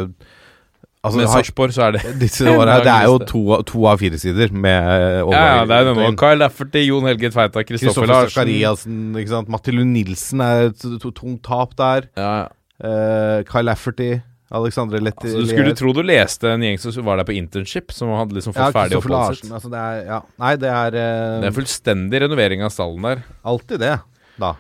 [1.04, 4.18] Altså, Med Sarpsborg så er det disse årene, Det er jo to, to av fire
[4.18, 4.88] sider med
[5.36, 6.10] Ja, ja, det er noe.
[6.18, 8.34] Kyle Lafferty, Jon Helge Tveita, Kristoffer Kristoffer Larsen.
[8.34, 9.52] Zakariassen, ikke sant.
[9.52, 12.08] Mathilde Nilsen er et tungt tap der.
[12.18, 12.52] Ja, ja.
[12.84, 14.12] Uh, Kyle Lafferty,
[14.54, 17.94] Alexandre Letti altså, du skulle tro du leste en gjeng som var der på internship,
[17.96, 19.54] som hadde liksom ja, fått ferdig Kristoffer oppholdet sitt.
[19.56, 20.20] Altså, det er ja.
[20.44, 23.24] Nei, det er, Det er fullstendig renovering av stallen der.
[23.54, 23.96] alltid det,
[24.44, 24.52] da.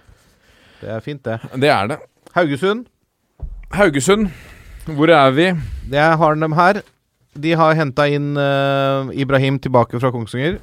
[0.79, 1.37] Det er fint, det.
[1.61, 1.99] Det er det.
[2.33, 2.87] Haugesund,
[3.73, 4.31] Haugesund,
[4.97, 5.51] hvor er vi?
[5.93, 6.81] jeg har dem her.
[7.33, 10.59] De har henta inn uh, Ibrahim tilbake fra Kongsvinger,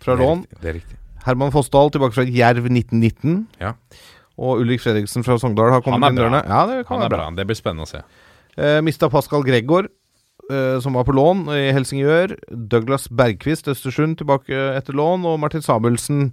[0.00, 0.44] fra Det er lån.
[0.62, 0.84] Det er.
[1.26, 3.46] Herman Fossdal tilbake fra Jerv 1919.
[3.60, 3.74] Ja.
[4.38, 6.26] Og Ulrik Fredriksen fra Sogndal har kommet inn bra.
[6.28, 6.42] dørene.
[6.46, 7.30] Ja, det kan Han være bra.
[7.36, 8.02] Det blir spennende å se.
[8.56, 9.88] Eh, mista Pascal Gregor,
[10.50, 12.36] eh, som var på lån i Helsingør.
[12.50, 15.24] Douglas Bergquist, Østersund, tilbake etter lån.
[15.24, 16.32] Og Martin Samuelsen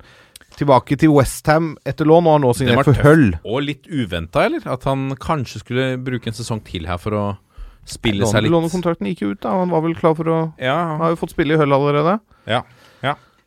[0.58, 2.94] tilbake til Westham etter lån, og har nå signert for.
[3.08, 3.34] Hull.
[3.46, 4.68] Og litt uventa, eller?
[4.70, 7.38] At han kanskje skulle bruke en sesong til her for å
[7.86, 8.52] spille seg litt.
[8.54, 9.50] Lånekontrakten gikk jo ut, da.
[9.64, 12.20] Han var vel klar for å Ja, Han har jo fått spille i Hull allerede.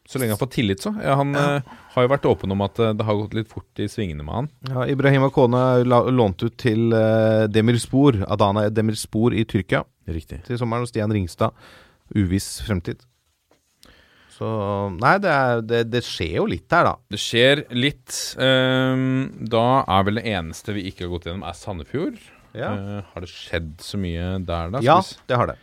[0.07, 0.93] Så lenge han får tillit, så.
[1.03, 3.83] Ja, han eh, har jo vært åpen om at eh, det har gått litt fort
[3.83, 4.49] i svingene med han.
[4.71, 10.45] Ja, Ibrahim Akone er lånt ut til uh, Demirspor, Adana Demirspor i Tyrkia Riktig.
[10.47, 10.87] til sommeren.
[10.87, 11.55] Og Stian Ringstad,
[12.15, 13.03] uviss fremtid.
[14.37, 14.47] Så
[15.01, 16.97] Nei, det, er, det, det skjer jo litt her, da.
[17.11, 18.15] Det skjer litt.
[18.37, 22.21] Um, da er vel det eneste vi ikke har gått gjennom, er Sandefjord.
[22.57, 24.81] Ja, Uh, har det skjedd så mye der, da?
[24.81, 24.95] Ja
[25.29, 25.57] det har det.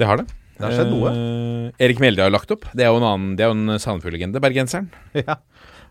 [0.00, 0.24] Det har det.
[0.58, 1.12] Det har skjedd noe.
[1.12, 2.66] Eh, Erik Mjelde har lagt opp.
[2.76, 4.90] Det er jo en annen Det er jo en Sandefjord-legende, bergenseren.
[5.18, 5.38] ja.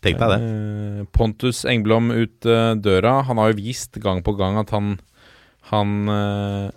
[0.02, 0.38] Tenk deg det.
[0.42, 3.20] Eh, Pontus Engblom ut eh, døra.
[3.28, 4.96] Han har jo vist gang på gang at han
[5.70, 6.72] Han eh,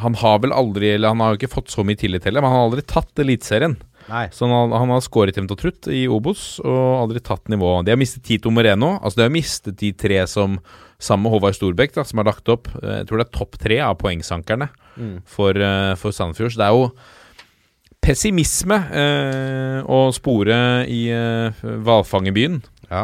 [0.00, 2.52] Han har vel aldri Eller han har jo ikke fått så mye tillit heller, men
[2.52, 3.76] han har aldri tatt Eliteserien.
[4.06, 4.26] Nei.
[4.30, 7.80] Så han, han har skåret jevnt og trutt i Obos og aldri tatt nivå.
[7.82, 8.94] De har mistet Tito Moreno.
[9.00, 10.60] Altså De har mistet de tre som
[10.98, 13.58] sammen med Håvard Storbekk, da, som har lagt opp eh, Jeg tror det er topp
[13.60, 15.18] tre av poengsankerne Mm.
[15.28, 16.54] for, eh, for Sandefjord.
[16.56, 16.86] Det er jo
[18.00, 20.56] pessimisme eh, å spore
[20.88, 22.62] i eh, hvalfangerbyen.
[22.88, 23.02] Ja.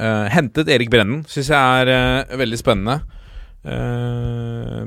[0.00, 1.56] Eh, hentet Erik Brennen syns jeg
[1.86, 2.98] er eh, veldig spennende.
[3.64, 4.84] Eh,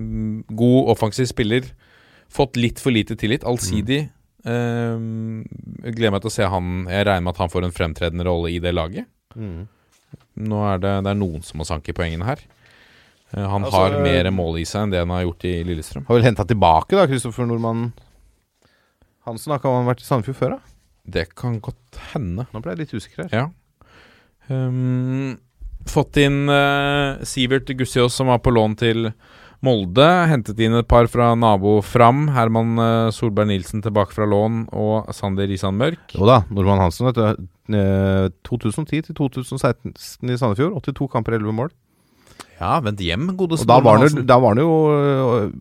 [0.54, 1.66] god offensiv spiller.
[2.34, 3.44] Fått litt for lite tillit.
[3.46, 4.10] Allsidig.
[4.44, 5.46] Mm.
[5.96, 8.50] gleder meg til å se han Jeg regner med at han får en fremtredende rolle
[8.52, 9.06] i det laget.
[9.40, 9.70] Mm.
[10.42, 12.42] Nå er det, det er noen som må sanke poengene her.
[13.34, 16.06] Eh, han Altså, har mer mål i seg enn det han har gjort i Lillestrøm.
[16.08, 17.92] Har vel henta tilbake, da, Kristoffer Nordmann
[19.28, 19.54] Hansen.
[19.54, 20.76] Har ikke han vært i Sandefjord før, da?
[21.14, 22.48] Det kan godt hende.
[22.52, 23.34] Nå ble jeg litt usikker her.
[23.36, 23.90] Ja.
[24.52, 25.38] Um,
[25.88, 29.10] fått inn uh, Sivert Gussiås, som var på lån til
[29.64, 30.06] Molde.
[30.28, 32.26] Hentet inn et par fra nabo Fram.
[32.36, 36.16] Herman uh, Solberg Nilsen tilbake fra lån, og Sander Risan Mørk.
[36.18, 37.48] Jo da, Nordmann Hansen, vet du.
[37.74, 39.94] Eh, 2010 til 2016
[40.28, 40.76] i Sandefjord.
[40.84, 41.72] 82 kamper, 11 mål.
[42.60, 44.20] Ja, vendt hjem, godeste Og da var, han, Hansen.
[44.24, 45.54] jo- da var han jo øh,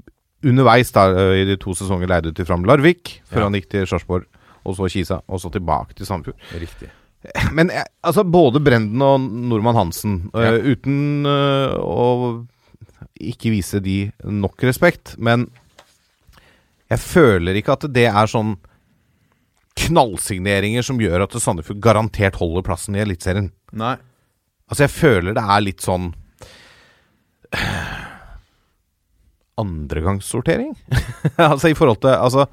[0.50, 1.06] underveis da,
[1.38, 3.46] i de to sesonger leid ut til Fram Larvik, før Ja.
[3.46, 4.26] han gikk til Sarpsborg,
[4.66, 6.42] og så Kisa, og så tilbake til Sandefjord.
[6.58, 6.90] Riktig.
[7.54, 10.56] Men eh, altså, både Brenden og Nordmann Hansen, Ja.
[10.58, 12.46] uten uh, å
[13.30, 15.46] ikke vise de nok respekt, men
[16.92, 18.56] jeg føler ikke at det er sånn
[19.82, 23.48] knallsigneringer som gjør at Sandefjord garantert holder plassen i Eliteserien.
[23.72, 23.94] Nei.
[24.68, 26.10] Altså, jeg føler det er litt sånn
[29.60, 30.72] Andregangssortering?
[31.36, 32.46] altså i forhold til Altså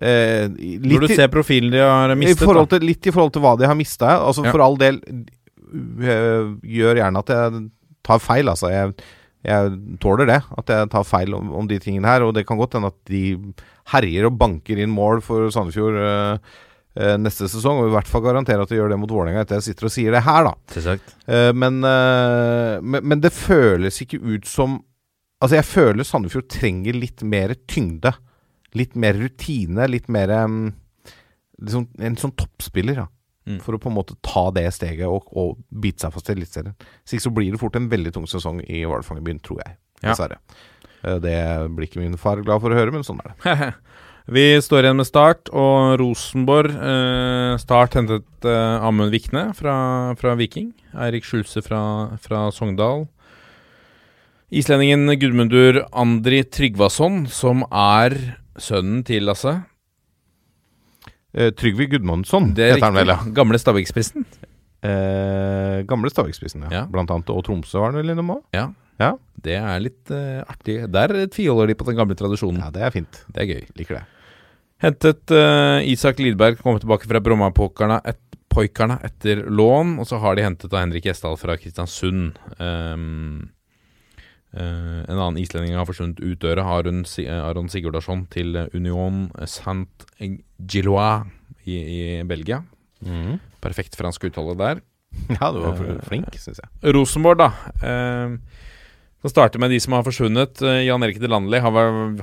[0.00, 3.56] eh, Når du i- ser profilen de har mistet, til, Litt i forhold til hva
[3.58, 4.12] de har mista.
[4.20, 4.52] Altså, Ja.
[4.54, 7.62] For all del øh, gjør gjerne at jeg
[8.06, 8.68] tar feil, altså.
[8.70, 8.92] Jeg,
[9.46, 12.24] jeg tåler det, at jeg tar feil om, om de tingene her.
[12.26, 13.22] Og det kan godt hende at de
[13.92, 16.56] herjer og banker inn mål for Sandefjord øh,
[16.98, 17.82] øh, neste sesong.
[17.82, 19.94] Og i hvert fall garanterer at de gjør det mot Vålerenga etter jeg sitter og
[19.94, 20.54] sier det her, da.
[21.30, 24.80] Eh, men, eh, men, men det føles ikke ut som
[25.36, 28.08] Altså, jeg føler Sandefjord trenger litt mer tyngde.
[28.72, 30.70] Litt mer rutine, litt mer um,
[31.60, 33.04] liksom, En sånn toppspiller, ja.
[33.46, 33.60] Mm.
[33.62, 36.74] For å på en måte ta det steget og, og bite seg fast i Eliteserien.
[37.04, 39.76] Hvis ikke så blir det fort en veldig tung sesong i Hvalfangerbyen, tror jeg.
[40.02, 40.40] Dessverre.
[40.42, 41.18] Ja.
[41.22, 41.38] Det
[41.76, 43.70] blir ikke min far glad for å høre, men sånn er det.
[44.26, 46.72] Vi står igjen med Start og Rosenborg.
[46.74, 49.76] Eh, start hentet eh, Amund Vikne fra,
[50.18, 50.72] fra Viking.
[50.98, 51.82] Eirik Skjulse fra,
[52.18, 53.04] fra Sogndal.
[54.50, 58.18] Islendingen Gudmundur Andri Tryggvason, som er
[58.58, 59.60] sønnen til Lasse.
[61.36, 63.18] Eh, Trygve Gudmundsson Det er heter han vel, ja.
[63.36, 64.24] Gamle Stabæk-spissen.
[64.86, 66.72] Eh, gamle Stavik-spissen, ja.
[66.72, 66.82] Ja.
[66.90, 67.30] Blant annet.
[67.32, 68.42] Og Tromsø var han vel innom òg?
[68.56, 68.70] Ja.
[69.00, 69.12] Ja.
[69.44, 70.78] Det er litt eh, artig.
[70.92, 72.62] Der tviholder de på den gamle tradisjonen.
[72.64, 73.24] Ja, det er fint.
[73.32, 73.66] Det er gøy.
[73.78, 74.04] Liker det.
[74.84, 78.22] Hentet eh, Isak Lidberg, kom tilbake fra Brommapokerne et,
[78.56, 79.98] etter lån.
[80.00, 82.38] Og så har de hentet av Henrik Gjesdal fra Kristiansund.
[82.56, 83.50] Um,
[84.56, 86.64] en annen islending har forsvunnet ut døra.
[86.78, 90.06] Aron, eh, Aron Sigurdarsson til eh, Union Saint
[90.58, 91.26] Gillois
[91.66, 92.62] i, i Belgia.
[93.60, 94.84] Perfekt fransk uttale der.
[95.40, 96.92] Ja, du var Eh, flink, syns jeg.
[96.94, 97.50] Rosenborg, da.
[97.80, 98.36] Eh,
[99.24, 100.60] kan starte med de som har forsvunnet.
[100.62, 101.72] Eh, Jan Erik Delandli har,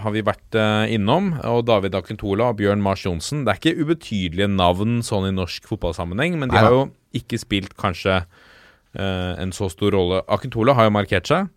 [0.04, 1.32] har vi vært eh, innom.
[1.50, 3.44] Og David Akentola og Bjørn Mars Johnsen.
[3.48, 6.84] Det er ikke ubetydelige navn sånn i norsk fotballsammenheng, men de har jo
[7.18, 10.22] ikke spilt kanskje eh, en så stor rolle.
[10.32, 11.50] Akentola har jo markert seg.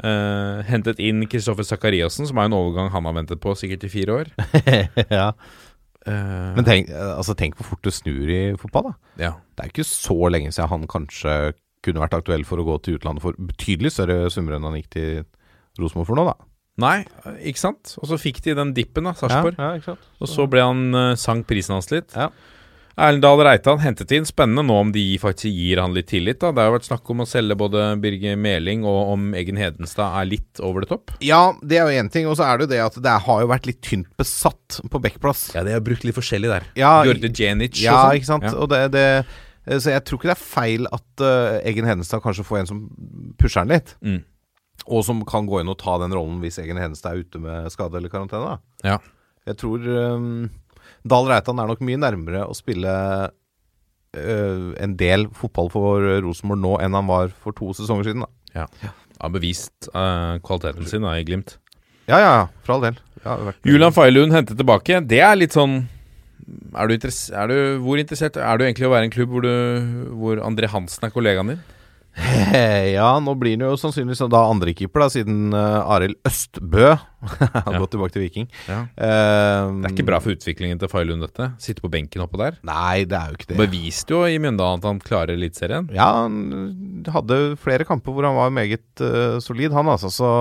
[0.00, 3.90] Eh, hentet inn Kristoffer Sakariassen, som er en overgang han har ventet på sikkert i
[3.92, 4.30] fire år.
[5.18, 5.28] ja.
[6.08, 8.94] uh, Men tenk, altså, tenk hvor fort det snur i fotball, da.
[9.28, 9.34] ja.
[9.52, 11.36] Det er ikke så lenge siden han kanskje
[11.84, 14.90] kunne vært aktuell for å gå til utlandet for betydelig større summer enn han gikk
[14.94, 15.22] til
[15.82, 16.48] Rosenborg for nå, da.
[16.82, 16.96] Nei,
[17.44, 17.92] ikke sant?
[18.00, 19.58] Og så fikk de den dippen, da, Sarpsborg.
[19.60, 19.96] Ja, ja.
[20.22, 22.16] Og så ble han uh, sank prisen hans litt.
[22.16, 22.30] Ja.
[22.96, 24.26] Erlend Dahl Reitan hentet inn.
[24.28, 26.40] Spennende nå om de faktisk gir han litt tillit.
[26.42, 29.56] da Det har jo vært snakk om å selge både Birger Meling og om Eggen
[29.56, 31.14] Hedenstad er litt over det topp.
[31.24, 32.28] Ja, det er jo én ting.
[32.28, 35.00] Og så er det jo det at det har jo vært litt tynt besatt på
[35.02, 35.46] backplass.
[35.56, 36.68] Ja, de har brukt litt forskjellig der.
[36.76, 38.18] Ja, Gjorde Jenic Ja, og sånn.
[38.20, 38.48] ikke sant.
[38.50, 38.52] Ja.
[38.60, 39.06] Og det, det,
[39.80, 42.84] så jeg tror ikke det er feil at uh, Eggen Hedenstad kanskje får en som
[43.40, 43.96] pusher han litt.
[44.04, 44.20] Mm.
[44.92, 47.72] Og som kan gå inn og ta den rollen hvis Eggen Hedenstad er ute med
[47.72, 48.56] skade eller karantene.
[48.56, 48.92] da.
[48.92, 49.00] Ja.
[49.48, 50.50] Jeg tror um,
[51.08, 52.92] Dahl Reitan er nok mye nærmere å spille
[54.16, 58.26] øh, en del fotball for Rosenborg nå enn han var for to sesonger siden.
[58.26, 58.30] da.
[59.22, 61.56] Har bevist eh, kvaliteten sin da, i Glimt.
[62.10, 63.02] Ja, ja, ja, for all del.
[63.22, 64.98] Ja, Julian Failund hentet tilbake.
[65.06, 65.84] Det er litt sånn
[66.74, 69.30] er du, er du Hvor interessert er du egentlig i å være i en klubb
[69.30, 71.60] hvor, du, hvor André Hansen er kollegaen din?
[72.96, 76.90] Ja, nå blir han jo sannsynligvis da andrekeeper, siden uh, Arild Østbø
[77.22, 77.78] har Ja.
[77.80, 78.48] gått tilbake til Viking.
[78.68, 78.80] Ja.
[78.96, 81.50] Eh, Det er ikke bra for utviklingen til Failund, dette.
[81.62, 82.58] Sitte på benken oppå der.
[82.66, 83.58] Nei, det er jo ikke det.
[83.62, 85.88] Beviste jo i Mjøndalen at han klarer Eliteserien.
[85.94, 90.10] Ja, han hadde flere kamper hvor han var meget uh, solid, han altså.
[90.12, 90.32] Så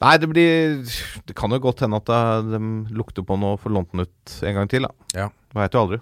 [0.00, 0.78] Nei, det blir
[1.28, 2.08] Det kan jo godt hende at
[2.48, 2.60] de
[2.96, 4.92] lukter på noe for lånt den ut en gang til, da.
[5.12, 5.26] Ja.
[5.56, 5.98] Veit jo aldri.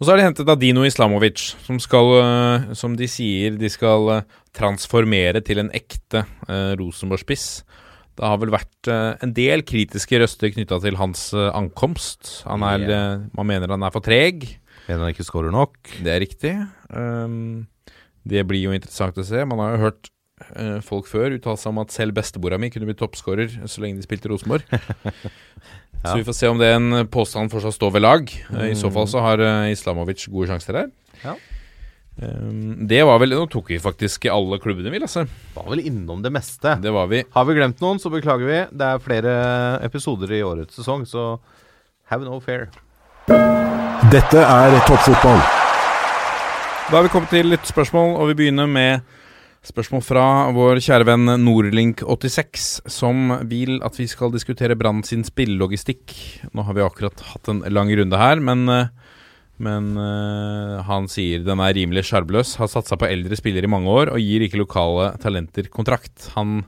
[0.00, 4.08] Og så har de hentet Adino Islamovic, som skal, øh, som de sier, de skal
[4.14, 4.22] øh,
[4.56, 7.66] transformere til en ekte øh, Rosenborg-spiss.
[8.16, 8.88] Det har vel vært
[9.24, 12.42] en del kritiske røster knytta til hans ankomst.
[12.44, 13.22] Han er, yeah.
[13.32, 14.44] man mener han er for treg.
[14.88, 15.78] Mener han ikke skårer nok.
[16.02, 16.52] Det er riktig.
[16.92, 17.68] Um,
[18.28, 19.40] det blir jo interessant å se.
[19.48, 20.10] Man har jo hørt
[20.56, 24.00] øh, folk før uttale seg om at selv bestemora mi kunne bli toppskårer så lenge
[24.00, 24.66] de spilte Rosenborg.
[26.04, 28.30] Så vi får se om det er en påstand fortsatt står ved lag.
[28.50, 28.60] Mm.
[28.70, 30.92] I så fall så har eh, Islamovic gode sjanser her.
[31.24, 31.34] Ja.
[32.20, 35.26] Um, det var vel Nå tok vi faktisk alle klubbene, vi, Lasse.
[35.54, 36.74] Var vel innom det meste.
[36.82, 37.22] Det var vi.
[37.36, 38.60] Har vi glemt noen, så beklager vi.
[38.72, 39.34] Det er flere
[39.86, 41.34] episoder i årets sesong, så
[42.12, 42.68] have no fair.
[44.10, 45.40] Dette er toppfotball.
[46.90, 49.04] Da har vi kommet til litt spørsmål, og vi begynner med
[49.66, 50.24] spørsmål fra
[50.56, 56.14] vår kjære venn Nordlink86, som vil at vi skal diskutere Brann sin spillelogistikk.
[56.56, 58.88] Nå har vi akkurat hatt en lang runde her, men, eh,
[59.60, 62.56] men eh, han sier den er rimelig sjarbløs.
[62.56, 66.30] Har satsa på eldre spillere i mange år og gir ikke lokale talenter kontrakt.
[66.38, 66.64] Han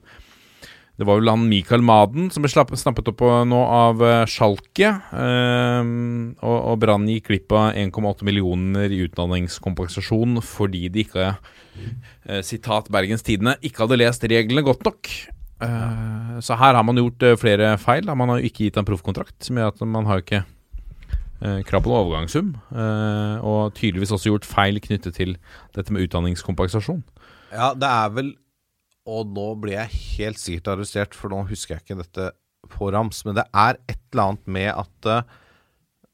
[1.01, 4.91] det var vel han Mikael Maden som ble snappet opp nå av eh, Schalke.
[4.93, 5.93] eh,
[6.45, 11.31] og og Brann gikk glipp av 1,8 millioner i utdanningskompensasjon fordi de ikke,
[12.29, 15.09] eh, sitat Bergens Tidende, ikke hadde lest reglene godt nok.
[15.63, 18.05] Eh, så her har man gjort flere feil.
[18.13, 20.45] Man har jo ikke gitt en proffkontrakt, som gjør at man har jo ikke
[21.67, 22.51] krav på noen overgangssum.
[23.43, 25.33] og tydeligvis også gjort feil knyttet til
[25.75, 27.03] dette med utdanningskompensasjon.
[27.51, 28.31] Ja, det er vel
[29.11, 32.29] Og nå blir jeg helt sikkert arrestert, for nå husker jeg ikke dette
[32.71, 33.25] på rams.
[33.27, 35.41] Men det er et eller annet med at uh,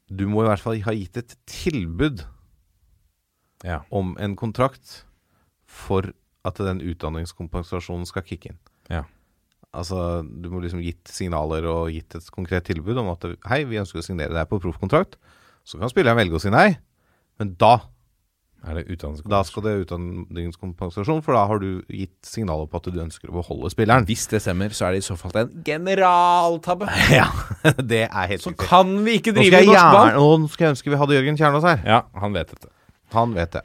[0.09, 2.25] du må i hvert fall ha gitt et tilbud
[3.67, 3.81] Ja.
[3.91, 5.03] om en kontrakt
[5.69, 6.13] for
[6.47, 8.59] at den utdanningskompensasjonen skal kicke inn.
[8.89, 9.03] Ja.
[9.75, 13.77] Altså, du må liksom gitt signaler og gitt et konkret tilbud om at hei, vi
[13.77, 15.19] ønsker å signere deg på proffkontrakt.
[15.67, 16.71] Så kan spilleren velge å si nei,
[17.37, 17.75] men da,
[18.67, 19.31] Er det utdanningskompensasjon?
[19.31, 23.37] da skal det utdanningskompensasjon, for da har du gitt signaler på at du ønsker å
[23.39, 24.03] beholde spilleren.
[24.09, 26.89] Hvis det stemmer, så er det i så fall en generaltabbe.
[27.19, 27.29] Ja,
[27.79, 28.67] det er helt Så riktig.
[28.67, 30.11] kan vi ikke drive i norsk ball.
[30.19, 31.79] nå skal jeg ønske vi hadde Jørgen Kjernås her.
[31.87, 32.69] Ja, han vet dette.
[33.15, 33.63] Han vet det.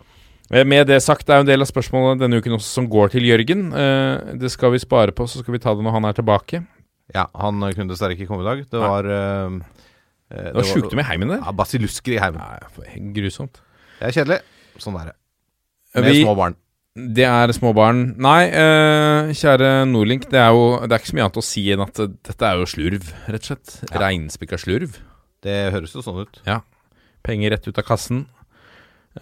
[0.52, 3.10] Eh, Med det sagt, det er en del av spørsmålene denne uken også som går
[3.16, 3.66] til Jørgen.
[3.74, 6.62] Eh, Det skal vi spare på, så skal vi ta det når han er tilbake.
[7.14, 8.62] Ja, han kunne dessverre ikke komme i dag.
[8.70, 9.58] Det var eh,
[10.30, 11.42] Det var sjukdom i heimen der.
[11.44, 12.40] Ja, Basilusker i heimen.
[12.40, 13.60] Nei, grusomt.
[14.00, 14.40] Det er kjedelig.
[14.82, 15.16] Sånn er det.
[15.94, 16.56] Med Vi, små barn.
[17.16, 18.02] det er små barn.
[18.18, 21.64] Nei, eh, kjære Nordlink, det er jo det er ikke så mye annet å si
[21.74, 23.74] enn at eh, dette er jo slurv, rett og slett.
[23.90, 24.00] Ja.
[24.04, 24.98] Reinspikka slurv.
[25.44, 26.40] Det høres jo sånn ut.
[26.48, 26.60] Ja.
[27.24, 28.24] Penger rett ut av kassen.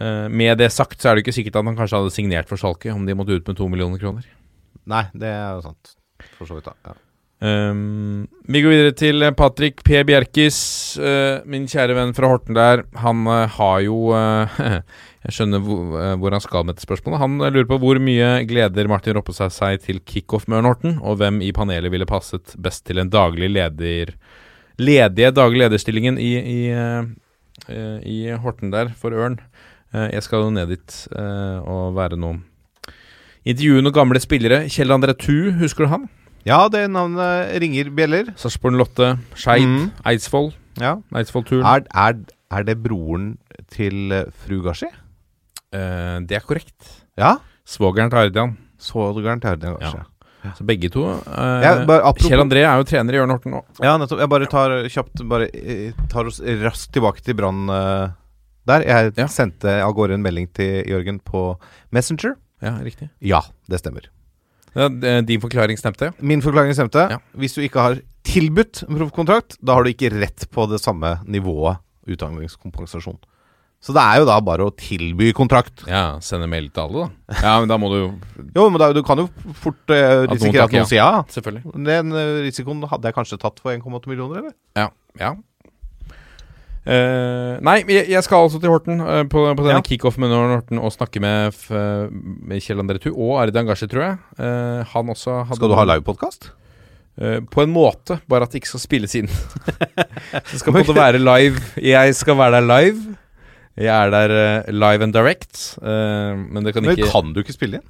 [0.00, 2.56] Eh, med det sagt så er det ikke sikkert at han kanskje hadde signert for
[2.60, 4.24] Salke om de måtte ut med to millioner kroner.
[4.88, 5.96] Nei, det er jo sant.
[6.38, 6.74] For så vidt, da.
[6.88, 6.94] Ja.
[7.42, 9.96] Um, vi går videre til eh, Patrick P.
[10.06, 10.58] Bjerkis,
[11.02, 12.84] uh, min kjære venn fra Horten der.
[13.02, 14.60] Han uh, har jo uh,
[15.26, 17.20] Jeg skjønner hvor, hvor han skal med dette spørsmålet.
[17.22, 21.20] Han lurer på hvor mye gleder Martin Roppestad seg til kickoff med Ørn Horten, og
[21.20, 24.16] hvem i panelet ville passet best til en daglig leder
[24.82, 26.58] ledige daglig lederstillingen i, i,
[28.02, 29.38] i Horten der for Ørn.
[29.94, 32.40] Jeg skal jo ned dit og være noe
[33.46, 34.64] Intervjue noen gamle spillere.
[34.70, 36.10] Kjell André Thu, husker du han?
[36.48, 38.32] Ja, det navnet ringer bjeller.
[38.36, 39.90] Sarpsborg Lotte, Skeid, Mm.
[40.04, 40.52] Eidsvoll.
[40.80, 40.96] Ja.
[41.14, 41.64] Eidsvoll-turen.
[41.68, 42.18] Er, er,
[42.50, 43.36] er det broren
[43.70, 44.88] til eh, fru Gashi?
[45.72, 46.88] Eh, det er korrekt.
[47.18, 47.36] Ja.
[47.68, 48.56] Svogeren til Ardian.
[48.82, 50.00] Svogeren til Ardian Gashi.
[50.58, 51.04] Så begge to.
[51.06, 53.60] eh, Ja, bare Kjell André er jo trener i Jørn Horten nå.
[53.80, 54.18] Ja, nettopp.
[54.24, 58.08] Jeg bare tar kjapt Bare eh, tar oss raskt tilbake til Brann eh,
[58.66, 58.82] der.
[58.88, 59.26] Jeg Ja.
[59.30, 61.56] sendte av gårde en melding til Jørgen på
[61.92, 62.34] Messenger.
[62.60, 63.10] Ja, riktig.
[63.20, 63.40] Ja,
[63.70, 64.08] det stemmer.
[64.76, 64.88] Ja,
[65.24, 66.12] din forklaring stemte.
[66.20, 67.08] Min forklaring stemte.
[67.12, 67.20] Ja.
[67.38, 71.18] Hvis du ikke har tilbudt en proffkontrakt, da har du ikke rett på det samme
[71.28, 73.20] nivået utdanningskompensasjon.
[73.82, 75.82] Så det er jo da bare å tilby kontrakt.
[75.90, 77.38] Ja, sende mail til alle, da.
[77.42, 78.08] Ja, men da må du jo
[78.58, 79.26] Jo, men da, du kan jo
[79.58, 81.22] fort eh, At noen risikere at noen sier ja.
[81.34, 81.72] Selvfølgelig.
[81.88, 84.54] Den uh, risikoen hadde jeg kanskje tatt for 1,8 millioner, eller?
[84.78, 84.86] Ja.
[85.18, 85.32] ja.
[86.82, 89.84] Eh, nei, jeg, jeg skal altså til Horten uh, på, på denne Ja.
[89.86, 93.86] kickoff med Ørn Horten og snakke med, f, med Kjell André Thu og Ardi Gashi,
[93.86, 94.18] tror jeg.
[94.40, 96.50] Uh, han også hadde Skal du ha livepodkast?
[97.20, 99.30] Uh, på en måte, bare at det ikke skal spilles inn.
[100.50, 101.60] det skal på en måte være live.
[101.78, 103.18] Jeg skal være der live.
[103.80, 107.40] Jeg er der eh, live and direct, eh, men det kan Men ikke kan du
[107.40, 107.86] ikke spille inn?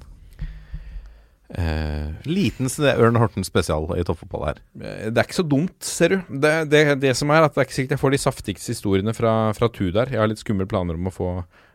[1.53, 4.61] Eh, Liten Ørn Horten spesial i toppfotball her.
[4.73, 6.39] Det er ikke så dumt, ser du.
[6.43, 9.13] Det, det, det som er at det er ikke sikkert jeg får de saftigste historiene
[9.17, 10.09] fra, fra Tu der.
[10.13, 11.29] Jeg har litt skumle planer om å få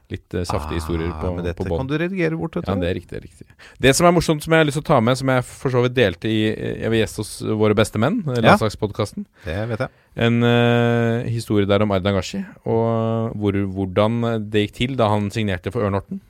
[0.08, 2.56] litt uh, saftige historier på, Ah, men dette på kan du redigere bort.
[2.56, 3.10] Ja, det er riktig.
[3.12, 5.18] det er riktig Det som er morsomt, som jeg har lyst til å ta med,
[5.20, 9.26] som jeg for så vidt delte i Jeg vil gjeste hos Våre beste menn, landslagspodkasten.
[9.44, 9.50] Ja.
[9.50, 9.94] Det vet jeg.
[10.28, 15.28] En uh, historie der om Ardan Gashi, og hvor, hvordan det gikk til da han
[15.34, 16.22] signerte for Ørn Horten.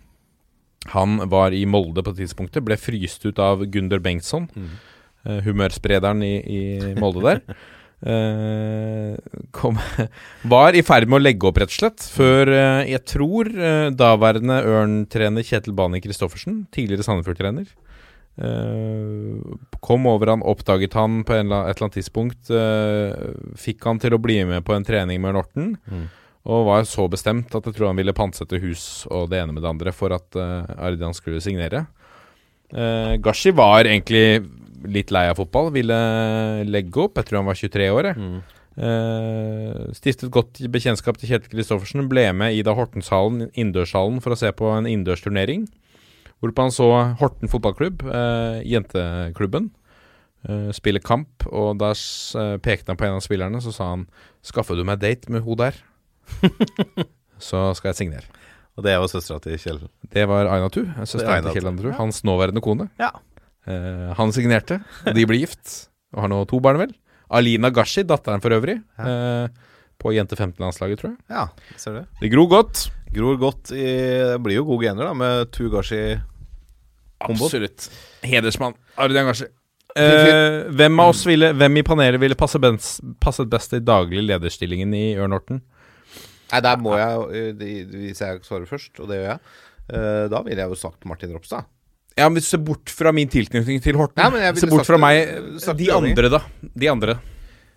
[0.95, 4.49] Han var i Molde på tidspunktet, ble fryst ut av Gunder Bengtsson,
[5.25, 6.63] eh, humørsprederen i, i
[7.01, 7.59] Molde der.
[7.99, 9.19] Uh,
[9.59, 9.79] kom,
[10.47, 13.89] var i ferd med å legge opp, rett og slett, før uh, jeg tror uh,
[13.91, 17.69] daværende Ørn-trener Kjetil Bani Christoffersen, tidligere Sandefjord-trener,
[19.83, 22.53] kom over han, oppdaget han på en, et eller annet tidspunkt.
[23.59, 25.73] fikk han til å bli med på en trening med Norton.
[25.91, 26.05] Mm.
[26.49, 29.63] Og var så bestemt at jeg tror han ville pantsette hus og det ene med
[29.65, 31.85] det andre for at uh, Ardian skulle signere.
[32.73, 34.41] Uh, Gashi var egentlig
[34.89, 35.99] litt lei av fotball, ville
[36.69, 37.19] legge opp.
[37.19, 38.13] Jeg tror han var 23 år.
[38.17, 38.39] Mm.
[38.79, 42.07] Uh, stiftet godt bekjentskap til Kjetil Kristoffersen.
[42.11, 45.67] Ble med i da Hortenshallen, innendørshallen, for å se på en innendørsturnering.
[46.39, 46.87] Hvorpå han så
[47.19, 49.73] Horten fotballklubb, uh, jenteklubben,
[50.47, 51.49] uh, spille kamp.
[51.51, 54.07] Og da eh, pekte han på en av spillerne, så sa han
[54.43, 55.83] 'Skaffer du meg date med hun der?'
[57.49, 58.27] så skal jeg signere.
[58.79, 59.81] Og det var søstera til Kjell.
[60.13, 62.87] Det var Aina Tu, er søsteren til Kjell Andrew, hans nåværende kone.
[63.01, 63.11] Ja.
[63.69, 65.89] Eh, han signerte, og de ble gift.
[66.15, 66.95] Og har nå to barn, vel.
[67.35, 69.49] Alina Gashi, datteren for øvrig, eh,
[69.99, 71.19] på jente 15-landslaget, tror jeg.
[71.29, 72.17] Ja, ser du.
[72.23, 72.87] Det gror godt.
[73.13, 73.85] Gror godt i
[74.31, 76.21] Det blir jo gode gener, da, med Tugashi
[77.19, 77.49] Kombo.
[77.49, 77.89] Absolutt.
[78.23, 78.77] Hedersmann.
[78.97, 79.49] Ardian Gashi.
[79.99, 84.21] Eh, hvem av oss ville Hvem i panelet ville passe best, passet best i daglig
[84.29, 85.63] lederstillingen i Ørn Horten?
[86.49, 87.25] Nei, der må jeg
[87.59, 89.41] eh, Hvis jeg svarer først, og det gjør jeg,
[89.93, 91.69] eh, da ville jeg jo sagt Martin Ropstad.
[92.19, 94.89] Ja, men ser bort fra min tilknytning til Horten Nei, men jeg ville Se bort
[94.89, 95.37] fra meg.
[95.79, 96.41] De andre, da.
[96.75, 97.19] De andre.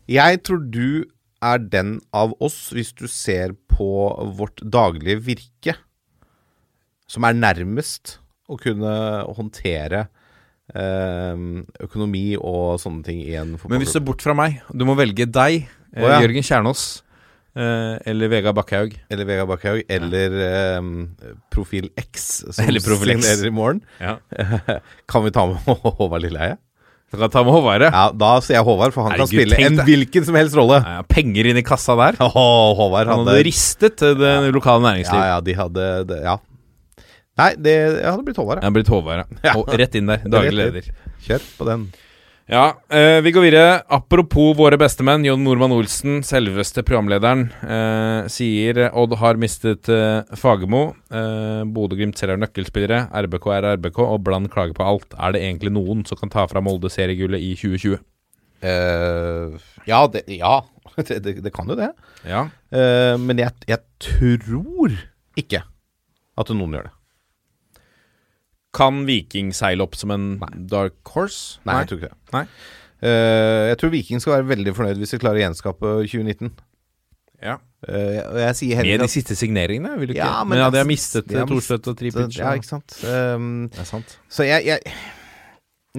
[0.09, 1.03] Jeg tror du
[1.41, 3.91] er den av oss, hvis du ser på
[4.37, 5.75] vårt daglige virke,
[7.09, 8.17] som er nærmest
[8.51, 8.91] å kunne
[9.37, 10.05] håndtere
[10.73, 11.45] eh,
[11.85, 14.97] økonomi og sånne ting i en Men hvis du ser bort fra meg, du må
[14.99, 15.67] velge deg,
[15.97, 16.21] oh, ja.
[16.23, 16.85] Jørgen Kjernås
[17.55, 18.95] eh, eller Vegard Bakkhaug.
[19.11, 20.81] Eller Vegard Bakkhaug, eller eh,
[21.53, 23.25] Profil X, som Eller Profil X.
[23.25, 23.81] signerer i morgen.
[23.99, 24.17] Ja.
[25.11, 25.57] kan vi ta med
[25.99, 26.57] Håvard Lilleheie?
[27.11, 27.83] Du kan ta med Håvard.
[27.83, 27.89] Ja.
[27.91, 30.77] Ja, da sier jeg Håvard, for han kan spille en hvilken som helst rolle.
[30.79, 32.15] Ja, penger inn i kassa der.
[32.29, 35.19] Oh, Håvard Han hadde hadde ristet det lokale næringsliv.
[35.19, 36.37] Ja, ja, de hadde det, Ja.
[37.41, 37.73] Nei, det
[38.03, 38.73] hadde blitt Håvard, Jeg ja.
[38.75, 39.41] blitt Håvard, ja.
[39.49, 39.53] Ja.
[39.59, 40.23] Og rett inn der.
[40.29, 40.87] Daglig leder.
[41.25, 41.85] Kjør på den.
[42.45, 43.81] Ja, eh, vi går videre.
[43.87, 45.23] Apropos våre bestemenn.
[45.25, 50.95] Jon Normann Olsen, selveste programlederen, eh, sier Odd har mistet eh, Fagermo.
[51.11, 53.05] Eh, Bodø-Glimt selger nøkkelspillere.
[53.13, 55.15] RBK er RBK, og Bland klager på alt.
[55.17, 58.01] Er det egentlig noen som kan ta fra Molde seriegullet i 2020?
[58.61, 59.57] Eh,
[59.87, 60.61] ja, det, ja.
[61.07, 61.93] Det, det, det kan jo det.
[62.27, 62.49] Ja.
[62.73, 64.91] Eh, men jeg, jeg tror
[65.39, 65.61] ikke
[66.37, 66.97] at noen gjør det.
[68.75, 70.27] Kan Viking seile opp som en
[70.71, 71.59] dark horse?
[71.67, 72.19] Nei, jeg tror ikke det.
[72.35, 72.45] Nei.
[73.01, 76.51] Uh, jeg tror Viking skal være veldig fornøyd hvis de klarer å gjenskape 2019.
[77.41, 77.55] Ja.
[77.81, 80.21] Uh, jeg, jeg sier heller Med de siste signeringene, vil du ikke?
[80.21, 82.37] Ja, men, men ja, de har mistet de Thorstvedt og Tripic.
[82.37, 82.95] Ja, ikke sant.
[83.01, 84.15] Um, Det er sant.
[84.29, 84.95] Så jeg, jeg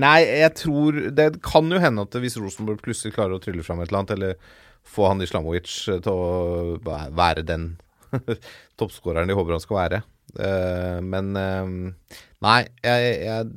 [0.00, 3.82] Nei, jeg tror Det kan jo hende at hvis Rosenborg plutselig klarer å trylle fram
[3.82, 6.78] et eller annet, eller få han Islamovic til å
[7.12, 7.74] være den
[8.80, 10.00] toppskåreren de håper han skal være.
[10.32, 13.50] Uh, men eh, Nei, jeg, jeg,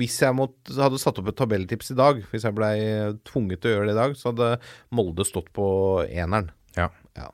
[0.00, 2.74] hvis jeg måtte, hadde satt opp et tabelltips i dag, hvis jeg blei
[3.28, 4.48] tvunget til å gjøre det i dag, så hadde
[4.98, 5.66] Molde stått på
[6.08, 6.50] eneren.
[6.74, 6.88] Ja.
[7.18, 7.30] ja.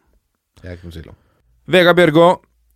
[0.61, 1.19] Det er ikke noe tvil om.
[1.69, 2.27] Vegard Bjørgå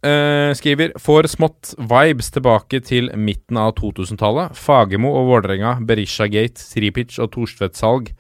[0.09, 4.57] eh, skriver Får smått vibes tilbake til midten av 2000-tallet.
[4.57, 8.15] Fagermo og Vålerenga, Berisha-gate, Tripic og Thorstvedt-salg.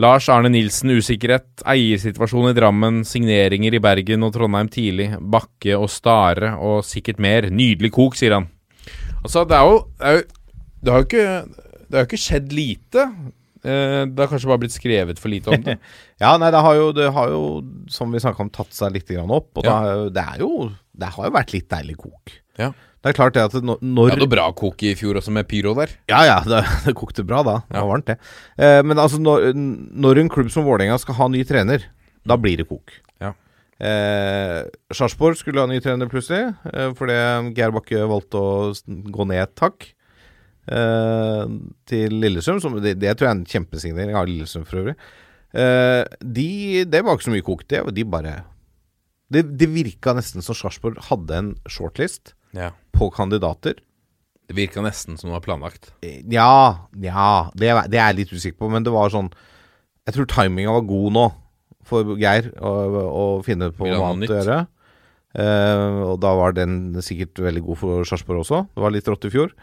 [0.00, 5.90] Lars Arne Nilsen usikkerhet, eiersituasjonen i Drammen, signeringer i Bergen og Trondheim tidlig, Bakke og
[5.92, 7.48] Stare og sikkert mer.
[7.50, 8.52] Nydelig kok, sier han.
[9.24, 10.22] Altså, det er jo Det, er jo,
[10.84, 11.26] det har jo ikke
[11.90, 13.06] Det har jo ikke skjedd lite.
[13.60, 15.78] Eh, det har kanskje bare blitt skrevet for lite om det.
[16.22, 17.40] Ja, nei, det har jo, det har jo
[17.88, 19.50] som vi snakka om, tatt seg litt grann opp.
[19.56, 19.78] Og Ja.
[20.12, 22.32] det, er jo Det har jo vært litt deilig kok.
[22.60, 22.70] Ja.
[23.00, 25.72] Det er klart det at når, Det var bra kok i fjor også, med pyro
[25.78, 25.88] der.
[26.12, 27.54] Ja, ja, det, det kokte bra da.
[27.68, 27.84] Det Ja.
[27.86, 28.18] var varmt, det.
[28.60, 31.86] Eh, men altså, når, når en klubb som Vålerenga skal ha ny trener,
[32.28, 32.92] da blir det kok.
[33.24, 33.32] Ja.
[33.80, 37.16] Eh, Sarpsborg skulle ha ny trener plutselig, eh, fordi
[37.56, 38.52] Geir Bakke valgte å
[38.84, 39.88] gå ned et hakk.
[40.70, 41.44] Eh,
[41.88, 44.96] til Lillesund, Som, det, det tror jeg er en kjempesignering av Lillesund for øvrig.
[45.56, 47.64] Eh, de, det var ikke så mye kok.
[47.66, 48.36] Det, de bare
[49.32, 52.72] Det, det virka nesten som Sarpsborg hadde en shortlist Ja.
[52.92, 53.74] på kandidater.
[54.50, 55.92] Det virka nesten som det var planlagt.
[56.02, 59.30] Ja, ja det, det er jeg litt usikker på, men det var sånn
[60.06, 61.26] Jeg tror timinga var god nå
[61.90, 62.72] for Geir å,
[63.10, 64.60] å finne på noe annet å gjøre.
[65.30, 68.64] Uh, og da var den sikkert veldig god for Sarpsborg også.
[68.74, 69.54] Det var litt rått i fjor.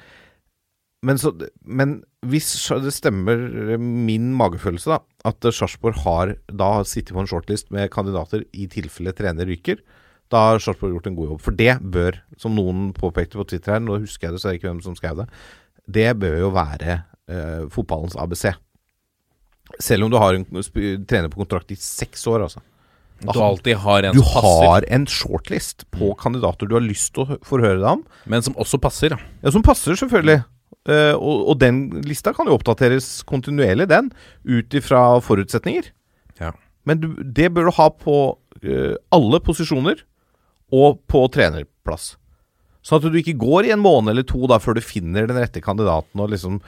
[1.05, 1.29] Men, så,
[1.61, 2.49] men hvis
[2.83, 3.37] det stemmer
[3.77, 9.13] min magefølelse, da, at Sarpsborg har da sittet på en shortlist med kandidater i tilfelle
[9.15, 9.83] trener ryker,
[10.33, 11.43] da har Sarpsborg gjort en god jobb.
[11.43, 14.55] For det bør, som noen påpekte på Twitter her, nå husker jeg det, så er
[14.55, 15.27] det ikke hvem som skrev det,
[15.87, 16.97] det bør jo være
[17.31, 18.49] uh, fotballens ABC.
[19.83, 22.63] Selv om du har en trener på kontrakt i seks år, altså.
[23.17, 27.39] Du alltid har en Du har en shortlist på kandidater du har lyst til å
[27.45, 28.03] forhøre deg om.
[28.25, 29.17] men som også passer.
[29.41, 30.43] Ja, Som passer, selvfølgelig.
[30.87, 34.11] Uh, og, og den lista kan jo oppdateres kontinuerlig, den,
[34.45, 35.89] ut ifra forutsetninger.
[36.39, 36.53] Ja.
[36.87, 40.05] Men du, det bør du ha på uh, alle posisjoner
[40.71, 42.13] og på trenerplass.
[42.85, 45.39] Sånn at du ikke går i en måned eller to da før du finner den
[45.41, 46.61] rette kandidaten og liksom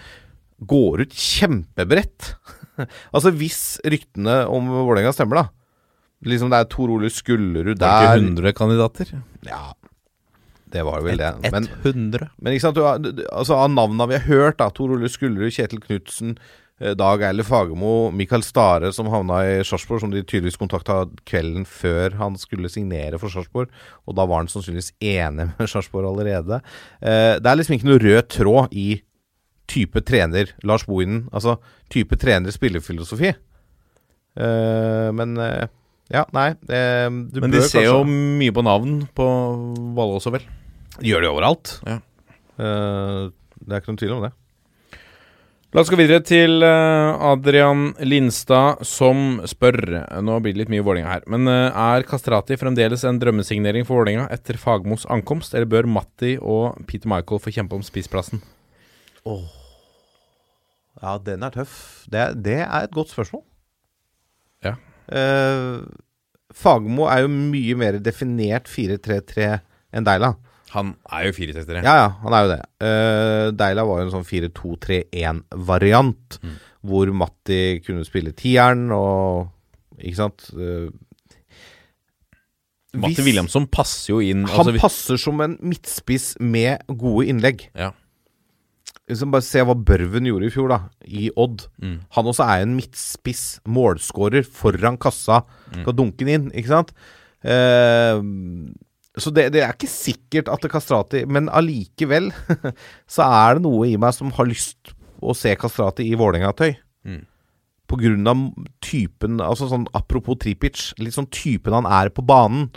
[0.67, 2.33] går ut kjempebredt.
[3.15, 5.47] altså hvis ryktene om Vålerenga stemmer, da.
[6.27, 9.11] Liksom det er Tor Ole Skullerud Det er der ikke 100 kandidater.
[9.47, 9.69] Ja,
[10.73, 11.33] det var vel det.
[11.53, 12.29] Men, 100.
[12.37, 15.81] men ikke sant, du, altså av navnene vi har hørt, da Tor Ole Skullerud, Kjetil
[15.81, 16.35] Knutsen,
[16.81, 21.65] eh, Dag Eile Fagermo, Mikael Stare, som havna i Sarpsborg, som de tydeligvis kontakta kvelden
[21.65, 23.71] før han skulle signere for Sarpsborg.
[24.05, 26.61] Og da var han sannsynligvis enig med Sarpsborg allerede.
[27.01, 28.89] Eh, det er liksom ikke noe rød tråd i
[29.69, 31.27] type trener Lars Bohinen.
[31.31, 31.59] Altså
[31.93, 33.33] type trener-spillerfilosofi.
[34.39, 35.67] Uh, men uh,
[36.09, 39.25] ja, nei du Men de ser ser jo mye på navn på
[39.97, 40.45] Valle også, vel.
[41.05, 41.73] Gjør det overalt.
[41.85, 41.99] Ja.
[42.59, 43.27] Eh,
[43.61, 44.31] det er ikke noen tvil om det.
[45.69, 49.77] La oss gå videre til Adrian Lindstad, som spør
[50.25, 51.27] Nå blir det litt mye Vålerenga her.
[51.29, 56.81] Men er Kastrati fremdeles en drømmesignering for Vålerenga etter Fagmos ankomst, eller bør Matti og
[56.89, 58.41] Peter Michael få kjempe om spissplassen?
[61.01, 61.73] Ja, den er tøff.
[62.11, 63.43] Det, det er et godt spørsmål.
[64.65, 64.73] Ja.
[65.07, 65.77] Uh,
[66.53, 69.59] Fagermo er jo mye mer definert 4-3-3
[69.95, 70.33] enn Deila.
[70.73, 71.79] Han er jo 4-3-3.
[71.81, 72.59] Ja, ja, han er jo det.
[72.83, 76.55] Uh, Deila var jo en sånn 4-2-3-1-variant, Mm.
[76.85, 79.47] hvor Matti kunne spille tieren og
[79.99, 80.45] Ikke sant?
[80.55, 80.87] Uh,
[82.95, 84.45] Matti Williamson passer jo inn.
[84.47, 87.67] Han altså, passer som en midtspiss med gode innlegg.
[87.77, 87.91] Ja.
[89.09, 90.79] Liksom bare se hva Børven gjorde i fjor, da,
[91.09, 91.65] i Odd.
[91.81, 91.95] Mm.
[92.17, 95.41] Han også er en midtspiss, målskårer, foran kassa.
[95.71, 95.81] Mm.
[95.81, 96.93] Skal dunke den inn, ikke sant?
[97.41, 98.21] Eh,
[99.19, 102.27] så det, det er ikke sikkert at det Kastrati Men allikevel
[103.15, 106.73] så er det noe i meg som har lyst å se Kastrati i Vålerenga-tøy.
[107.07, 107.23] Mm.
[107.89, 108.43] På grunn av
[108.85, 112.69] typen Altså sånn apropos Tripic, litt sånn typen han er på banen.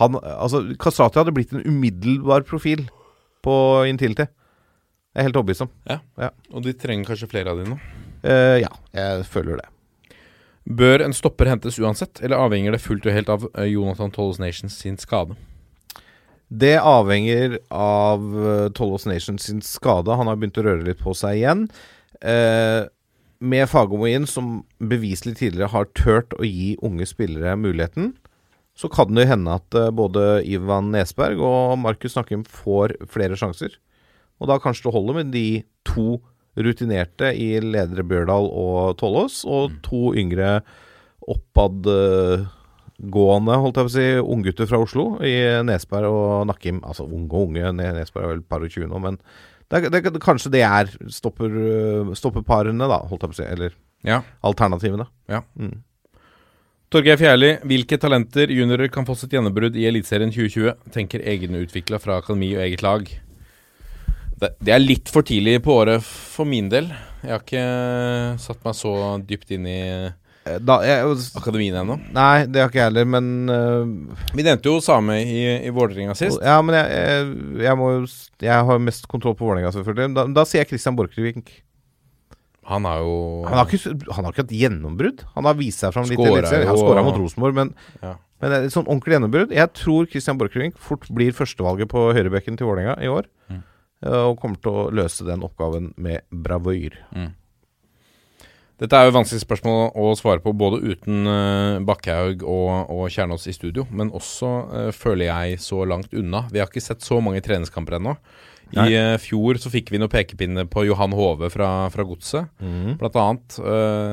[0.00, 2.86] Han, altså, Kastrati hadde blitt en umiddelbar profil
[3.44, 3.54] på
[3.90, 4.28] Intility.
[5.20, 5.72] Jeg er helt overbevist om.
[6.56, 7.76] Og de trenger kanskje flere av de nå.
[8.24, 9.66] Uh, ja, jeg føler det.
[10.80, 14.38] Bør en stopper hentes uansett, eller avhenger det fullt og helt av eh, Jonathan Tollos
[14.38, 15.34] Nations sin skade?
[16.48, 18.22] Det avhenger av
[18.76, 20.14] Tollos Nation Nations sin skade.
[20.16, 21.64] Han har begynt å røre litt på seg igjen.
[22.20, 22.84] Eh,
[23.40, 28.12] med Fagermo inn, som beviselig tidligere har turt å gi unge spillere muligheten,
[28.76, 33.74] så kan det hende at eh, både Ivan Nesberg og Markus Nakkim får flere sjanser.
[34.40, 35.46] Og da kanskje det holder med de
[35.84, 36.18] to
[36.60, 40.60] rutinerte i ledere Bjørdal og Tollås, og to yngre
[41.30, 42.46] oppadgående,
[43.62, 45.34] holdt jeg på å si, unggutter fra Oslo i
[45.66, 46.80] Nesberg og Nakkim.
[46.84, 49.18] Altså unge og unge, Ne- Nesberg er vel par og tjue nå, men
[49.70, 53.44] det, det, kanskje det er stopper, øh, stopperparene, da, holdt jeg på å si.
[53.46, 53.70] Eller
[54.02, 54.22] Ja.
[54.42, 55.06] alternativene.
[55.28, 55.42] Ja.
[55.56, 55.82] Mm.
[56.90, 60.74] Torgeir Fjærli, hvilke talenter juniorer kan få sitt gjennombrudd i Eliteserien 2020?
[60.90, 63.06] Tenker egenutvikla fra akademi og eget lag.
[64.40, 66.88] Det, det er litt for tidlig på året for min del.
[67.20, 67.64] Jeg har ikke
[68.40, 68.94] satt meg så
[69.28, 69.80] dypt inn i
[70.48, 71.04] Eh, Da, jeg,
[71.36, 71.98] akademien ennå.
[72.16, 76.14] nei, det har ikke jeg heller, men uh, Vi nevnte jo Same i, i Vålerenga
[76.16, 76.40] sist.
[76.40, 77.34] Ja, men jeg, jeg,
[77.66, 77.90] jeg må
[78.40, 80.14] Jeg har mest kontroll på Vålerenga, selvfølgelig.
[80.16, 81.52] Da, da sier jeg Christian Borchgrevink.
[82.72, 83.12] Han har jo
[83.50, 85.22] Han har ikke, han har ikke hatt gjennombrudd.
[85.36, 86.16] Han har vist seg fram litt.
[86.20, 88.14] Skåra jo- skåra mot Rosenborg, men, Ja.
[88.40, 89.52] men sånn ordentlig gjennombrudd.
[89.52, 93.28] Jeg tror Christian Borchgrevink fort blir førstevalget på høyrebekken til Vålerenga i år.
[93.52, 93.60] Mm.
[94.06, 96.98] Eh, Og kommer til å løse den oppgaven med bravur.
[98.80, 103.44] Dette er jo vanskelige spørsmål å svare på, både uten uh, Bakkhaug og, og Kjernås
[103.50, 106.46] i studio, men også uh, føler jeg så langt unna.
[106.48, 108.16] Vi har ikke sett så mange treningskamper ennå.
[108.70, 112.52] I eh, fjor så fikk vi noen pekepinner på Johan Hove fra, fra Godset.
[113.00, 113.56] Blant annet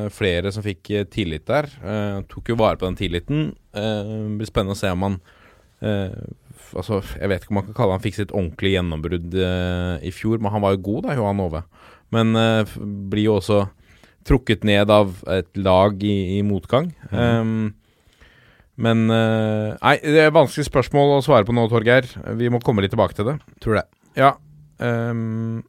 [0.10, 1.68] flere som fikk tillit der.
[2.26, 3.52] Tok jo vare på den tilliten.
[3.78, 5.20] Uh, blir spennende å se om han
[6.76, 10.12] Altså, jeg vet ikke om man kan kalle han fikk sitt ordentlige gjennombrudd uh, i
[10.16, 11.64] fjor, men han var jo god, da, Johan Ove.
[12.16, 12.78] Men uh,
[13.12, 13.66] blir jo også
[14.28, 16.92] trukket ned av et lag i, i motgang.
[17.12, 17.72] Um,
[18.78, 22.10] men uh, Nei, det er vanskelig spørsmål å svare på nå, Torgeir.
[22.38, 23.40] Vi må komme litt tilbake til det.
[23.64, 23.88] Tror det.
[24.20, 24.36] Ja.
[24.78, 25.64] Um,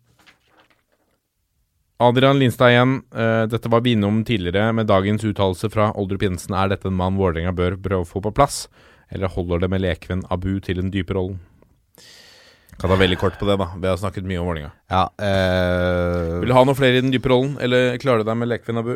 [1.98, 2.98] Adrian Lindstad igjen.
[3.14, 6.54] Uh, dette var vi innom tidligere med dagens uttalelse fra Oldrup Jensen.
[6.54, 8.66] Er dette en mann Vålerenga bør prøve å få på plass,
[9.10, 11.38] eller holder det med lekvenn Abu til den dype rollen?
[12.78, 13.66] Kan ta veldig kort på det, da.
[13.74, 14.70] Vi har snakket mye om Vålerenga.
[14.92, 16.34] Ja, øh...
[16.42, 18.78] Vil du ha noe flere i den dype rollen, eller klarer du deg med lekvenn
[18.78, 18.92] Abu?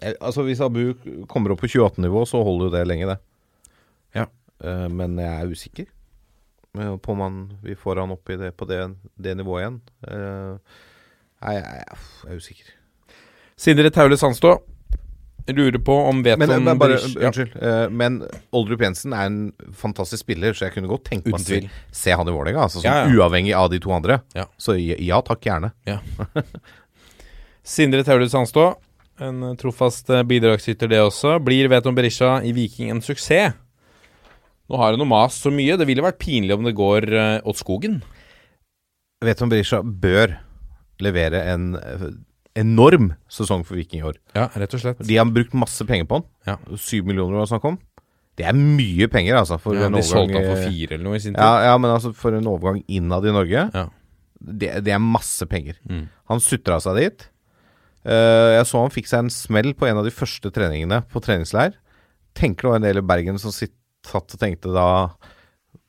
[0.00, 0.94] eh, altså Hvis Abu
[1.28, 3.18] kommer opp på 28-nivå, så holder jo det lenge, det.
[4.16, 4.24] Ja.
[4.64, 5.92] Eh, men jeg er usikker.
[6.78, 8.80] På om han, vi får han opp i det, på det,
[9.18, 9.78] det nivået igjen.
[11.42, 12.74] Nei, jeg, jeg, jeg er usikker.
[13.58, 14.52] Sindre Taule Sandstå
[15.56, 17.54] lurer på om Veton Men, men bare, ja, unnskyld.
[17.62, 18.18] eh, men
[18.52, 19.38] Oldrup Jensen er en
[19.72, 21.60] fantastisk spiller, så jeg kunne godt tenkt meg å
[21.94, 22.66] se, han i Vålerenga.
[22.66, 23.14] Altså, sånn, Ja, ja.
[23.16, 24.20] Uavhengig av de to andre.
[24.36, 24.44] Ja.
[24.60, 25.70] Så ja, takk, gjerne.
[27.68, 28.66] Sindre Taule Sandstå,
[29.20, 31.38] en eh, trofast eh, bidragsyter det også.
[31.44, 33.56] Blir Veton Berisha i Viking en suksess?
[34.68, 35.78] Nå har hun noe mast så mye.
[35.80, 37.06] Det ville vært pinlig om det går
[37.48, 38.02] åt skogen.
[39.24, 40.34] Veton Berisha bør
[41.00, 41.70] levere en
[42.60, 44.16] enorm sesong for Viking i år.
[44.36, 45.00] Ja, rett og slett.
[45.06, 46.26] De har brukt masse penger på han.
[46.48, 46.56] Ja.
[46.80, 47.78] Syv millioner var det snakk om.
[48.38, 49.56] Det er mye penger, altså.
[49.58, 51.42] For Ja, en de solgte han for eh, fire eller noe i sin tid.
[51.42, 53.86] Ja, ja, men altså for en overgang innad i Norge Ja.
[54.38, 55.74] det, det er masse penger.
[55.90, 56.04] Mm.
[56.30, 57.26] Han sutra seg dit.
[58.06, 61.20] Uh, jeg så han fikk seg en smell på en av de første treningene på
[61.24, 61.74] treningsleir.
[62.38, 63.74] Tenker det var en del i Bergen som sitt,
[64.06, 64.86] satt og tenkte da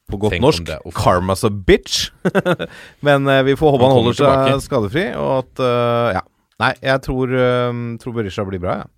[0.10, 2.10] på godt Tenk norsk det, 'Karma's a bitch'.
[3.06, 4.62] men uh, vi får håpe Han han, holder seg tilbake.
[4.66, 6.24] skadefri, og at uh, Ja.
[6.60, 8.96] Nei, jeg tror, uh, tror Berisha blir bra, jeg.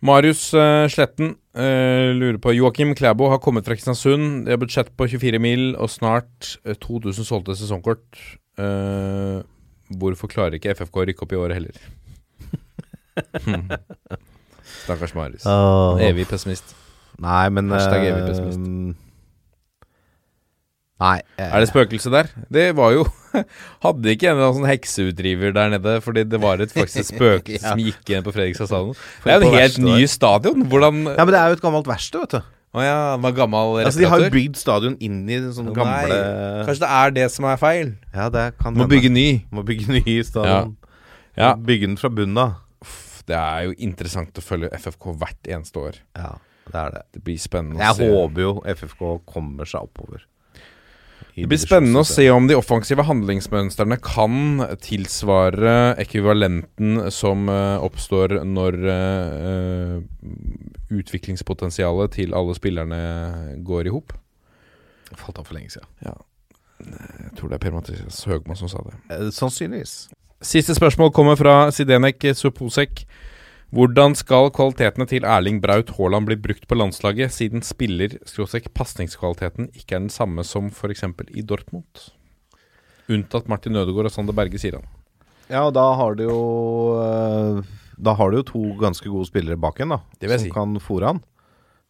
[0.00, 4.46] Marius uh, Sletten uh, lurer på Joakim Klæbo har kommet fra Kristiansund.
[4.46, 8.22] De har budsjett på 24 mil og snart eh, 2000 solgte sesongkort.
[8.60, 9.44] Uh,
[10.00, 11.82] hvorfor klarer ikke FFK å rykke opp i året heller?
[13.44, 13.68] Hmm.
[14.86, 15.44] Stakkars Marius.
[15.44, 16.00] Oh.
[16.00, 16.72] Evig pessimist.
[17.20, 19.00] Nei, men Hashtag evig pessimist.
[21.00, 21.16] Nei.
[21.38, 22.28] eh, Er det spøkelse der?
[22.52, 23.06] Det var jo
[23.84, 27.62] Hadde ikke en eller annen sånn hekseutdriver der nede fordi det var et faktisk spøkelse
[27.64, 27.72] Ja.
[27.74, 28.96] som gikk igjen på Fredrikstad stadion?
[29.24, 30.64] Det er jo en helt verste ny stadion.
[30.68, 32.40] Hvordan Ja, men det er jo et gammelt verksted, vet du.
[32.84, 36.66] ja, den var gammel Altså, de har jo bygd stadion inn i sånne gamle Nei,
[36.68, 37.94] Kanskje det er det som er feil?
[38.14, 38.92] Ja, det kan Må hende.
[38.92, 39.28] bygge ny.
[39.50, 40.76] Må bygge ny stadion.
[41.38, 41.54] Ja.
[41.56, 42.58] Bygge den fra bunnen av.
[43.30, 45.98] Det er jo interessant å følge FFK hvert eneste år.
[46.18, 46.32] Ja,
[46.70, 47.02] det er det.
[47.14, 48.08] Det blir spennende å Jeg se.
[48.10, 49.02] håper jo FFK
[49.32, 50.24] kommer seg oppover.
[51.34, 58.40] Det blir spennende å se om de offensive handlingsmønstrene kan tilsvare ekvivalenten som eh, oppstår
[58.48, 59.94] når eh,
[61.00, 63.00] utviklingspotensialet til alle spillerne
[63.66, 64.16] går i hop.
[65.14, 65.88] Falt av for lenge siden.
[66.06, 66.16] Ja.
[66.80, 68.96] Jeg tror det er Per-Mathias Høgmo som sa det.
[69.14, 70.08] Eh, Sannsynligvis.
[70.40, 73.04] Siste spørsmål kommer fra Sidenek Suposek.
[73.70, 80.02] Hvordan skal kvalitetene til Erling Braut Haaland bli brukt på landslaget, siden spiller-pasningskvaliteten ikke er
[80.02, 81.06] den samme som f.eks.
[81.30, 81.86] i Dortmund?
[83.10, 84.88] Unntatt Martin Ødegaard og Sander Berge, sier han.
[85.46, 86.40] Ja, og da har du jo
[87.02, 87.58] eh,
[87.98, 89.98] Da har du jo to ganske gode spillere bak en, da.
[90.18, 90.52] Det vil som si.
[90.54, 91.18] kan fòre han.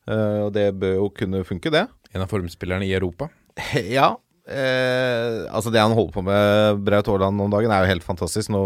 [0.05, 1.85] Eh, og det bør jo kunne funke, det.
[2.12, 3.32] En av formspillerne i Europa.
[4.01, 4.16] Ja.
[4.51, 8.51] Eh, altså Det han holder på med, Braut Haaland om dagen, er jo helt fantastisk.
[8.52, 8.62] Nå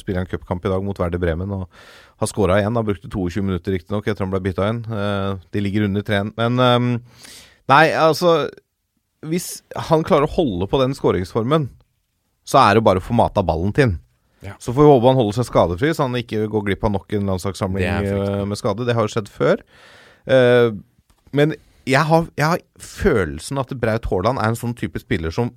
[0.00, 1.66] spiller han cupkamp i dag mot Werder Bremen og
[2.16, 2.76] har skåra igjen.
[2.76, 4.84] Han brukte 22 minutter riktignok etter han ble bytta inn.
[4.88, 6.32] Eh, de ligger under 3-1.
[6.38, 6.94] Men ehm,
[7.66, 8.46] Nei, altså
[9.26, 11.64] Hvis han klarer å holde på den skåringsformen,
[12.46, 13.96] så er det bare å få mata ballen til han.
[14.44, 14.52] Ja.
[14.62, 17.14] Så får vi håpe han holder seg skadefri, så han ikke går glipp av nok
[17.16, 18.86] en landslagssamling eh, med skade.
[18.86, 19.64] Det har jo skjedd før.
[20.30, 20.68] Eh,
[21.34, 21.56] men
[21.86, 25.50] jeg har, jeg har følelsen at Braut Haaland er en sånn type spiller som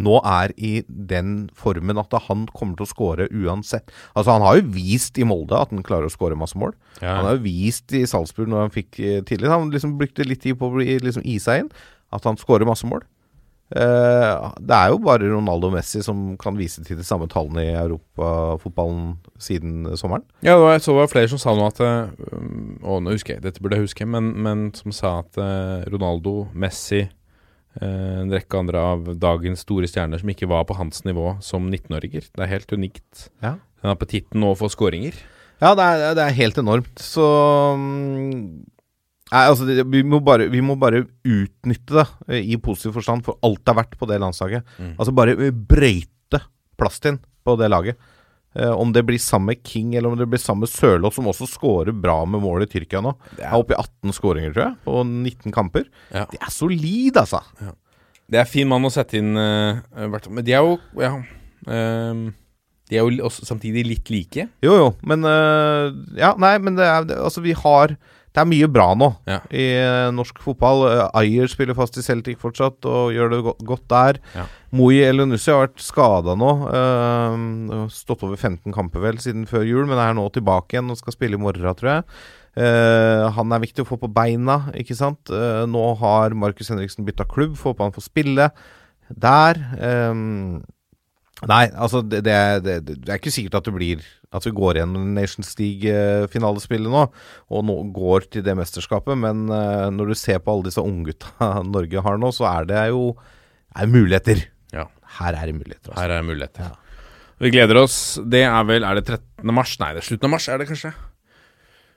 [0.00, 3.92] nå er i den formen at han kommer til å skåre uansett.
[4.14, 6.74] Altså Han har jo vist i Molde at han klarer å skåre masse mål.
[7.02, 10.44] Han har jo vist i Salzburg når han fikk eh, tidligere Han liksom brukte litt
[10.44, 11.72] tid på å bli liksom i seg inn.
[12.14, 13.04] At han skårer masse mål.
[13.70, 17.68] Eh, det er jo bare Ronaldo og Messi som kan vise til de samme tallene
[17.68, 20.24] i europafotballen siden sommeren.
[20.42, 23.14] Ja, det var, så var det flere som sa noe at eh, um, Å, nå
[23.14, 25.38] husker jeg, dette burde jeg huske, men, men som sa at
[25.92, 27.04] Ronaldo, Messi,
[27.78, 32.26] en rekke andre av dagens store stjerner som ikke var på hans nivå som 19-åringer.
[32.34, 33.28] Det er helt unikt.
[33.44, 33.54] Ja.
[33.80, 35.14] Den appetitten nå for skåringer.
[35.60, 36.92] Ja, det er, det er helt enormt.
[36.98, 37.24] Så
[37.78, 38.66] mm,
[39.30, 43.38] Nei, altså vi, må bare, vi må bare utnytte det eh, i positiv forstand for
[43.46, 44.72] alt det er verdt på det landslaget.
[44.80, 44.94] Mm.
[44.96, 46.40] Altså bare eh, brøyte
[47.04, 48.00] den på det laget.
[48.58, 51.92] Eh, om det blir samme King eller om det blir samme Sørloth, som også scorer
[51.94, 53.12] bra med mål i Tyrkia nå.
[53.36, 55.84] Det Er oppe i 18 skåringer, tror jeg, på 19 kamper.
[56.10, 56.24] Ja.
[56.32, 57.40] Det er solid, altså.
[58.30, 59.78] Det er fin mann å sette inn, eh,
[60.30, 61.12] men de er jo Ja.
[61.66, 62.32] ehm,
[62.90, 64.48] de er jo samtidig litt like.
[64.62, 67.96] Jo, jo, men øh, Ja, nei, men det er Altså, vi har
[68.30, 69.40] Det er mye bra nå Ja.
[69.50, 70.84] i øh, norsk fotball.
[70.86, 74.20] Uh, Ayer spiller fast i Celtic fortsatt og gjør det godt der.
[74.36, 74.44] Ja.
[74.70, 76.50] Moi Elunussi har vært skada nå.
[76.70, 81.00] øh, stått over 15 kamper vel siden før jul, men er nå tilbake igjen og
[81.00, 82.04] skal spille i morgen, tror jeg.
[82.58, 85.30] Uh, han er viktig å få på beina, ikke sant.
[85.30, 88.50] Uh, nå har Markus Henriksen bytta klubb, får håpe han får spille
[89.10, 89.58] der.
[89.80, 90.14] Eh,
[91.48, 92.36] Nei, altså det, det,
[92.66, 94.02] det, det er ikke sikkert at det blir
[94.36, 97.06] At vi går igjen Nations League-finalespillet nå,
[97.48, 99.16] og nå går til det mesterskapet.
[99.18, 102.84] Men eh, når du ser på alle disse unggutta Norge har nå, så er det
[102.92, 103.14] jo
[103.70, 104.44] er muligheter.
[104.74, 104.84] Ja.
[105.20, 105.90] Her er det muligheter.
[105.90, 106.00] Altså.
[106.02, 106.76] Her er det muligheter.
[107.40, 107.96] Vi gleder oss.
[108.20, 109.54] Det er vel Er det 13.
[109.56, 109.78] mars?
[109.80, 110.92] Nei, det er slutten av mars, er det kanskje?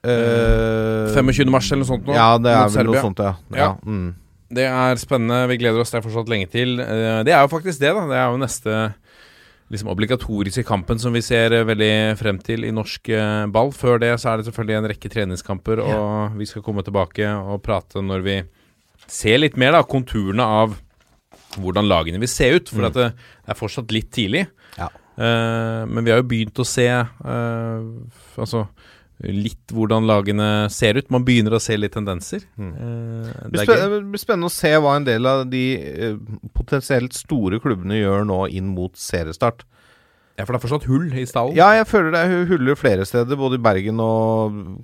[0.03, 1.47] Uh, 25.
[1.51, 3.35] mars eller noe sånt nå, Ja, det er vel noe sånt, ja.
[3.53, 3.59] Ja.
[3.61, 3.69] ja.
[3.87, 4.09] Mm.
[4.53, 5.37] Det er spennende.
[5.49, 5.91] Vi gleder oss.
[5.93, 6.75] Det er fortsatt lenge til.
[6.83, 8.03] Eh, Det er jo faktisk det, da.
[8.11, 8.75] Det er jo neste
[9.71, 13.71] liksom obligatoriske kampen som vi ser eh, veldig frem til i norsk eh, ball.
[13.75, 17.61] Før det så er det selvfølgelig en rekke treningskamper, og vi skal komme tilbake og
[17.65, 18.39] prate når vi
[19.07, 20.75] ser litt mer da konturene av
[21.59, 22.71] hvordan lagene vil se ut.
[22.71, 24.47] For at det er fortsatt litt tidlig.
[24.79, 24.89] Ja.
[25.13, 27.81] Uh, men vi har jo begynt å se uh,
[28.33, 28.63] altså
[29.23, 31.09] litt hvordan lagene ser ut.
[31.13, 32.43] Man begynner å se litt tendenser.
[32.59, 32.71] Mm.
[32.73, 36.17] Det det blir, er det blir spennende å se hva en del av de eh,
[36.57, 39.63] potensielt store klubbene gjør nå inn mot seriestart.
[40.33, 41.55] Ja, for det er fortsatt hull i stallen.
[41.57, 44.83] Ja, jeg føler det er huller flere steder, både i Bergen og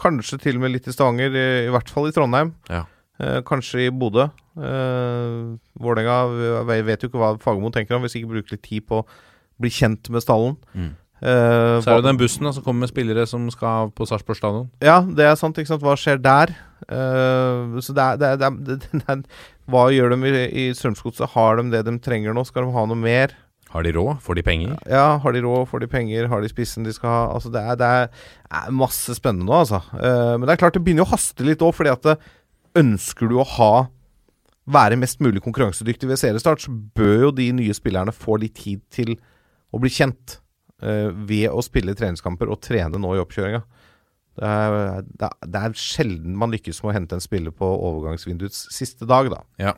[0.00, 2.54] kanskje til og med litt i Stavanger, i, hvert fall i Trondheim.
[2.70, 2.84] Ja.
[3.18, 4.28] Eh, kanskje i Bodø.
[4.54, 5.38] Eh,
[5.82, 9.08] Vålerenga vet jo ikke hva Fagermo tenker om hvis ikke bruker litt tid på å
[9.62, 10.56] bli kjent med stallen.
[10.74, 10.92] Mm.
[11.24, 14.36] Eh, Så er det den bussen da, som kommer med spillere som skal på Sarpsborg
[14.36, 14.66] stadion.
[14.84, 15.56] Ja, det er sant.
[15.56, 16.52] ikke sant Hva skjer der?
[16.84, 19.22] Uh, så det er, det er, det er, det er
[19.72, 21.32] Hva gjør de i, i Strømsgodset?
[21.32, 22.44] Har de det de trenger nå?
[22.44, 23.32] Skal de ha noe mer?
[23.72, 24.20] Har de råd?
[24.22, 24.76] Får de penger?
[24.86, 27.22] Ja, har de råd, får de penger, har de spissen de skal ha?
[27.34, 28.28] Altså, det er, det er,
[28.60, 29.80] er masse spennende nå, altså.
[29.96, 32.18] Uh, men det er klart, det begynner å haste litt òg, fordi at det,
[32.78, 33.72] ønsker du å ha
[34.74, 38.80] være mest mulig konkurransedyktig ved seriestart, så bør jo de nye spillerne få litt tid
[38.94, 39.16] til
[39.74, 40.38] å bli kjent
[40.84, 43.62] ved å spille treningskamper og trene nå i oppkjøringa.
[44.34, 48.64] Det er, det, er, er sjelden man lykkes med å hente en spiller på overgangsvinduets
[48.74, 49.42] siste dag, da.
[49.62, 49.74] Ja.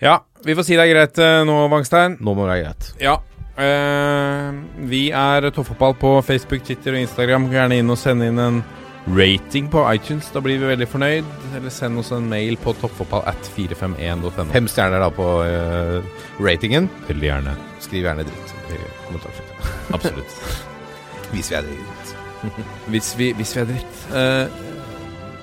[0.00, 0.14] Ja,
[0.46, 2.14] vi får si det er greit eh, nå, Wangstein.
[2.24, 2.86] Nå må det være greit.
[3.02, 3.18] Ja.
[3.60, 7.50] eh, vi er Toppfotball på Facebook, Twitter og Instagram.
[7.52, 8.62] Gjerne inn og sende inn en
[9.06, 10.30] rating på iTunes.
[10.32, 11.24] Da blir vi veldig fornøyd.
[11.56, 14.32] Eller send oss en mail på toppfotball at 451.no.
[14.52, 16.90] Fem stjerner da på uh, ratingen.
[17.08, 17.56] Veldig gjerne.
[17.80, 19.70] Skriv gjerne dritt i kommentarfeltet.
[19.96, 20.38] Absolutt.
[21.34, 22.16] Hvis vi er dritt.
[22.92, 24.48] hvis, vi, hvis vi er dritt, Uh,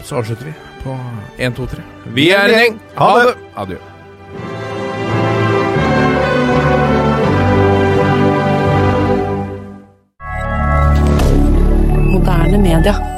[0.04, 0.54] så avslutter vi
[0.84, 1.00] på
[1.38, 1.84] 1, 2, 3.
[2.16, 2.80] Vi er en gjeng.
[2.98, 3.36] Ha det!
[3.56, 3.78] Adjø.
[12.12, 13.16] Moderne media.